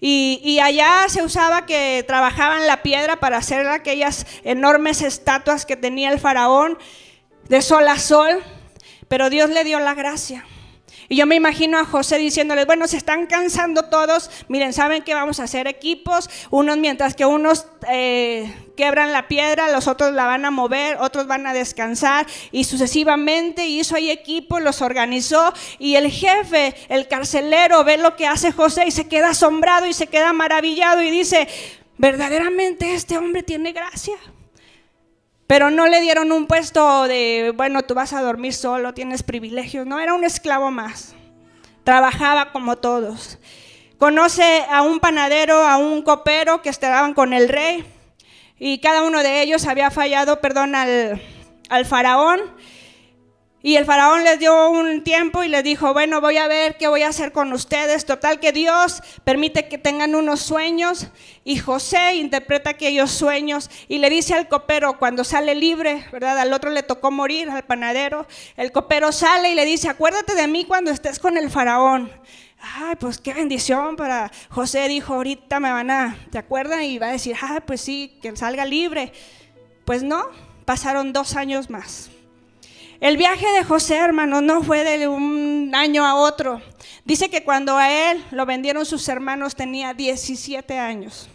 Y, 0.00 0.40
y, 0.44 0.58
allá 0.58 1.04
se 1.08 1.22
usaba 1.22 1.64
que 1.64 2.04
trabajaban 2.06 2.66
la 2.66 2.82
piedra 2.82 3.20
para 3.20 3.38
hacer 3.38 3.66
aquellas 3.68 4.26
enormes 4.42 5.00
estatuas 5.00 5.64
que 5.64 5.76
tenía 5.76 6.10
el 6.10 6.20
faraón 6.20 6.76
de 7.48 7.62
sol 7.62 7.88
a 7.88 7.98
sol, 7.98 8.42
pero 9.08 9.30
Dios 9.30 9.48
le 9.48 9.64
dio 9.64 9.78
la 9.80 9.94
gracia. 9.94 10.44
Y 11.12 11.16
yo 11.16 11.26
me 11.26 11.34
imagino 11.34 11.76
a 11.76 11.84
José 11.84 12.18
diciéndoles, 12.18 12.66
bueno, 12.66 12.86
se 12.86 12.96
están 12.96 13.26
cansando 13.26 13.86
todos, 13.86 14.30
miren, 14.46 14.72
saben 14.72 15.02
que 15.02 15.12
vamos 15.12 15.40
a 15.40 15.42
hacer 15.42 15.66
equipos, 15.66 16.30
unos 16.50 16.78
mientras 16.78 17.16
que 17.16 17.26
unos 17.26 17.66
eh, 17.88 18.54
quebran 18.76 19.10
la 19.10 19.26
piedra, 19.26 19.72
los 19.72 19.88
otros 19.88 20.12
la 20.12 20.26
van 20.26 20.44
a 20.44 20.52
mover, 20.52 20.98
otros 21.00 21.26
van 21.26 21.48
a 21.48 21.52
descansar 21.52 22.28
y 22.52 22.62
sucesivamente 22.62 23.66
hizo 23.66 23.96
ahí 23.96 24.08
equipo, 24.08 24.60
los 24.60 24.82
organizó. 24.82 25.52
Y 25.80 25.96
el 25.96 26.12
jefe, 26.12 26.76
el 26.88 27.08
carcelero, 27.08 27.82
ve 27.82 27.96
lo 27.96 28.14
que 28.14 28.28
hace 28.28 28.52
José 28.52 28.84
y 28.86 28.92
se 28.92 29.08
queda 29.08 29.30
asombrado 29.30 29.86
y 29.86 29.94
se 29.94 30.06
queda 30.06 30.32
maravillado 30.32 31.02
y 31.02 31.10
dice, 31.10 31.48
verdaderamente 31.98 32.94
este 32.94 33.18
hombre 33.18 33.42
tiene 33.42 33.72
gracia. 33.72 34.14
Pero 35.50 35.68
no 35.68 35.88
le 35.88 36.00
dieron 36.00 36.30
un 36.30 36.46
puesto 36.46 37.08
de, 37.08 37.52
bueno, 37.56 37.82
tú 37.82 37.92
vas 37.94 38.12
a 38.12 38.22
dormir 38.22 38.54
solo, 38.54 38.94
tienes 38.94 39.24
privilegios, 39.24 39.84
no, 39.84 39.98
era 39.98 40.14
un 40.14 40.22
esclavo 40.22 40.70
más. 40.70 41.16
Trabajaba 41.82 42.52
como 42.52 42.76
todos. 42.76 43.36
Conoce 43.98 44.64
a 44.70 44.82
un 44.82 45.00
panadero, 45.00 45.66
a 45.66 45.76
un 45.76 46.02
copero 46.02 46.62
que 46.62 46.68
estaban 46.68 47.14
con 47.14 47.32
el 47.32 47.48
rey 47.48 47.84
y 48.60 48.78
cada 48.78 49.02
uno 49.02 49.24
de 49.24 49.42
ellos 49.42 49.66
había 49.66 49.90
fallado, 49.90 50.40
perdón, 50.40 50.76
al, 50.76 51.20
al 51.68 51.84
faraón 51.84 52.40
y 53.62 53.76
el 53.76 53.84
faraón 53.84 54.24
les 54.24 54.38
dio 54.38 54.70
un 54.70 55.04
tiempo 55.04 55.44
y 55.44 55.48
les 55.48 55.62
dijo, 55.62 55.92
bueno, 55.92 56.22
voy 56.22 56.38
a 56.38 56.48
ver 56.48 56.78
qué 56.78 56.88
voy 56.88 57.02
a 57.02 57.08
hacer 57.08 57.30
con 57.30 57.52
ustedes. 57.52 58.06
Total 58.06 58.40
que 58.40 58.52
Dios 58.52 59.02
permite 59.22 59.68
que 59.68 59.76
tengan 59.76 60.14
unos 60.14 60.40
sueños 60.40 61.08
y 61.44 61.58
José 61.58 62.14
interpreta 62.14 62.70
aquellos 62.70 63.10
sueños 63.10 63.70
y 63.86 63.98
le 63.98 64.08
dice 64.08 64.32
al 64.32 64.48
copero 64.48 64.98
cuando 64.98 65.24
sale 65.24 65.54
libre, 65.54 66.06
¿verdad? 66.10 66.38
Al 66.38 66.54
otro 66.54 66.70
le 66.70 66.82
tocó 66.82 67.10
morir, 67.10 67.50
al 67.50 67.64
panadero. 67.64 68.26
El 68.56 68.72
copero 68.72 69.12
sale 69.12 69.50
y 69.50 69.54
le 69.54 69.66
dice, 69.66 69.90
acuérdate 69.90 70.34
de 70.34 70.48
mí 70.48 70.64
cuando 70.64 70.90
estés 70.90 71.18
con 71.18 71.36
el 71.36 71.50
faraón. 71.50 72.10
Ay, 72.62 72.96
pues 72.96 73.18
qué 73.18 73.34
bendición 73.34 73.96
para 73.96 74.32
José. 74.48 74.88
Dijo, 74.88 75.14
ahorita 75.14 75.60
me 75.60 75.70
van 75.70 75.90
a, 75.90 76.16
¿te 76.30 76.38
acuerdas? 76.38 76.82
Y 76.82 76.98
va 76.98 77.08
a 77.08 77.12
decir, 77.12 77.36
ay, 77.42 77.58
pues 77.66 77.82
sí, 77.82 78.18
que 78.22 78.34
salga 78.36 78.64
libre. 78.64 79.12
Pues 79.84 80.02
no, 80.02 80.24
pasaron 80.64 81.12
dos 81.12 81.36
años 81.36 81.68
más. 81.68 82.10
El 83.00 83.16
viaje 83.16 83.46
de 83.52 83.64
José, 83.64 83.96
hermano, 83.96 84.42
no 84.42 84.62
fue 84.62 84.84
de 84.84 85.08
un 85.08 85.72
año 85.74 86.04
a 86.04 86.16
otro. 86.16 86.60
Dice 87.06 87.30
que 87.30 87.42
cuando 87.42 87.78
a 87.78 87.90
él 87.90 88.22
lo 88.30 88.44
vendieron 88.44 88.84
sus 88.84 89.08
hermanos 89.08 89.56
tenía 89.56 89.94
17 89.94 90.78
años. 90.78 91.30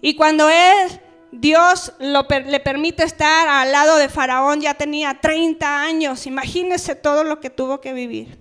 Y 0.00 0.14
cuando 0.14 0.48
él, 0.48 1.00
Dios 1.32 1.92
le 1.98 2.60
permite 2.60 3.02
estar 3.02 3.48
al 3.48 3.72
lado 3.72 3.96
de 3.96 4.08
Faraón, 4.08 4.60
ya 4.60 4.74
tenía 4.74 5.20
30 5.20 5.82
años. 5.82 6.26
Imagínese 6.28 6.94
todo 6.94 7.24
lo 7.24 7.40
que 7.40 7.50
tuvo 7.50 7.80
que 7.80 7.92
vivir. 7.92 8.38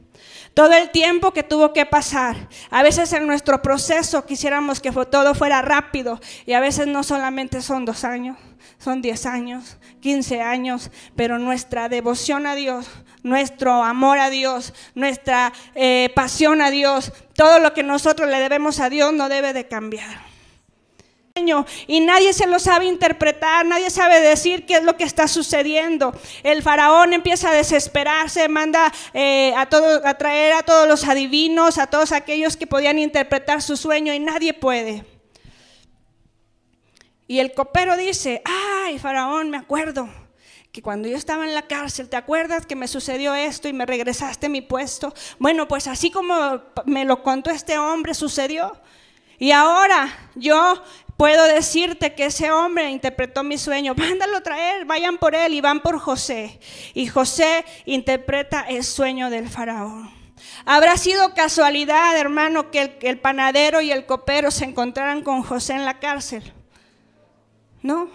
Todo 0.54 0.74
el 0.74 0.91
tiempo 0.91 1.32
que 1.32 1.44
tuvo 1.44 1.74
que 1.74 1.86
pasar. 1.88 2.36
A 2.70 2.84
veces 2.84 3.12
en 3.13 3.26
nuestro 3.26 3.62
proceso 3.62 4.26
quisiéramos 4.26 4.80
que 4.82 4.91
todo 4.91 5.34
fuera 5.34 5.62
rápido 5.62 6.20
y 6.46 6.54
a 6.54 6.60
veces 6.60 6.86
no 6.88 7.04
solamente 7.04 7.62
son 7.62 7.86
dos 7.86 8.04
años, 8.04 8.38
son 8.78 9.02
diez 9.02 9.26
años, 9.26 9.78
15 10.02 10.41
años, 10.41 10.91
pero 11.15 11.39
nuestra 11.39 11.89
devoción 11.89 12.47
a 12.47 12.56
Dios, 12.56 12.88
nuestro 13.24 13.84
amor 13.84 14.19
a 14.19 14.30
Dios, 14.30 14.74
nuestra 14.95 15.54
eh, 15.76 16.12
pasión 16.15 16.62
a 16.62 16.71
Dios, 16.71 17.12
todo 17.36 17.60
lo 17.60 17.74
que 17.74 17.84
nosotros 17.84 18.30
le 18.30 18.39
debemos 18.39 18.80
a 18.80 18.89
Dios 18.89 19.13
no 19.13 19.30
debe 19.30 19.54
de 19.54 19.67
cambiar 19.67 20.32
y 21.88 22.00
nadie 22.02 22.34
se 22.34 22.47
lo 22.47 22.60
sabe 22.60 22.86
interpretar, 22.86 23.65
nadie 23.65 23.89
sabe 23.89 24.19
decir 24.19 24.65
qué 24.65 24.76
es 24.76 24.84
lo 24.84 24.97
que 24.97 25.04
está 25.04 25.28
sucediendo. 25.28 26.13
El 26.43 26.62
faraón 26.62 27.13
empieza 27.13 27.50
a 27.50 27.54
desesperarse, 27.54 28.47
manda 28.47 28.91
eh, 29.13 29.54
a, 29.56 29.62
a 29.62 30.17
traer 30.17 30.54
a 30.54 30.63
todos 30.63 30.88
los 30.88 31.08
adivinos, 31.08 31.78
a 31.78 31.88
todos 31.88 32.12
aquellos 32.12 32.58
que 32.58 32.67
podían 32.67 33.00
interpretar 33.00 33.62
su 33.62 33.78
sueño 33.78 34.13
y 34.13 34.19
nadie 34.19 34.54
puede. 34.54 35.06
Y 37.32 37.39
el 37.39 37.54
copero 37.54 37.96
dice, 37.96 38.41
ay, 38.44 39.00
faraón, 39.00 39.50
me 39.50 39.56
acuerdo 39.56 40.10
que 40.74 40.82
cuando 40.82 41.08
yo 41.08 41.15
estaba 41.15 41.46
en 41.46 41.54
la 41.54 41.62
cárcel, 41.62 42.10
¿te 42.10 42.17
acuerdas 42.17 42.65
que 42.65 42.76
me 42.76 42.89
sucedió 42.89 43.34
esto 43.34 43.70
y 43.70 43.74
me 43.74 43.86
regresaste 43.86 44.50
mi 44.50 44.60
puesto? 44.60 45.13
Bueno, 45.39 45.65
pues 45.65 45.88
así 45.88 46.12
como 46.12 46.62
me 46.86 47.06
lo 47.06 47.24
contó 47.24 47.50
este 47.50 47.78
hombre, 47.78 48.15
sucedió. 48.15 48.78
Y 49.39 49.52
ahora 49.52 50.10
yo 50.36 50.84
puedo 51.15 51.46
decirte 51.46 52.15
que 52.15 52.26
ese 52.26 52.52
hombre 52.52 52.89
interpretó 52.89 53.46
mi 53.46 53.58
sueño. 53.58 53.96
Mándalo 53.96 54.36
a 54.36 54.44
traer, 54.44 54.84
vayan 54.84 55.17
por 55.17 55.34
él 55.34 55.54
y 55.54 55.62
van 55.62 55.80
por 55.80 56.00
José. 56.00 56.60
Y 56.94 57.08
José 57.08 57.63
interpreta 57.86 58.65
el 58.67 58.84
sueño 58.84 59.30
del 59.30 59.48
faraón. 59.48 60.12
¿Habrá 60.65 60.98
sido 60.98 61.34
casualidad, 61.34 62.17
hermano, 62.17 62.72
que 62.72 62.98
el 63.04 63.20
panadero 63.22 63.80
y 63.80 63.89
el 63.89 64.06
copero 64.06 64.52
se 64.52 64.65
encontraran 64.65 65.22
con 65.22 65.44
José 65.44 65.76
en 65.76 65.86
la 65.86 65.98
cárcel? 66.02 66.56
No. 67.84 68.10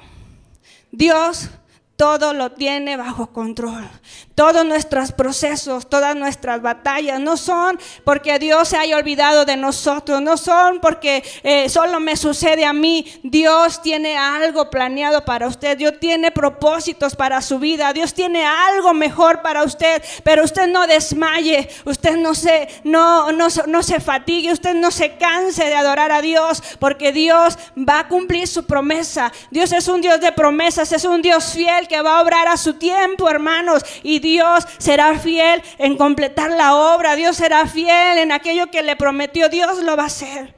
Dios 0.93 1.51
todo 1.97 2.35
lo 2.35 2.53
tiene 2.53 2.97
bajo 2.97 3.29
control. 3.29 3.89
Todos 4.35 4.67
nuestros 4.67 5.13
procesos, 5.13 5.89
todas 5.89 6.15
nuestras 6.15 6.61
batallas 6.61 7.19
no 7.21 7.39
son 7.39 7.79
porque 8.05 8.39
Dios 8.39 8.69
se 8.69 8.77
haya 8.77 8.99
olvidado 8.99 9.47
de 9.47 9.57
nosotros, 9.57 10.21
no 10.21 10.37
son 10.37 10.81
porque 10.81 11.25
eh, 11.43 11.71
solo 11.71 11.99
me 12.01 12.17
sucede 12.17 12.67
a 12.67 12.75
mí. 12.75 13.07
Dios 13.23 13.81
tiene 13.81 14.19
algo 14.19 14.69
planeado 14.69 15.25
para 15.25 15.47
usted, 15.47 15.79
Dios 15.79 15.95
tiene 15.99 16.31
propósitos 16.31 17.17
para 17.17 17.41
su 17.41 17.59
vida, 17.59 17.95
Dios 17.95 18.13
tiene 18.13 18.45
algo 18.45 18.93
mejor 18.93 19.41
para 19.41 19.63
usted, 19.63 20.03
pero 20.23 20.45
usted 20.45 20.69
no 20.69 20.87
desmaye, 20.87 21.71
usted 21.87 22.19
no 22.19 22.35
se, 22.35 22.69
no, 22.85 23.33
no, 23.33 23.49
no 23.67 23.83
se 23.83 24.01
fatigue, 24.01 24.53
usted 24.53 24.75
no 24.75 24.91
se 24.91 25.17
canse 25.17 25.65
de 25.65 25.75
adorar 25.75 26.13
a 26.13 26.21
Dios, 26.21 26.63
porque 26.79 27.11
Dios 27.11 27.57
va 27.77 28.01
a 28.01 28.09
cumplir 28.09 28.47
su 28.47 28.67
promesa. 28.67 29.33
Dios 29.51 29.73
es 29.73 29.89
un 29.89 30.03
Dios 30.03 30.21
de 30.21 30.33
promesas, 30.33 30.93
es 30.93 31.07
un 31.07 31.23
Dios 31.23 31.55
fiel 31.55 31.86
que 31.87 32.01
va 32.03 32.19
a 32.19 32.23
obrar 32.23 32.49
a 32.49 32.57
su 32.57 32.75
tiempo, 32.75 33.29
hermanos, 33.29 33.85
y 34.03 34.19
Dios 34.19 34.67
será 34.79 35.19
fiel 35.19 35.63
en 35.79 35.97
completar 35.97 36.51
la 36.51 36.75
obra, 36.75 37.17
Dios 37.17 37.37
será 37.37 37.67
fiel 37.67 38.19
en 38.19 38.33
aquello 38.33 38.71
que 38.71 38.83
le 38.83 38.97
prometió, 38.97 39.49
Dios 39.49 39.83
lo 39.83 39.97
va 39.97 40.05
a 40.05 40.07
hacer. 40.07 40.55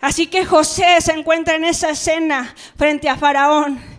Así 0.00 0.26
que 0.26 0.44
José 0.44 1.00
se 1.00 1.12
encuentra 1.12 1.54
en 1.54 1.64
esa 1.64 1.90
escena 1.90 2.54
frente 2.76 3.08
a 3.08 3.16
Faraón 3.16 3.93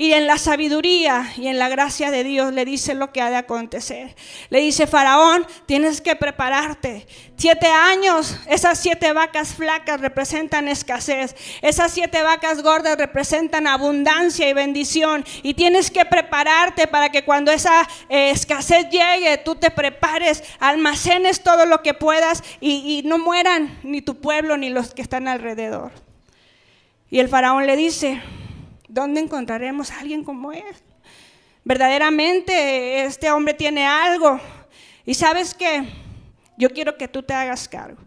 y 0.00 0.14
en 0.14 0.26
la 0.26 0.38
sabiduría 0.38 1.30
y 1.36 1.48
en 1.48 1.58
la 1.58 1.68
gracia 1.68 2.10
de 2.10 2.24
Dios 2.24 2.54
le 2.54 2.64
dice 2.64 2.94
lo 2.94 3.12
que 3.12 3.20
ha 3.20 3.28
de 3.28 3.36
acontecer. 3.36 4.16
Le 4.48 4.60
dice, 4.60 4.86
Faraón, 4.86 5.46
tienes 5.66 6.00
que 6.00 6.16
prepararte. 6.16 7.06
Siete 7.36 7.66
años, 7.66 8.34
esas 8.48 8.78
siete 8.78 9.12
vacas 9.12 9.52
flacas 9.52 10.00
representan 10.00 10.68
escasez. 10.68 11.36
Esas 11.60 11.92
siete 11.92 12.22
vacas 12.22 12.62
gordas 12.62 12.96
representan 12.96 13.66
abundancia 13.66 14.48
y 14.48 14.54
bendición. 14.54 15.22
Y 15.42 15.52
tienes 15.52 15.90
que 15.90 16.06
prepararte 16.06 16.86
para 16.86 17.10
que 17.10 17.26
cuando 17.26 17.52
esa 17.52 17.86
eh, 18.08 18.30
escasez 18.30 18.88
llegue, 18.88 19.36
tú 19.44 19.56
te 19.56 19.70
prepares, 19.70 20.42
almacenes 20.60 21.42
todo 21.42 21.66
lo 21.66 21.82
que 21.82 21.92
puedas 21.92 22.42
y, 22.58 23.00
y 23.00 23.06
no 23.06 23.18
mueran 23.18 23.78
ni 23.82 24.00
tu 24.00 24.18
pueblo 24.18 24.56
ni 24.56 24.70
los 24.70 24.94
que 24.94 25.02
están 25.02 25.28
alrededor. 25.28 25.92
Y 27.10 27.18
el 27.18 27.28
faraón 27.28 27.66
le 27.66 27.76
dice, 27.76 28.22
¿Dónde 28.92 29.20
encontraremos 29.20 29.92
a 29.92 30.00
alguien 30.00 30.24
como 30.24 30.50
él? 30.50 30.64
Verdaderamente 31.62 33.04
este 33.04 33.30
hombre 33.30 33.54
tiene 33.54 33.86
algo. 33.86 34.40
Y 35.06 35.14
sabes 35.14 35.54
qué? 35.54 35.88
Yo 36.56 36.70
quiero 36.70 36.96
que 36.96 37.06
tú 37.06 37.22
te 37.22 37.32
hagas 37.32 37.68
cargo. 37.68 38.02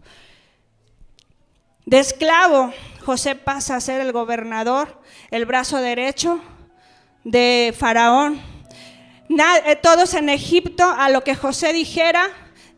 De 1.86 2.00
esclavo, 2.00 2.74
José 3.06 3.36
pasa 3.36 3.78
a 3.78 3.80
ser 3.80 4.02
el 4.02 4.12
gobernador, 4.12 5.02
el 5.32 5.46
brazo 5.46 5.78
derecho 5.78 6.41
de 7.24 7.74
Faraón. 7.78 8.41
Eh, 9.30 9.78
todos 9.78 10.13
en 10.15 10.28
Egipto, 10.28 10.84
a 10.84 11.08
lo 11.10 11.24
que 11.24 11.34
José 11.34 11.72
dijera, 11.72 12.28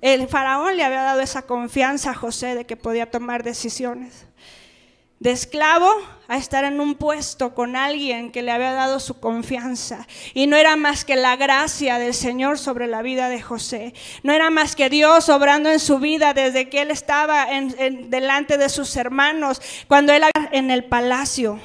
el 0.01 0.27
faraón 0.27 0.77
le 0.77 0.83
había 0.83 1.01
dado 1.01 1.21
esa 1.21 1.41
confianza 1.41 2.11
a 2.11 2.13
José 2.13 2.53
de 2.53 2.65
que 2.67 2.77
podía 2.77 3.09
tomar 3.09 3.41
decisiones 3.41 4.27
de 5.25 5.31
esclavo 5.31 5.89
a 6.27 6.37
estar 6.37 6.65
en 6.65 6.79
un 6.79 6.93
puesto 6.93 7.55
con 7.55 7.75
alguien 7.75 8.31
que 8.31 8.43
le 8.43 8.51
había 8.51 8.73
dado 8.73 8.99
su 8.99 9.19
confianza. 9.19 10.07
Y 10.35 10.45
no 10.45 10.55
era 10.55 10.75
más 10.75 11.03
que 11.03 11.15
la 11.15 11.35
gracia 11.35 11.97
del 11.97 12.13
Señor 12.13 12.59
sobre 12.59 12.85
la 12.85 13.01
vida 13.01 13.27
de 13.27 13.41
José. 13.41 13.95
No 14.21 14.33
era 14.33 14.51
más 14.51 14.75
que 14.75 14.87
Dios 14.87 15.29
obrando 15.29 15.71
en 15.71 15.79
su 15.79 15.97
vida 15.97 16.35
desde 16.35 16.69
que 16.69 16.83
él 16.83 16.91
estaba 16.91 17.51
en, 17.51 18.11
delante 18.11 18.59
de 18.59 18.69
sus 18.69 18.95
hermanos, 18.97 19.63
cuando 19.87 20.13
él 20.13 20.25
en 20.51 20.69
el 20.69 20.85
palacio, 20.85 21.59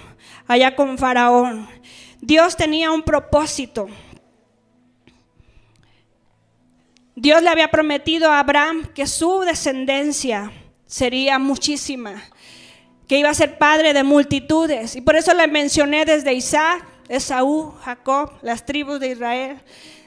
allá 0.46 0.74
con 0.74 0.96
Faraón. 0.96 1.68
Dios 2.22 2.56
tenía 2.56 2.90
un 2.90 3.02
propósito. 3.02 3.88
Dios 7.14 7.42
le 7.42 7.50
había 7.50 7.70
prometido 7.70 8.30
a 8.30 8.38
Abraham 8.38 8.88
que 8.94 9.06
su 9.06 9.40
descendencia 9.40 10.50
sería 10.86 11.38
muchísima 11.38 12.22
que 13.10 13.18
iba 13.18 13.28
a 13.28 13.34
ser 13.34 13.58
padre 13.58 13.92
de 13.92 14.04
multitudes. 14.04 14.94
Y 14.94 15.00
por 15.00 15.16
eso 15.16 15.34
le 15.34 15.48
mencioné 15.48 16.04
desde 16.04 16.32
Isaac, 16.32 16.86
Esaú, 17.08 17.74
Jacob, 17.82 18.30
las 18.40 18.64
tribus 18.64 19.00
de 19.00 19.08
Israel, 19.08 19.60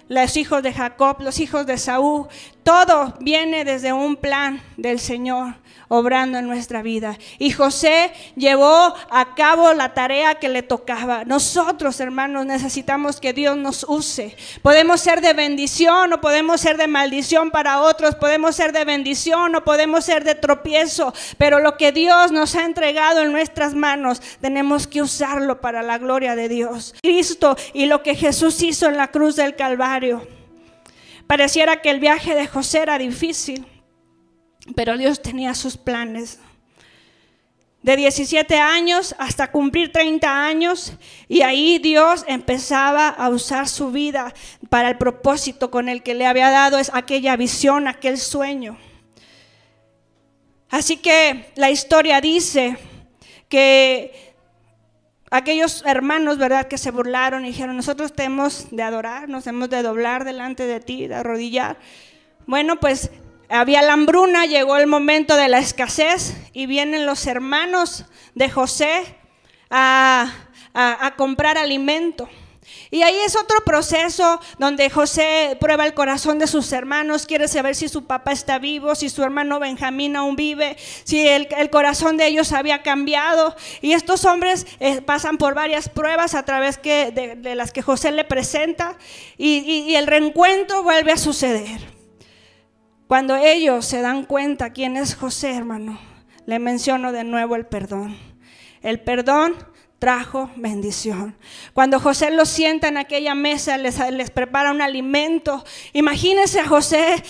los 0.08 0.38
hijos 0.38 0.64
de 0.64 0.72
Jacob, 0.72 1.18
los 1.20 1.38
hijos 1.42 1.66
de 1.66 1.74
Esaú. 1.74 2.30
Todo 2.64 3.14
viene 3.20 3.66
desde 3.66 3.92
un 3.92 4.16
plan 4.16 4.62
del 4.78 5.02
Señor 5.02 5.56
obrando 5.94 6.40
en 6.40 6.48
nuestra 6.48 6.82
vida. 6.82 7.18
Y 7.38 7.52
José 7.52 8.12
llevó 8.36 8.94
a 9.10 9.36
cabo 9.36 9.74
la 9.74 9.94
tarea 9.94 10.36
que 10.36 10.50
le 10.50 10.64
tocaba. 10.64 11.24
Nosotros, 11.24 12.00
hermanos, 12.00 12.46
necesitamos 12.46 13.20
que 13.20 13.34
Dios 13.34 13.56
nos 13.58 13.86
use. 13.88 14.36
Podemos 14.62 15.02
ser 15.02 15.22
de 15.22 15.34
bendición 15.34 16.14
o 16.14 16.22
podemos 16.22 16.62
ser 16.62 16.78
de 16.78 16.88
maldición 16.88 17.52
para 17.52 17.82
otros, 17.82 18.16
podemos 18.16 18.56
ser 18.56 18.72
de 18.74 18.86
bendición 18.86 19.56
o 19.56 19.64
podemos 19.64 20.06
ser 20.06 20.24
de 20.24 20.36
tropiezo, 20.36 21.14
pero 21.38 21.60
lo 21.60 21.78
que 21.78 21.92
Dios 21.92 22.32
nos 22.32 22.56
ha 22.56 22.66
entregado 22.66 23.22
en 23.22 23.32
nuestras 23.32 23.76
manos, 23.76 24.22
tenemos 24.42 24.88
que 24.88 25.02
usarlo 25.02 25.62
para 25.62 25.84
la 25.84 25.98
gloria 25.98 26.36
de 26.36 26.50
Dios. 26.50 26.96
Cristo 27.02 27.56
y 27.74 27.86
lo 27.86 28.02
que 28.02 28.16
Jesús 28.16 28.62
hizo 28.64 28.88
en 28.88 28.98
la 28.98 29.12
cruz 29.12 29.36
del 29.36 29.56
Calvario. 29.56 30.28
Pareciera 31.28 31.82
que 31.82 31.90
el 31.90 32.00
viaje 32.00 32.36
de 32.36 32.48
José 32.48 32.80
era 32.80 32.98
difícil. 32.98 33.66
Pero 34.76 34.98
Dios 34.98 35.22
tenía 35.22 35.54
sus 35.56 35.78
planes. 35.78 36.40
De 37.82 37.98
17 37.98 38.58
años 38.58 39.14
hasta 39.20 39.52
cumplir 39.52 39.92
30 39.92 40.46
años 40.46 40.94
y 41.28 41.42
ahí 41.42 41.80
Dios 41.80 42.24
empezaba 42.28 43.10
a 43.10 43.28
usar 43.28 43.68
su 43.68 43.92
vida 43.92 44.34
para 44.70 44.90
el 44.90 44.98
propósito 44.98 45.70
con 45.70 45.90
el 45.90 46.02
que 46.02 46.14
le 46.14 46.26
había 46.26 46.50
dado 46.50 46.80
es 46.80 46.90
aquella 46.94 47.36
visión, 47.36 47.90
aquel 47.90 48.18
sueño. 48.18 48.78
Así 50.70 50.96
que 50.96 51.52
la 51.56 51.72
historia 51.72 52.22
dice 52.22 52.78
que 53.50 54.34
aquellos 55.30 55.84
hermanos, 55.86 56.38
¿verdad?, 56.38 56.68
que 56.68 56.78
se 56.78 56.90
burlaron 56.90 57.44
y 57.44 57.50
dijeron, 57.50 57.76
nosotros 57.76 58.14
tenemos 58.14 58.68
de 58.72 58.82
adorar, 58.82 59.28
nos 59.28 59.46
hemos 59.46 59.70
de 59.70 59.84
doblar 59.84 60.24
delante 60.24 60.66
de 60.66 60.80
ti, 60.80 61.08
de 61.08 61.16
arrodillar. 61.16 61.78
Bueno, 62.48 62.80
pues 62.80 63.12
había 63.54 63.84
la 63.84 63.94
hambruna, 63.94 64.46
llegó 64.48 64.78
el 64.78 64.88
momento 64.88 65.36
de 65.36 65.48
la 65.48 65.60
escasez 65.60 66.34
y 66.54 66.66
vienen 66.66 67.06
los 67.06 67.28
hermanos 67.28 68.06
de 68.34 68.50
José 68.50 69.16
a, 69.70 70.32
comprar 71.18 71.60
alimento. 71.60 72.28
Y 72.90 73.04
ahí 73.04 73.16
es 73.24 73.36
otro 73.36 73.64
proceso 73.64 74.40
donde 74.58 74.90
José 74.90 75.56
prueba 75.60 75.86
el 75.86 75.94
corazón 75.94 76.40
de 76.40 76.48
sus 76.48 76.72
hermanos, 76.74 77.28
quiere 77.28 77.48
saber 77.48 77.76
si 77.76 77.90
su 77.90 78.06
papá 78.06 78.32
está 78.32 78.58
vivo, 78.58 78.96
si 78.96 79.10
su 79.10 79.22
hermano 79.24 79.60
Benjamín 79.60 80.16
aún 80.16 80.36
vive, 80.36 80.76
si 81.04 81.28
el, 81.28 81.48
corazón 81.70 82.18
de 82.18 82.28
ellos 82.28 82.54
había 82.54 82.82
cambiado. 82.82 83.56
Y 83.82 83.94
estos 83.94 84.26
hombres 84.26 84.66
eh, 84.80 85.02
pasan 85.02 85.38
por 85.38 85.54
varias 85.54 85.90
pruebas 85.90 86.34
a 86.34 86.44
través 86.44 86.82
de, 86.82 87.54
las 87.56 87.72
que 87.72 87.84
José 87.84 88.12
le 88.12 88.24
presenta 88.24 88.98
y 89.38 89.94
el 89.94 90.08
reencuentro 90.08 90.82
vuelve 90.82 91.12
a 91.12 91.18
suceder. 91.18 92.03
Cuando 93.14 93.36
ellos 93.36 93.86
se 93.86 94.02
dan 94.02 94.26
cuenta 94.26 94.74
quién 94.74 94.98
es 94.98 95.14
José, 95.14 95.52
hermano, 95.52 96.00
le 96.48 96.58
menciono 96.58 97.12
de 97.12 97.24
nuevo 97.24 97.56
el 97.56 97.68
perdón. 97.68 98.18
El 98.82 99.02
perdón 99.02 99.56
trajo 100.00 100.50
bendición. 100.56 101.38
Cuando 101.74 102.00
José 102.00 102.32
los 102.32 102.50
sienta 102.50 102.88
en 102.88 102.98
aquella 102.98 103.36
mesa, 103.36 103.78
les, 103.78 104.32
prepara 104.32 104.72
un 104.72 104.82
alimento. 104.82 105.64
Imagínense 105.94 106.60
a 106.60 106.68
José 106.68 107.24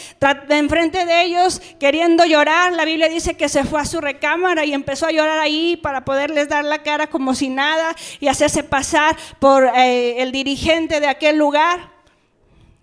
enfrente 0.48 1.06
de 1.06 1.24
ellos 1.24 1.62
queriendo 1.82 2.24
llorar. 2.24 2.72
La 2.72 2.86
Biblia 2.86 3.10
dice 3.10 3.36
que 3.36 3.50
se 3.50 3.66
fue 3.66 3.82
a 3.82 3.86
su 3.86 4.00
recámara 4.00 4.64
y 4.64 4.74
empezó 4.74 5.08
a 5.08 5.12
llorar 5.12 5.40
ahí 5.40 5.76
para 5.76 6.06
poderles 6.06 6.48
dar 6.48 6.64
la 6.64 6.82
cara 6.82 7.08
como 7.08 7.36
si 7.36 7.50
nada 7.50 7.94
y 8.22 8.30
hacerse 8.30 8.64
pasar 8.64 9.18
por 9.40 9.66
eh, 9.76 10.22
el 10.22 10.32
dirigente 10.32 11.02
de 11.02 11.08
aquel 11.08 11.38
lugar. 11.38 11.93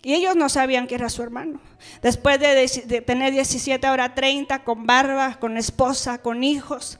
Y 0.02 0.14
ellos 0.14 0.34
no 0.34 0.48
sabían 0.48 0.86
que 0.86 0.94
era 0.94 1.10
su 1.10 1.22
hermano. 1.22 1.60
Después 2.02 2.40
de, 2.40 3.02
tener 3.02 3.32
17, 3.32 3.86
ahora 3.86 4.14
30, 4.14 4.64
con 4.64 4.86
barba, 4.86 5.36
con 5.38 5.58
esposa, 5.58 6.18
con 6.18 6.42
hijos, 6.42 6.98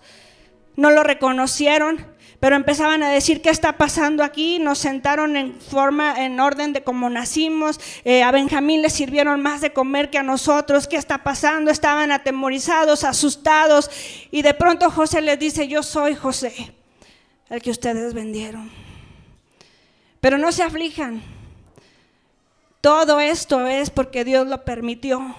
no 0.77 0.91
lo 0.91 1.03
reconocieron, 1.03 2.07
pero 2.41 2.57
empezaban 2.57 3.03
a 3.03 3.11
decir, 3.11 3.43
¿qué 3.43 3.51
está 3.51 3.77
pasando 3.77 4.23
aquí? 4.23 4.59
Nos 4.59 4.79
sentaron 4.79 5.37
en 5.37 5.61
forma, 5.61 6.25
en 6.25 6.41
orden 6.41 6.73
de 6.73 6.83
cómo 6.83 7.09
nacimos. 7.11 7.81
Eh, 8.05 8.23
a 8.23 8.31
Benjamín 8.33 8.83
le 8.83 8.91
sirvieron 8.91 9.41
más 9.43 9.61
de 9.61 9.73
comer 9.73 10.11
que 10.11 10.19
a 10.19 10.23
nosotros. 10.23 10.87
¿Qué 10.87 10.97
está 10.97 11.19
pasando? 11.23 11.71
Estaban 11.71 12.13
atemorizados, 12.13 13.05
asustados. 13.05 13.91
Y 14.31 14.43
de 14.43 14.55
pronto 14.55 14.91
José 14.91 15.21
les 15.21 15.39
dice, 15.39 15.69
yo 15.69 15.83
soy 15.83 16.15
José, 16.15 16.75
el 17.49 17.61
que 17.61 17.71
ustedes 17.71 18.15
vendieron. 18.15 18.71
Pero 20.21 20.39
no 20.39 20.53
se 20.53 20.63
aflijan 20.63 21.40
todo 22.81 23.21
esto 23.21 23.67
es 23.67 23.91
porque 23.91 24.25
Dios 24.25 24.47
lo 24.47 24.65
permitió 24.65 25.35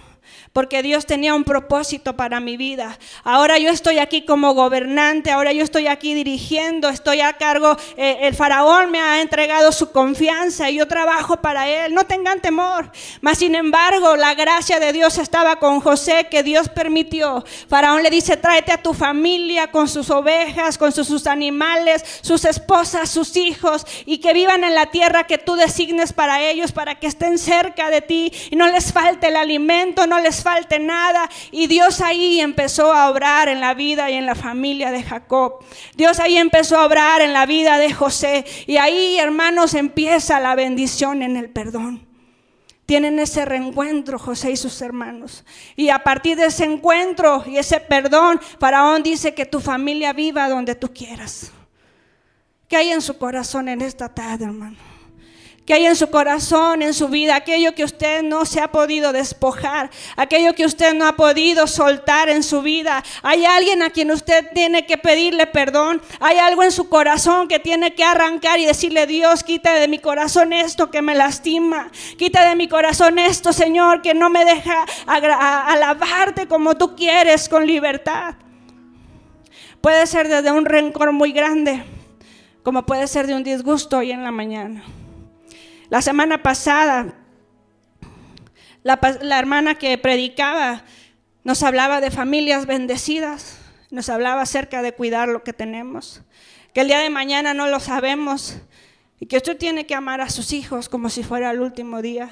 porque 0.54 0.84
Dios 0.84 1.06
tenía 1.06 1.34
un 1.34 1.44
propósito 1.44 2.18
para 2.18 2.40
mi 2.40 2.58
vida. 2.58 2.98
Ahora 3.24 3.58
yo 3.58 3.70
estoy 3.70 4.00
aquí 4.00 4.24
como 4.26 4.54
gobernante, 4.54 5.32
ahora 5.32 5.54
yo 5.54 5.64
estoy 5.64 5.88
aquí 5.88 6.14
dirigiendo, 6.14 6.90
estoy 6.90 7.22
a 7.22 7.34
cargo, 7.34 7.78
eh, 7.96 8.18
el 8.22 8.36
faraón 8.36 8.92
me 8.92 9.00
ha 9.00 9.22
entregado 9.22 9.72
su 9.72 9.92
confianza 9.92 10.70
y 10.70 10.76
yo 10.76 10.88
trabajo 10.88 11.38
para 11.38 11.70
él. 11.70 11.94
No 11.94 12.06
tengan 12.06 12.42
temor. 12.42 12.92
Mas 13.22 13.38
sin 13.38 13.56
embargo, 13.56 14.18
la 14.18 14.34
gracia 14.34 14.80
de 14.80 14.92
Dios 14.92 15.18
estaba 15.18 15.58
con 15.58 15.80
José 15.80 16.28
que 16.30 16.44
Dios 16.44 16.68
permitió. 16.68 17.46
Faraón 17.70 18.04
le 18.04 18.10
dice, 18.10 18.36
tráete 18.36 18.74
a 18.74 18.82
tu 18.82 18.94
familia 18.94 19.72
con 19.72 19.88
sus 19.88 20.10
ovejas, 20.10 20.78
con 20.78 20.92
sus, 20.92 21.08
sus 21.08 21.28
animales, 21.28 22.04
sus 22.22 22.44
esposas, 22.44 23.10
sus 23.10 23.38
hijos 23.38 23.86
y 24.06 24.18
que 24.18 24.34
vivan 24.34 24.64
en 24.64 24.76
la 24.76 24.88
tierra 24.88 25.26
que 25.26 25.38
tú 25.38 25.56
designes 25.56 26.12
para 26.12 26.42
ellos, 26.42 26.74
para 26.74 27.00
que 27.00 27.08
estén 27.08 27.38
cerca 27.38 27.90
de 27.90 28.02
ti 28.02 28.34
y 28.50 28.56
no 28.56 28.68
les 28.68 28.92
falte 28.92 29.28
el 29.28 29.38
alimento, 29.38 30.08
no 30.08 30.20
les 30.20 30.41
falte 30.42 30.80
nada. 30.80 31.30
Y 31.52 31.68
Dios 31.68 32.02
ahí 32.02 32.40
empezó 32.40 32.94
a 32.94 33.10
obrar 33.10 33.50
en 33.50 33.60
la 33.60 33.74
vida 33.74 34.10
y 34.10 34.16
en 34.16 34.26
la 34.26 34.36
familia 34.36 34.92
de 34.92 35.04
Jacob. 35.04 35.64
Dios 35.96 36.20
ahí 36.20 36.38
empezó 36.38 36.78
a 36.78 36.86
obrar 36.86 37.22
en 37.22 37.34
la 37.34 37.46
vida 37.46 37.78
de 37.78 37.94
José. 37.94 38.46
Y 38.68 38.78
ahí, 38.78 39.18
hermanos, 39.18 39.74
empieza 39.74 40.40
la 40.40 40.56
bendición 40.56 41.22
en 41.22 41.38
el 41.38 41.50
perdón. 41.50 42.08
Tienen 42.86 43.20
ese 43.20 43.46
reencuentro 43.46 44.20
José 44.20 44.52
y 44.52 44.58
sus 44.58 44.82
hermanos. 44.82 45.46
Y 45.78 45.90
a 45.90 46.04
partir 46.04 46.36
de 46.36 46.48
ese 46.48 46.66
encuentro 46.66 47.44
y 47.48 47.58
ese 47.58 47.80
perdón, 47.80 48.40
Faraón 48.60 49.02
dice 49.02 49.34
que 49.34 49.46
tu 49.46 49.62
familia 49.62 50.12
viva 50.12 50.50
donde 50.50 50.76
tú 50.76 50.92
quieras. 50.94 51.52
¿Qué 52.68 52.76
hay 52.76 52.92
en 52.92 53.02
su 53.02 53.18
corazón 53.18 53.70
en 53.70 53.82
esta 53.82 54.10
tarde, 54.14 54.46
hermano? 54.46 54.91
Que 55.72 55.76
hay 55.76 55.86
en 55.86 55.96
su 55.96 56.10
corazón, 56.10 56.82
en 56.82 56.94
su 56.94 57.08
vida, 57.08 57.34
aquello 57.34 57.74
que 57.74 57.86
usted 57.86 58.24
no 58.24 58.44
se 58.44 58.60
ha 58.60 58.74
podido 58.74 59.14
despojar, 59.14 59.90
aquello 60.18 60.54
que 60.54 60.66
usted 60.66 60.94
no 60.94 61.08
ha 61.08 61.16
podido 61.16 61.66
soltar 61.66 62.28
en 62.28 62.44
su 62.44 62.62
vida. 62.62 63.02
Hay 63.24 63.46
alguien 63.46 63.82
a 63.82 63.90
quien 63.90 64.12
usted 64.12 64.50
tiene 64.54 64.86
que 64.86 64.98
pedirle 64.98 65.48
perdón, 65.48 66.02
hay 66.20 66.40
algo 66.40 66.62
en 66.64 66.74
su 66.74 66.90
corazón 66.90 67.48
que 67.48 67.58
tiene 67.58 67.96
que 67.96 68.04
arrancar 68.04 68.60
y 68.60 68.66
decirle, 68.66 69.08
Dios, 69.08 69.46
quita 69.46 69.74
de 69.76 69.88
mi 69.88 70.00
corazón 70.00 70.52
esto 70.52 70.92
que 70.92 71.02
me 71.02 71.16
lastima, 71.16 71.90
quita 72.18 72.50
de 72.50 72.58
mi 72.58 72.68
corazón 72.68 73.18
esto, 73.18 73.54
Señor, 73.54 74.02
que 74.02 74.14
no 74.14 74.30
me 74.30 74.44
deja 74.44 74.84
alabarte 75.08 76.50
como 76.50 76.76
tú 76.76 76.98
quieres 76.98 77.48
con 77.48 77.66
libertad. 77.66 78.36
Puede 79.80 80.06
ser 80.06 80.28
desde 80.28 80.52
un 80.52 80.66
rencor 80.66 81.14
muy 81.14 81.32
grande, 81.32 81.86
como 82.62 82.86
puede 82.86 83.08
ser 83.08 83.26
de 83.26 83.36
un 83.36 83.44
disgusto 83.46 84.00
hoy 84.00 84.12
en 84.12 84.26
la 84.26 84.32
mañana. 84.32 84.84
La 85.92 86.02
semana 86.02 86.42
pasada, 86.42 87.16
la, 88.82 89.38
hermana 89.38 89.76
que 89.76 89.98
predicaba 89.98 90.86
nos 91.44 91.64
hablaba 91.64 92.00
de 92.00 92.12
familias 92.12 92.66
bendecidas, 92.66 93.60
nos 93.90 94.08
hablaba 94.08 94.42
acerca 94.42 94.84
de 94.84 94.94
cuidar 94.94 95.28
lo 95.28 95.44
que 95.44 95.52
tenemos, 95.52 96.22
que 96.74 96.80
el 96.80 96.88
día 96.88 97.00
de 97.00 97.10
mañana 97.10 97.54
no 97.54 97.68
lo 97.68 97.82
sabemos 97.82 98.56
y 99.20 99.26
que 99.26 99.36
usted 99.36 99.58
tiene 99.58 99.86
que 99.86 99.94
amar 99.94 100.22
a 100.22 100.30
sus 100.30 100.54
hijos 100.54 100.88
como 100.88 101.10
si 101.10 101.24
fuera 101.24 101.52
el 101.52 101.60
último 101.60 102.02
día. 102.02 102.30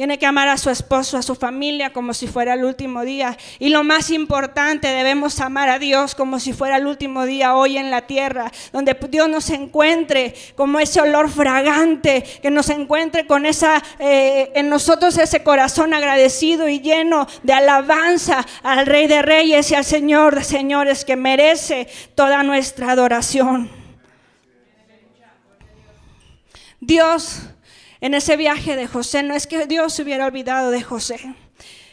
Tiene 0.00 0.18
que 0.18 0.24
amar 0.24 0.48
a 0.48 0.56
su 0.56 0.70
esposo, 0.70 1.18
a 1.18 1.22
su 1.22 1.34
familia 1.34 1.92
como 1.92 2.14
si 2.14 2.26
fuera 2.26 2.54
el 2.54 2.64
último 2.64 3.02
día. 3.02 3.36
Y 3.58 3.68
lo 3.68 3.84
más 3.84 4.08
importante, 4.08 4.88
debemos 4.88 5.38
amar 5.40 5.68
a 5.68 5.78
Dios 5.78 6.14
como 6.14 6.40
si 6.40 6.54
fuera 6.54 6.78
el 6.78 6.86
último 6.86 7.26
día 7.26 7.54
hoy 7.54 7.76
en 7.76 7.90
la 7.90 8.06
tierra, 8.06 8.50
donde 8.72 8.96
Dios 9.10 9.28
nos 9.28 9.50
encuentre 9.50 10.34
como 10.56 10.80
ese 10.80 11.02
olor 11.02 11.28
fragante, 11.28 12.24
que 12.40 12.50
nos 12.50 12.70
encuentre 12.70 13.26
con 13.26 13.44
esa, 13.44 13.82
eh, 13.98 14.50
en 14.54 14.70
nosotros 14.70 15.18
ese 15.18 15.42
corazón 15.42 15.92
agradecido 15.92 16.66
y 16.66 16.80
lleno 16.80 17.26
de 17.42 17.52
alabanza 17.52 18.46
al 18.62 18.86
Rey 18.86 19.06
de 19.06 19.20
Reyes 19.20 19.70
y 19.70 19.74
al 19.74 19.84
Señor 19.84 20.34
de 20.34 20.44
Señores 20.44 21.04
que 21.04 21.16
merece 21.16 21.88
toda 22.14 22.42
nuestra 22.42 22.92
adoración. 22.92 23.68
Dios 26.80 27.50
en 28.00 28.14
ese 28.14 28.36
viaje 28.36 28.76
de 28.76 28.86
José, 28.86 29.22
no 29.22 29.34
es 29.34 29.46
que 29.46 29.66
Dios 29.66 29.94
se 29.94 30.02
hubiera 30.02 30.26
olvidado 30.26 30.70
de 30.70 30.82
José. 30.82 31.34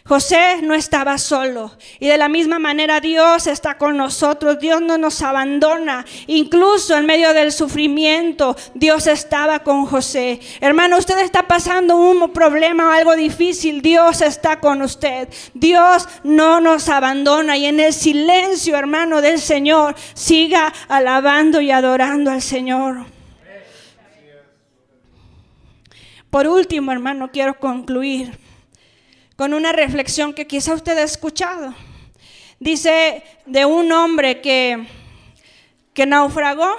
José 0.07 0.61
no 0.63 0.73
estaba 0.73 1.17
solo. 1.17 1.71
Y 1.99 2.07
de 2.07 2.17
la 2.17 2.29
misma 2.29 2.59
manera 2.59 3.01
Dios 3.01 3.45
está 3.45 3.77
con 3.77 3.97
nosotros, 3.97 4.57
Dios 4.59 4.81
no 4.81 4.97
nos 4.97 5.21
abandona, 5.21 6.05
incluso 6.27 6.95
en 6.95 7.05
medio 7.05 7.33
del 7.33 7.51
sufrimiento 7.51 8.55
Dios 8.73 9.07
estaba 9.07 9.59
con 9.59 9.85
José. 9.85 10.39
Hermano, 10.61 10.97
usted 10.97 11.19
está 11.19 11.45
pasando 11.45 11.97
un 11.97 12.31
problema 12.31 12.87
o 12.87 12.91
algo 12.91 13.15
difícil, 13.15 13.81
Dios 13.81 14.21
está 14.21 14.61
con 14.61 14.81
usted, 14.81 15.27
Dios 15.53 16.07
no 16.23 16.61
nos 16.61 16.87
abandona. 16.87 17.57
Y 17.57 17.65
en 17.65 17.81
el 17.81 17.93
silencio, 17.93 18.77
hermano, 18.77 19.21
del 19.21 19.41
Señor, 19.41 19.95
siga 20.13 20.73
alabando 20.87 21.59
y 21.59 21.71
adorando 21.71 22.31
al 22.31 22.41
Señor. 22.41 23.16
Por 26.37 26.45
último, 26.45 26.91
hermano, 26.91 27.31
quiero 27.31 27.59
concluir 27.59 28.37
con 29.35 29.55
una 29.55 29.71
reflexión 29.71 30.35
que 30.35 30.45
quizá 30.45 30.75
usted 30.75 30.95
ha 30.95 31.01
escuchado. 31.01 31.73
Dice 32.59 33.23
de 33.47 33.65
un 33.65 33.91
hombre 33.91 34.39
que, 34.39 34.85
que 35.95 36.05
naufragó 36.05 36.75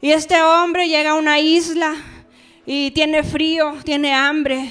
y 0.00 0.12
este 0.12 0.40
hombre 0.40 0.88
llega 0.88 1.10
a 1.10 1.16
una 1.16 1.38
isla 1.38 1.94
y 2.64 2.92
tiene 2.92 3.22
frío, 3.24 3.74
tiene 3.84 4.14
hambre, 4.14 4.70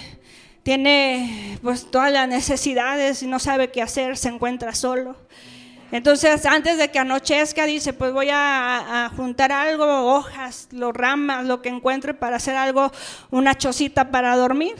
tiene 0.63 1.59
pues 1.61 1.91
todas 1.91 2.11
las 2.11 2.28
necesidades 2.28 3.22
y 3.22 3.28
no 3.28 3.38
sabe 3.38 3.70
qué 3.70 3.84
hacer, 3.84 4.17
se 4.17 4.30
encuentra 4.30 4.74
solo. 4.74 5.15
Entonces, 5.92 6.46
antes 6.46 6.78
de 6.78 6.92
que 6.92 7.00
anochezca, 7.00 7.66
dice, 7.66 7.94
pues 7.94 8.14
voy 8.14 8.30
a, 8.32 9.12
juntar 9.16 9.52
algo, 9.52 9.86
hojas, 10.14 10.68
los 10.72 10.94
ramas, 10.94 11.46
lo 11.46 11.62
que 11.62 11.70
encuentre 11.70 12.14
para 12.14 12.36
hacer 12.36 12.56
algo, 12.56 12.92
una 13.32 13.58
chocita 13.58 14.12
para 14.12 14.36
dormir. 14.36 14.76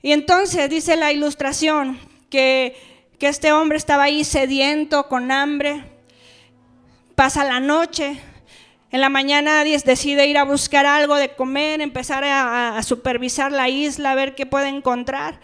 Y 0.00 0.12
entonces 0.12 0.70
dice 0.70 0.96
la 0.96 1.12
ilustración 1.12 1.98
que, 2.30 2.94
este 3.24 3.52
hombre 3.52 3.78
estaba 3.78 4.02
ahí 4.02 4.22
sediento, 4.22 5.08
con 5.08 5.32
hambre, 5.32 5.82
pasa 7.14 7.42
la 7.42 7.58
noche, 7.58 8.20
en 8.90 9.00
la 9.00 9.08
mañana 9.08 9.64
decide 9.64 10.26
ir 10.26 10.36
a 10.36 10.44
buscar 10.44 10.84
algo 10.84 11.16
de 11.16 11.34
comer, 11.34 11.80
empezar 11.80 12.22
a, 12.22 12.76
a, 12.76 12.82
supervisar 12.82 13.50
la 13.50 13.70
isla, 13.70 14.10
a 14.10 14.14
ver 14.14 14.34
qué 14.34 14.44
puede 14.44 14.68
encontrar. 14.68 15.40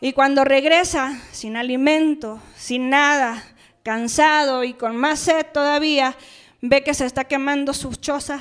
Y 0.00 0.12
cuando 0.12 0.44
regresa 0.44 1.20
sin 1.32 1.56
alimento, 1.56 2.40
sin 2.56 2.90
nada, 2.90 3.42
cansado 3.82 4.64
y 4.64 4.74
con 4.74 4.96
más 4.96 5.18
sed 5.18 5.46
todavía, 5.52 6.16
ve 6.60 6.82
que 6.82 6.94
se 6.94 7.06
está 7.06 7.24
quemando 7.24 7.74
su 7.74 7.94
choza 7.96 8.40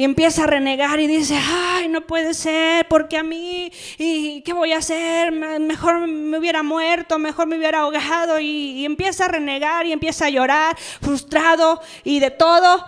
y 0.00 0.04
empieza 0.04 0.44
a 0.44 0.46
renegar 0.46 1.00
y 1.00 1.06
dice, 1.06 1.38
ay, 1.38 1.88
no 1.88 2.02
puede 2.06 2.32
ser, 2.32 2.86
porque 2.88 3.18
a 3.18 3.22
mí, 3.22 3.70
¿y 3.98 4.40
qué 4.42 4.52
voy 4.52 4.72
a 4.72 4.78
hacer? 4.78 5.30
Mejor 5.32 6.06
me 6.06 6.38
hubiera 6.38 6.62
muerto, 6.62 7.18
mejor 7.18 7.48
me 7.48 7.58
hubiera 7.58 7.80
ahogado. 7.80 8.38
Y, 8.40 8.84
empieza 8.86 9.26
a 9.26 9.28
renegar 9.28 9.84
y 9.84 9.92
empieza 9.92 10.26
a 10.26 10.30
llorar, 10.30 10.78
frustrado 10.78 11.82
y 12.04 12.20
de 12.20 12.30
todo. 12.30 12.86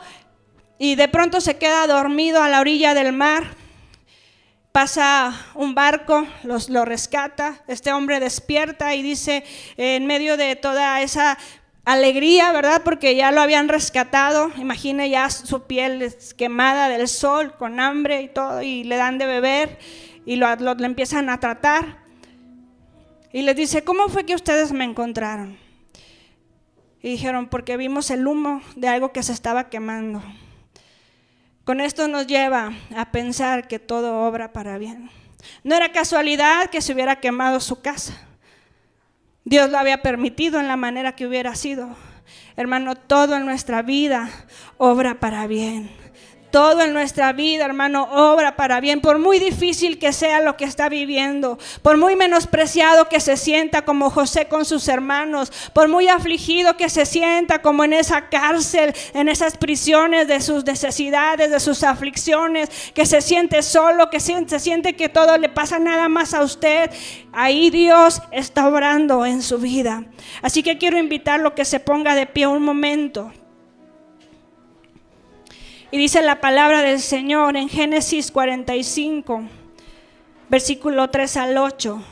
Y 0.79 0.95
de 0.95 1.09
pronto 1.09 1.41
se 1.41 1.59
queda 1.59 1.87
dormido 1.87 2.41
a 2.41 2.49
la 2.49 2.61
orilla 2.61 2.95
del 2.95 3.13
mar. 3.13 3.57
Pasa 4.73 5.39
un 5.55 5.75
barco, 5.75 6.27
los, 6.45 6.71
lo 6.71 6.87
rescata, 6.87 7.63
este 7.69 7.93
hombre 7.93 8.21
despierta 8.21 8.95
y 8.95 9.03
dice, 9.03 9.45
en 9.77 10.07
medio 10.07 10.39
de 10.39 10.57
toda 10.57 11.03
esa 11.03 11.37
alegría, 11.85 12.53
¿verdad? 12.53 12.83
Porque 12.83 13.15
ya 13.15 13.33
lo 13.33 13.41
habían 13.41 13.69
rescatado. 13.69 14.51
Imagine 14.57 15.11
ya 15.11 15.29
su 15.31 15.65
piel 15.65 16.15
quemada 16.37 16.89
del 16.89 17.09
sol, 17.09 17.55
con 17.59 17.81
hambre 17.81 18.23
y 18.23 18.29
todo, 18.29 18.63
y 18.63 18.85
le 18.85 18.97
dan 18.97 19.19
de 19.19 19.27
beber 19.27 19.79
y 20.25 20.37
lo, 20.37 20.55
le 20.55 20.87
empiezan 20.87 21.29
a 21.29 21.39
tratar. 21.39 21.99
Y 23.33 23.43
les 23.43 23.57
dice, 23.57 23.85
¿cómo 23.85 24.09
fue 24.09 24.25
que 24.25 24.35
ustedes 24.35 24.73
me 24.73 24.85
encontraron? 24.85 25.59
Y 27.03 27.11
dijeron, 27.11 27.49
porque 27.49 27.77
vimos 27.77 28.11
el 28.11 28.27
humo 28.27 28.63
de 28.77 28.89
algo 28.89 29.13
que 29.13 29.23
se 29.23 29.33
estaba 29.33 29.69
quemando. 29.69 30.23
Con 31.65 31.81
esto 31.81 32.09
nos 32.09 32.27
lleva 32.27 32.73
a 32.97 33.13
pensar 33.13 33.69
que 33.69 33.79
todo 33.79 34.27
obra 34.27 34.53
para 34.53 34.79
bien. 34.79 35.11
No 35.63 35.75
era 35.75 35.93
casualidad 35.93 36.71
que 36.71 36.81
se 36.81 36.93
hubiera 36.93 37.21
quemado 37.21 37.61
su 37.61 37.81
casa. 37.81 38.15
Dios 39.45 39.71
lo 39.71 39.79
había 39.79 40.03
permitido 40.03 40.61
en 40.61 40.69
la 40.69 40.77
manera 40.77 41.15
que 41.15 41.27
hubiera 41.27 41.55
sido. 41.55 41.97
Hermano, 42.57 42.97
todo 42.97 43.37
en 43.37 43.45
nuestra 43.45 43.83
vida 43.83 44.29
obra 44.77 45.21
para 45.21 45.47
bien 45.47 45.91
todo 46.53 46.83
en 46.83 46.93
nuestra 46.93 47.33
vida, 47.33 47.65
hermano, 47.65 48.09
obra 48.13 48.55
para 48.57 48.79
bien, 48.81 49.01
por 49.01 49.19
muy 49.19 49.41
difícil 49.41 49.99
que 49.99 50.13
sea 50.13 50.41
lo 50.41 50.57
que 50.57 50.67
está 50.67 50.89
viviendo, 50.89 51.59
por 51.81 51.97
muy 51.97 52.15
menospreciado 52.15 53.09
que 53.09 53.21
se 53.21 53.37
sienta 53.37 53.85
como 53.85 54.11
José 54.11 54.47
con 54.47 54.65
sus 54.65 54.87
hermanos, 54.87 55.51
por 55.73 55.89
muy 55.89 56.09
afligido 56.09 56.77
que 56.77 56.91
se 56.91 57.07
sienta 57.07 57.63
como 57.63 57.85
en 57.85 57.95
esa 57.95 58.29
cárcel, 58.29 58.95
en 59.15 59.29
esas 59.29 59.57
prisiones 59.57 60.29
de 60.29 60.41
sus 60.43 60.65
necesidades, 60.65 61.51
de 61.51 61.59
sus 61.59 61.83
aflicciones, 61.83 62.69
que 62.95 63.07
se 63.07 63.23
siente 63.23 63.63
solo, 63.63 64.11
que 64.11 64.21
se 64.21 64.61
siente 64.61 64.95
que 64.95 65.09
todo 65.09 65.39
le 65.39 65.49
pasa 65.49 65.79
nada 65.79 66.11
más 66.11 66.35
a 66.35 66.43
usted, 66.43 66.91
ahí 67.33 67.71
Dios 67.71 68.21
está 68.31 68.69
obrando 68.69 69.25
en 69.25 69.43
su 69.43 69.59
vida. 69.59 70.05
Así 70.43 70.63
que 70.63 70.77
quiero 70.77 70.99
invitarlo 70.99 71.55
que 71.55 71.65
se 71.65 71.81
ponga 71.81 72.15
de 72.15 72.27
pie 72.27 72.47
un 72.47 72.63
momento. 72.63 73.33
Y 75.95 75.99
dice 75.99 76.23
la 76.23 76.41
palabra 76.41 76.81
del 76.81 77.01
Señor 77.01 77.55
en 77.55 77.69
Génesis 77.69 78.31
45, 78.31 79.43
versículo 80.49 81.11
3 81.11 81.37
al 81.37 81.59
8. 81.59 82.03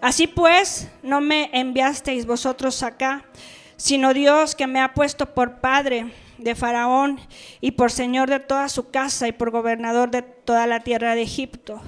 Así 0.00 0.28
pues, 0.28 0.88
no 1.02 1.20
me 1.20 1.50
enviasteis 1.52 2.24
vosotros 2.24 2.82
acá, 2.82 3.26
sino 3.76 4.14
Dios 4.14 4.54
que 4.54 4.66
me 4.66 4.80
ha 4.80 4.94
puesto 4.94 5.34
por 5.34 5.60
padre 5.60 6.14
de 6.38 6.54
Faraón 6.54 7.20
y 7.60 7.72
por 7.72 7.92
señor 7.92 8.30
de 8.30 8.40
toda 8.40 8.70
su 8.70 8.90
casa 8.90 9.28
y 9.28 9.32
por 9.32 9.50
gobernador 9.50 10.10
de 10.10 10.22
toda 10.22 10.66
la 10.66 10.80
tierra 10.80 11.14
de 11.14 11.20
Egipto. 11.20 11.82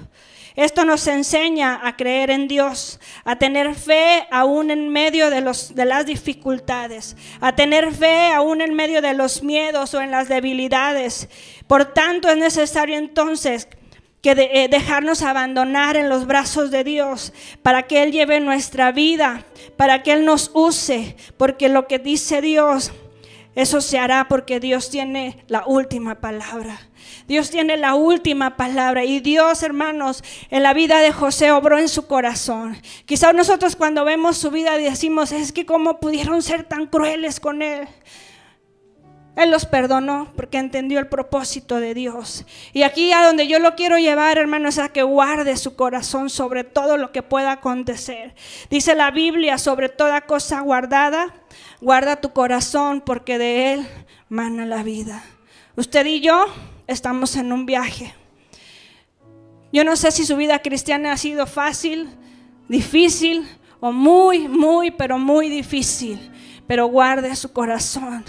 Esto 0.55 0.85
nos 0.85 1.05
enseña 1.07 1.81
a 1.83 1.97
creer 1.97 2.31
en 2.31 2.47
Dios, 2.47 2.99
a 3.25 3.35
tener 3.35 3.75
fe 3.75 4.25
aún 4.31 4.71
en 4.71 4.87
medio 4.87 5.29
de, 5.29 5.41
los, 5.41 5.75
de 5.75 5.83
las 5.83 6.05
dificultades, 6.05 7.17
a 7.41 7.55
tener 7.55 7.93
fe 7.93 8.31
aún 8.31 8.61
en 8.61 8.73
medio 8.73 9.01
de 9.01 9.13
los 9.13 9.43
miedos 9.43 9.93
o 9.93 10.01
en 10.01 10.11
las 10.11 10.29
debilidades. 10.29 11.27
Por 11.67 11.93
tanto, 11.93 12.29
es 12.29 12.37
necesario 12.37 12.97
entonces 12.97 13.67
que 14.21 14.31
eh, 14.31 14.69
dejarnos 14.69 15.21
abandonar 15.21 15.97
en 15.97 16.07
los 16.07 16.25
brazos 16.25 16.71
de 16.71 16.85
Dios 16.85 17.33
para 17.61 17.83
que 17.83 18.01
Él 18.01 18.13
lleve 18.13 18.39
nuestra 18.39 18.93
vida, 18.93 19.43
para 19.75 20.03
que 20.03 20.13
Él 20.13 20.23
nos 20.23 20.51
use, 20.53 21.17
porque 21.35 21.67
lo 21.67 21.85
que 21.87 21.99
dice 21.99 22.41
Dios, 22.41 22.93
eso 23.55 23.81
se 23.81 23.99
hará 23.99 24.27
porque 24.27 24.59
Dios 24.59 24.89
tiene 24.89 25.43
la 25.47 25.65
última 25.65 26.15
palabra. 26.15 26.79
Dios 27.27 27.49
tiene 27.49 27.77
la 27.77 27.95
última 27.95 28.57
palabra 28.57 29.03
y 29.03 29.19
Dios, 29.19 29.63
hermanos, 29.63 30.23
en 30.49 30.63
la 30.63 30.73
vida 30.73 30.99
de 30.99 31.11
José 31.11 31.51
obró 31.51 31.77
en 31.77 31.89
su 31.89 32.07
corazón. 32.07 32.77
Quizás 33.05 33.33
nosotros 33.33 33.75
cuando 33.75 34.05
vemos 34.05 34.37
su 34.37 34.51
vida 34.51 34.77
decimos, 34.77 35.31
es 35.31 35.51
que 35.51 35.65
cómo 35.65 35.99
pudieron 35.99 36.41
ser 36.41 36.63
tan 36.63 36.87
crueles 36.87 37.39
con 37.39 37.61
él. 37.61 37.87
Él 39.35 39.51
los 39.51 39.65
perdonó 39.65 40.31
porque 40.35 40.57
entendió 40.57 40.99
el 40.99 41.07
propósito 41.07 41.79
de 41.79 41.93
Dios. 41.93 42.45
Y 42.71 42.83
aquí 42.83 43.11
a 43.11 43.25
donde 43.25 43.47
yo 43.47 43.59
lo 43.59 43.75
quiero 43.75 43.97
llevar, 43.97 44.37
hermanos, 44.37 44.77
es 44.77 44.83
a 44.85 44.89
que 44.89 45.03
guarde 45.03 45.57
su 45.57 45.75
corazón 45.75 46.29
sobre 46.29 46.63
todo 46.63 46.95
lo 46.97 47.11
que 47.11 47.21
pueda 47.21 47.51
acontecer. 47.51 48.33
Dice 48.69 48.95
la 48.95 49.11
Biblia, 49.11 49.57
sobre 49.57 49.89
toda 49.89 50.21
cosa 50.21 50.61
guardada, 50.61 51.33
guarda 51.81 52.21
tu 52.21 52.31
corazón 52.31 53.01
porque 53.01 53.37
de 53.37 53.73
él 53.73 53.87
mana 54.29 54.65
la 54.65 54.83
vida. 54.83 55.23
Usted 55.75 56.05
y 56.05 56.21
yo 56.21 56.45
estamos 56.87 57.35
en 57.35 57.51
un 57.51 57.65
viaje. 57.65 58.13
Yo 59.71 59.83
no 59.83 59.95
sé 59.95 60.11
si 60.11 60.25
su 60.25 60.37
vida 60.37 60.59
cristiana 60.59 61.11
ha 61.11 61.17
sido 61.17 61.47
fácil, 61.47 62.09
difícil 62.69 63.47
o 63.79 63.91
muy, 63.91 64.47
muy, 64.47 64.91
pero 64.91 65.17
muy 65.17 65.49
difícil. 65.49 66.31
Pero 66.67 66.87
guarde 66.87 67.35
su 67.35 67.51
corazón. 67.51 68.23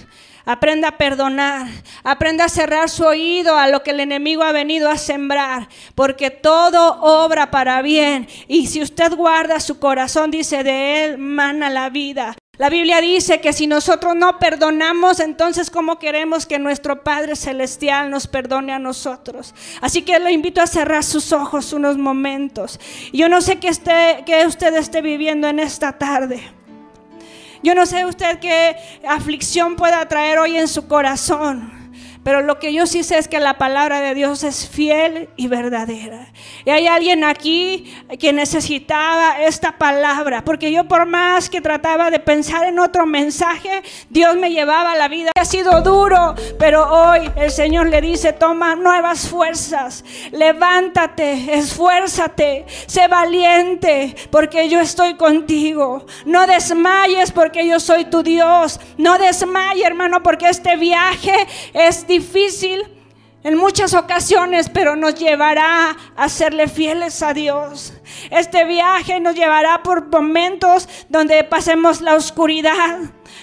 Aprenda 0.47 0.88
a 0.88 0.97
perdonar. 0.97 1.66
Aprenda 2.05 2.44
a 2.44 2.49
cerrar 2.49 2.88
su 2.88 3.05
oído 3.05 3.59
a 3.59 3.66
lo 3.66 3.82
que 3.82 3.90
el 3.90 3.99
enemigo 3.99 4.44
ha 4.44 4.53
venido 4.53 4.88
a 4.88 4.97
sembrar. 4.97 5.68
Porque 5.97 6.30
todo 6.30 7.01
obra 7.03 7.51
para 7.51 7.82
bien. 7.82 8.28
Y 8.47 8.68
si 8.68 8.80
usted 8.80 9.12
guarda 9.14 9.59
su 9.59 9.80
corazón, 9.80 10.30
dice 10.30 10.62
de 10.62 11.05
él, 11.05 11.18
mana 11.18 11.68
la 11.68 11.90
vida. 11.90 12.36
La 12.59 12.70
Biblia 12.70 13.01
dice 13.01 13.40
que 13.40 13.53
si 13.53 13.66
nosotros 13.66 14.14
no 14.14 14.38
perdonamos, 14.38 15.20
entonces 15.20 15.68
¿cómo 15.68 15.99
queremos 15.99 16.47
que 16.47 16.59
nuestro 16.59 17.03
Padre 17.03 17.36
Celestial 17.36 18.09
nos 18.09 18.26
perdone 18.28 18.72
a 18.72 18.78
nosotros? 18.78 19.53
Así 19.82 20.03
que 20.03 20.18
lo 20.18 20.30
invito 20.30 20.62
a 20.62 20.66
cerrar 20.66 21.05
sus 21.05 21.32
ojos 21.32 21.74
unos 21.74 21.99
momentos. 21.99 22.80
Yo 23.12 23.28
no 23.28 23.42
sé 23.42 23.59
qué, 23.59 23.68
esté, 23.68 24.22
qué 24.24 24.47
usted 24.47 24.74
esté 24.74 25.03
viviendo 25.03 25.49
en 25.49 25.59
esta 25.59 25.99
tarde. 25.99 26.56
Yo 27.63 27.75
no 27.75 27.87
sé 27.87 28.05
usted 28.05 28.39
qué 28.39 28.77
aflicción 29.07 29.77
pueda 29.77 30.07
traer 30.09 30.39
hoy 30.39 30.57
en 30.57 30.69
su 30.69 30.87
corazón. 30.87 31.86
Pero 32.27 32.43
lo 32.43 32.59
que 32.59 32.72
yo 32.72 32.89
sí 32.89 33.05
sé 33.05 33.18
es 33.18 33.29
que 33.29 33.39
la 33.39 33.57
palabra 33.57 34.01
de 34.01 34.12
Dios 34.12 34.43
es 34.43 34.68
fiel 34.68 35.29
y 35.37 35.47
verdadera. 35.47 36.27
Y 36.64 36.70
hay 36.70 36.89
alguien 36.89 37.22
aquí 37.22 37.95
que 38.18 38.33
necesitaba 38.33 39.45
esta 39.45 39.79
palabra, 39.79 40.45
porque 40.45 40.72
yo 40.72 40.89
por 40.89 41.07
más 41.07 41.49
que 41.49 41.61
trataba 41.61 42.11
de 42.11 42.18
pensar 42.18 42.66
en 42.66 42.81
otro 42.81 43.07
mensaje, 43.07 43.81
Dios 44.11 44.35
me 44.35 44.51
llevaba 44.51 44.91
a 44.91 44.97
la 44.97 45.07
vida. 45.07 45.31
Ha 45.37 45.45
sido 45.45 45.83
duro, 45.83 46.35
pero 46.59 46.91
hoy 46.91 47.31
el 47.37 47.53
Señor 47.53 47.87
le 47.87 48.01
dice, 48.01 48.33
toma 48.33 48.74
nuevas 48.74 49.29
fuerzas, 49.29 50.05
levántate, 50.33 51.55
esfuérzate, 51.57 52.66
sé 52.89 53.07
valiente, 53.07 54.16
porque 54.33 54.68
yo 54.68 54.81
estoy 54.81 55.14
contigo. 55.14 56.05
No 56.24 56.45
desmayes 56.49 57.31
porque 57.31 57.68
yo 57.68 57.79
soy 57.79 58.07
tu 58.07 58.24
Dios. 58.24 58.81
No 58.99 59.16
desmayes, 59.16 59.87
hermano, 59.87 60.24
porque 60.24 60.49
este 60.49 60.74
viaje 60.74 61.33
es 61.72 62.05
difícil 62.05 62.16
difícil 62.19 62.83
en 63.43 63.57
muchas 63.57 63.95
ocasiones, 63.95 64.69
pero 64.69 64.97
nos 64.97 65.14
llevará 65.14 65.97
a 66.17 66.29
serle 66.29 66.67
fieles 66.67 67.23
a 67.23 67.33
Dios. 67.33 67.93
Este 68.31 68.64
viaje 68.64 69.21
nos 69.21 69.37
llevará 69.37 69.83
por 69.83 70.09
momentos 70.09 70.89
donde 71.09 71.45
pasemos 71.45 72.01
la 72.01 72.14
oscuridad, 72.14 72.99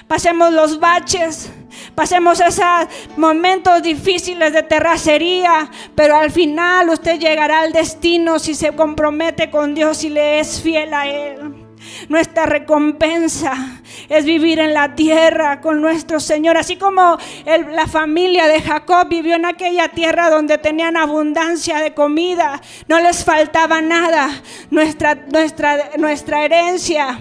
pasemos 0.08 0.52
los 0.52 0.80
baches, 0.80 1.50
pasemos 1.96 2.42
esos 2.42 2.88
momentos 3.16 3.82
difíciles 3.82 4.52
de 4.52 4.64
terracería, 4.64 5.72
pero 5.96 6.18
al 6.18 6.32
final 6.32 6.90
usted 6.90 7.18
llegará 7.20 7.62
al 7.62 7.72
destino 7.72 8.40
si 8.40 8.56
se 8.56 8.76
compromete 8.76 9.50
con 9.50 9.74
Dios 9.74 10.04
y 10.04 10.10
le 10.10 10.40
es 10.40 10.62
fiel 10.62 10.94
a 10.94 11.08
Él. 11.08 11.63
Nuestra 12.10 12.46
recompensa 12.46 13.82
es 14.10 14.26
vivir 14.26 14.60
en 14.60 14.74
la 14.74 14.96
tierra 14.96 15.62
con 15.62 15.82
nuestro 15.82 16.20
Señor. 16.20 16.58
Así 16.58 16.76
como 16.76 17.18
la 17.46 17.88
familia 17.88 18.48
de 18.48 18.62
Jacob 18.62 19.08
vivió 19.08 19.36
en 19.36 19.46
aquella 19.46 19.90
tierra 19.90 20.30
donde 20.30 20.58
tenían 20.58 20.98
abundancia 20.98 21.80
de 21.80 21.94
comida, 21.94 22.62
no 22.88 23.00
les 23.00 23.24
faltaba 23.24 23.82
nada. 23.82 24.30
Nuestra, 24.70 25.16
nuestra, 25.16 25.92
nuestra 25.98 26.46
herencia, 26.46 27.20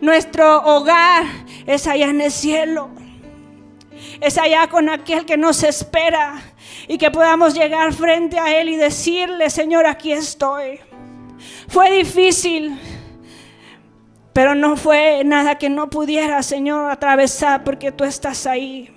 nuestro 0.00 0.62
hogar 0.64 1.24
es 1.66 1.86
allá 1.86 2.10
en 2.10 2.20
el 2.20 2.32
cielo. 2.32 2.90
Es 4.20 4.38
allá 4.38 4.68
con 4.68 4.88
aquel 4.88 5.26
que 5.26 5.36
nos 5.36 5.62
espera 5.62 6.40
y 6.88 6.98
que 6.98 7.10
podamos 7.10 7.54
llegar 7.54 7.92
frente 7.92 8.38
a 8.38 8.58
Él 8.60 8.68
y 8.68 8.76
decirle, 8.76 9.50
Señor, 9.50 9.86
aquí 9.86 10.12
estoy. 10.12 10.80
Fue 11.68 11.90
difícil 11.90 12.78
pero 14.32 14.54
no 14.54 14.76
fue 14.76 15.22
nada 15.24 15.56
que 15.58 15.68
no 15.68 15.90
pudiera, 15.90 16.42
Señor, 16.42 16.90
atravesar 16.90 17.64
porque 17.64 17.92
tú 17.92 18.04
estás 18.04 18.46
ahí. 18.46 18.90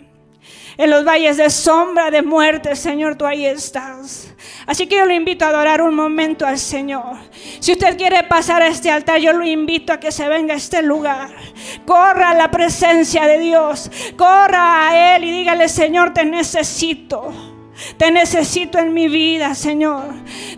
En 0.78 0.90
los 0.90 1.06
valles 1.06 1.38
de 1.38 1.50
sombra, 1.50 2.12
de 2.12 2.22
muerte, 2.22 2.76
Señor, 2.76 3.16
tú 3.16 3.26
ahí 3.26 3.46
estás. 3.46 4.34
Así 4.66 4.88
que 4.88 4.98
yo 4.98 5.06
lo 5.06 5.14
invito 5.14 5.46
a 5.46 5.50
adorar 5.50 5.82
un 5.82 5.96
momento 5.96 6.46
al 6.46 6.60
Señor. 6.60 7.16
Si 7.60 7.72
usted 7.72 7.98
quiere 7.98 8.24
pasar 8.24 8.62
a 8.62 8.68
este 8.68 8.92
altar, 8.92 9.20
yo 9.20 9.32
lo 9.32 9.46
invito 9.46 9.94
a 9.94 10.00
que 10.00 10.12
se 10.12 10.28
venga 10.28 10.54
a 10.54 10.58
este 10.58 10.82
lugar. 10.82 11.30
Corra 11.86 12.32
a 12.32 12.34
la 12.34 12.52
presencia 12.52 13.26
de 13.26 13.40
Dios. 13.40 13.90
Corra 14.18 14.90
a 14.90 15.16
Él 15.16 15.24
y 15.24 15.32
dígale, 15.32 15.70
Señor, 15.70 16.14
te 16.14 16.26
necesito. 16.26 17.32
Te 17.98 18.12
necesito 18.12 18.78
en 18.78 18.94
mi 18.94 19.08
vida, 19.08 19.56
Señor. 19.56 20.04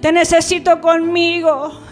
Te 0.01 0.11
necesito 0.11 0.81
conmigo. 0.81 1.86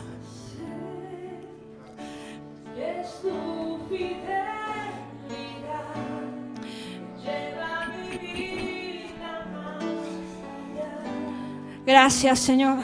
Gracias, 11.85 12.39
Señor. 12.39 12.77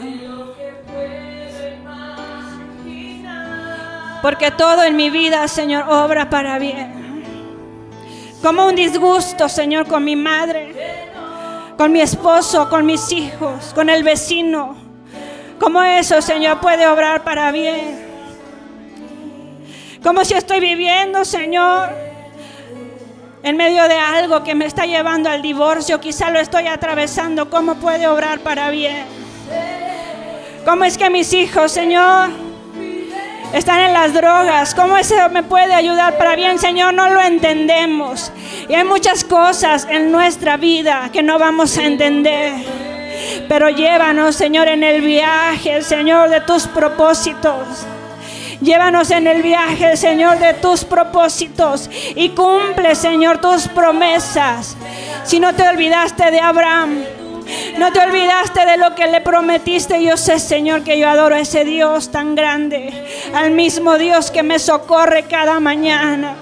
Porque 4.22 4.52
todo 4.52 4.84
en 4.84 4.96
mi 4.96 5.10
vida, 5.10 5.48
Señor, 5.48 5.86
obra 5.90 6.30
para 6.30 6.60
bien. 6.60 7.24
Como 8.44 8.68
un 8.68 8.76
disgusto, 8.76 9.50
Señor, 9.50 9.88
con 9.88 10.04
mi 10.04 10.16
madre, 10.16 10.74
con 11.78 11.92
mi 11.92 12.02
esposo, 12.02 12.70
con 12.70 12.86
mis 12.86 13.12
hijos, 13.12 13.72
con 13.74 13.90
el 13.90 14.04
vecino. 14.04 14.76
Como 15.60 15.82
eso, 15.82 16.22
Señor, 16.22 16.60
puede 16.60 16.86
obrar 16.88 17.24
para 17.24 17.52
bien. 17.52 18.06
Como 20.04 20.24
si 20.26 20.36
estoy 20.36 20.60
viviendo, 20.60 21.26
Señor, 21.26 21.90
en 23.44 23.58
medio 23.58 23.88
de 23.88 23.98
algo 23.98 24.44
que 24.44 24.54
me 24.54 24.66
está 24.66 24.86
llevando 24.86 25.30
al 25.30 25.42
divorcio, 25.42 26.00
quizá 26.00 26.30
lo 26.30 26.40
estoy 26.40 26.68
atravesando, 26.68 27.50
¿cómo 27.50 27.76
puede 27.76 28.08
obrar 28.08 28.40
para 28.42 28.70
bien? 28.70 29.06
¿Cómo 30.66 30.84
es 30.84 30.98
que 30.98 31.10
mis 31.10 31.34
hijos, 31.34 31.72
Señor, 31.72 32.30
están 33.52 33.80
en 33.80 33.94
las 33.94 34.14
drogas? 34.14 34.76
¿Cómo 34.76 34.96
eso 34.96 35.16
me 35.32 35.42
puede 35.42 35.74
ayudar 35.74 36.20
para 36.20 36.36
bien, 36.36 36.60
Señor? 36.60 36.94
No 36.94 37.10
lo 37.10 37.20
entendemos. 37.20 38.32
Y 38.70 38.76
hay 38.76 38.84
muchas 38.84 39.24
cosas 39.24 39.88
en 39.90 40.12
nuestra 40.12 40.58
vida 40.58 41.10
que 41.12 41.24
no 41.24 41.40
vamos 41.40 41.78
a 41.78 41.86
entender. 41.86 42.54
Pero 43.50 43.70
llévanos, 43.70 44.36
Señor, 44.36 44.68
en 44.68 44.84
el 44.84 45.02
viaje, 45.02 45.82
Señor, 45.82 46.30
de 46.30 46.42
tus 46.42 46.68
propósitos. 46.68 47.86
Llévanos 48.62 49.10
en 49.10 49.26
el 49.26 49.42
viaje, 49.42 49.98
Señor, 49.98 50.38
de 50.38 50.54
tus 50.54 50.84
propósitos 50.84 51.90
y 52.16 52.30
cumple, 52.30 52.94
Señor, 52.94 53.40
tus 53.40 53.68
promesas. 53.68 54.78
Si 55.24 55.40
no 55.40 55.56
te 55.56 55.68
olvidaste 55.68 56.30
de 56.30 56.40
Abraham, 56.40 57.04
no 57.80 57.92
te 57.92 58.00
olvidaste 58.00 58.64
de 58.68 58.78
lo 58.78 58.94
que 58.94 59.08
le 59.08 59.22
prometiste. 59.22 60.04
Yo 60.04 60.16
sé, 60.16 60.40
Señor, 60.40 60.84
que 60.84 61.00
yo 61.00 61.10
adoro 61.10 61.36
a 61.36 61.40
ese 61.40 61.66
Dios 61.66 62.12
tan 62.12 62.36
grande, 62.36 62.94
al 63.34 63.50
mismo 63.50 63.98
Dios 63.98 64.30
que 64.30 64.44
me 64.44 64.60
socorre 64.60 65.24
cada 65.24 65.60
mañana. 65.60 66.36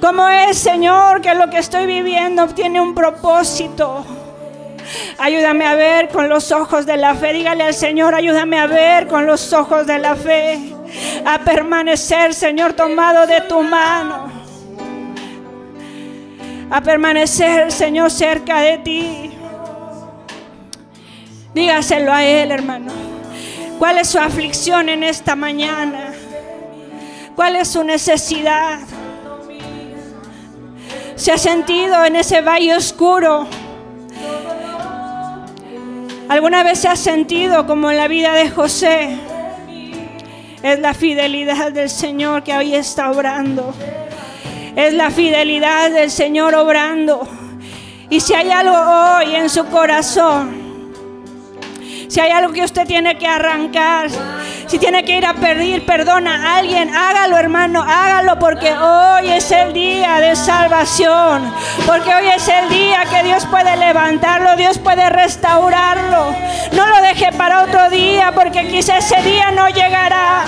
¿Cómo 0.00 0.26
es, 0.28 0.56
Señor, 0.56 1.20
que 1.20 1.34
lo 1.34 1.50
que 1.50 1.58
estoy 1.58 1.84
viviendo 1.84 2.46
tiene 2.48 2.80
un 2.80 2.94
propósito? 2.94 4.02
Ayúdame 5.18 5.66
a 5.66 5.74
ver 5.74 6.08
con 6.08 6.30
los 6.30 6.52
ojos 6.52 6.86
de 6.86 6.96
la 6.96 7.14
fe. 7.14 7.34
Dígale 7.34 7.64
al 7.64 7.74
Señor, 7.74 8.14
ayúdame 8.14 8.58
a 8.58 8.66
ver 8.66 9.08
con 9.08 9.26
los 9.26 9.52
ojos 9.52 9.86
de 9.86 9.98
la 9.98 10.16
fe 10.16 10.75
a 11.24 11.38
permanecer, 11.38 12.34
Señor, 12.34 12.72
tomado 12.72 13.26
de 13.26 13.40
tu 13.42 13.62
mano. 13.62 14.30
A 16.70 16.80
permanecer, 16.80 17.70
Señor, 17.70 18.10
cerca 18.10 18.60
de 18.60 18.78
ti. 18.78 19.30
Dígaselo 21.54 22.12
a 22.12 22.24
Él, 22.24 22.50
hermano. 22.50 22.92
¿Cuál 23.78 23.98
es 23.98 24.08
su 24.08 24.18
aflicción 24.18 24.88
en 24.88 25.02
esta 25.02 25.36
mañana? 25.36 26.12
¿Cuál 27.34 27.56
es 27.56 27.68
su 27.68 27.84
necesidad? 27.84 28.80
¿Se 31.14 31.32
ha 31.32 31.38
sentido 31.38 32.04
en 32.04 32.16
ese 32.16 32.40
valle 32.40 32.74
oscuro? 32.76 33.46
¿Alguna 36.28 36.62
vez 36.62 36.80
se 36.80 36.88
ha 36.88 36.96
sentido 36.96 37.66
como 37.66 37.90
en 37.90 37.98
la 37.98 38.08
vida 38.08 38.32
de 38.32 38.50
José? 38.50 39.16
Es 40.66 40.80
la 40.80 40.94
fidelidad 40.94 41.70
del 41.70 41.88
Señor 41.88 42.42
que 42.42 42.52
hoy 42.52 42.74
está 42.74 43.12
obrando. 43.12 43.72
Es 44.74 44.92
la 44.94 45.12
fidelidad 45.12 45.92
del 45.92 46.10
Señor 46.10 46.56
obrando. 46.56 47.20
Y 48.10 48.18
si 48.18 48.34
hay 48.34 48.50
algo 48.50 48.74
hoy 48.74 49.36
en 49.36 49.48
su 49.48 49.64
corazón, 49.66 50.65
si 52.08 52.20
hay 52.20 52.30
algo 52.30 52.52
que 52.52 52.62
usted 52.62 52.86
tiene 52.86 53.18
que 53.18 53.26
arrancar, 53.26 54.08
si 54.66 54.78
tiene 54.78 55.04
que 55.04 55.16
ir 55.16 55.26
a 55.26 55.34
pedir 55.34 55.84
perdón 55.84 56.26
a 56.26 56.56
alguien, 56.56 56.94
hágalo 56.94 57.36
hermano, 57.36 57.82
hágalo 57.82 58.38
porque 58.38 58.72
hoy 58.72 59.30
es 59.30 59.50
el 59.50 59.72
día 59.72 60.20
de 60.20 60.36
salvación. 60.36 61.52
Porque 61.86 62.14
hoy 62.14 62.28
es 62.28 62.48
el 62.48 62.68
día 62.68 63.04
que 63.10 63.22
Dios 63.24 63.46
puede 63.46 63.76
levantarlo, 63.76 64.56
Dios 64.56 64.78
puede 64.78 65.08
restaurarlo. 65.10 66.34
No 66.72 66.86
lo 66.86 67.02
deje 67.02 67.32
para 67.32 67.64
otro 67.64 67.90
día 67.90 68.32
porque 68.34 68.68
quizá 68.68 68.98
ese 68.98 69.20
día 69.22 69.50
no 69.50 69.68
llegará. 69.68 70.44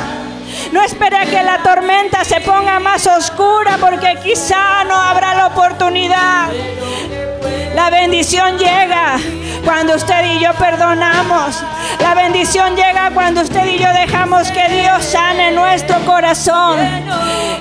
No 0.73 0.83
espere 0.83 1.19
que 1.31 1.43
la 1.43 1.59
tormenta 1.59 2.25
se 2.25 2.41
ponga 2.41 2.79
más 2.79 3.07
oscura 3.07 3.79
porque 3.81 4.19
quizá 4.23 4.85
no 4.85 4.95
habrá 4.95 5.35
la 5.35 5.47
oportunidad. 5.47 6.49
La 7.75 7.91
bendición 7.91 8.59
llega 8.59 9.19
cuando 9.69 9.97
usted 9.97 10.25
y 10.25 10.41
yo 10.41 10.55
perdonamos. 10.55 11.63
La 12.01 12.15
bendición 12.15 12.75
llega 12.75 13.11
cuando 13.13 13.43
usted 13.43 13.67
y 13.67 13.79
yo 13.79 13.93
dejamos 13.93 14.51
que 14.51 14.67
Dios 14.67 15.05
sane 15.05 15.53
nuestro 15.53 15.99
corazón. 16.07 16.79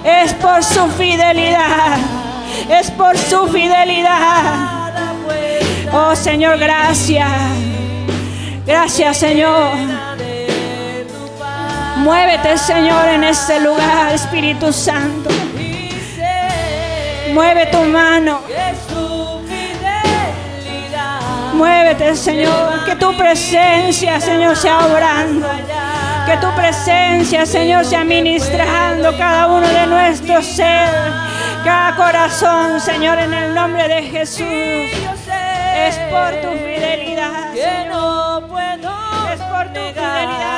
Es 0.05 0.33
por 0.35 0.63
su 0.63 0.87
fidelidad. 0.91 1.97
Es 2.69 2.91
por 2.91 3.17
su 3.17 3.47
fidelidad. 3.49 4.93
Oh 5.91 6.15
Señor, 6.15 6.57
gracias. 6.57 7.29
Gracias 8.65 9.17
Señor. 9.17 9.75
Muévete 11.97 12.57
Señor 12.57 13.05
en 13.09 13.25
este 13.25 13.59
lugar, 13.59 14.13
Espíritu 14.15 14.71
Santo. 14.71 15.29
Mueve 17.33 17.65
tu 17.65 17.83
mano. 17.83 18.39
Muévete, 21.57 22.15
Señor. 22.15 22.85
Que 22.85 22.95
tu 22.95 23.17
presencia, 23.17 24.19
Señor, 24.21 24.55
sea 24.55 24.85
obrando. 24.85 25.47
Que 26.25 26.37
tu 26.37 26.53
presencia, 26.55 27.45
Señor, 27.45 27.85
sea 27.85 28.03
ministrando 28.03 29.17
cada 29.17 29.47
uno 29.47 29.67
de 29.67 29.87
nuestros 29.87 30.45
seres, 30.45 31.13
cada 31.63 31.95
corazón, 31.95 32.79
Señor, 32.79 33.17
en 33.17 33.33
el 33.33 33.55
nombre 33.55 33.87
de 33.87 34.03
Jesús. 34.03 34.45
Es 34.45 35.97
por 36.11 36.31
tu 36.41 36.49
fidelidad, 36.57 37.53
Señor. 37.53 38.43
Es 39.33 39.41
por 39.41 39.67
tu 39.67 39.79
fidelidad. 39.79 40.56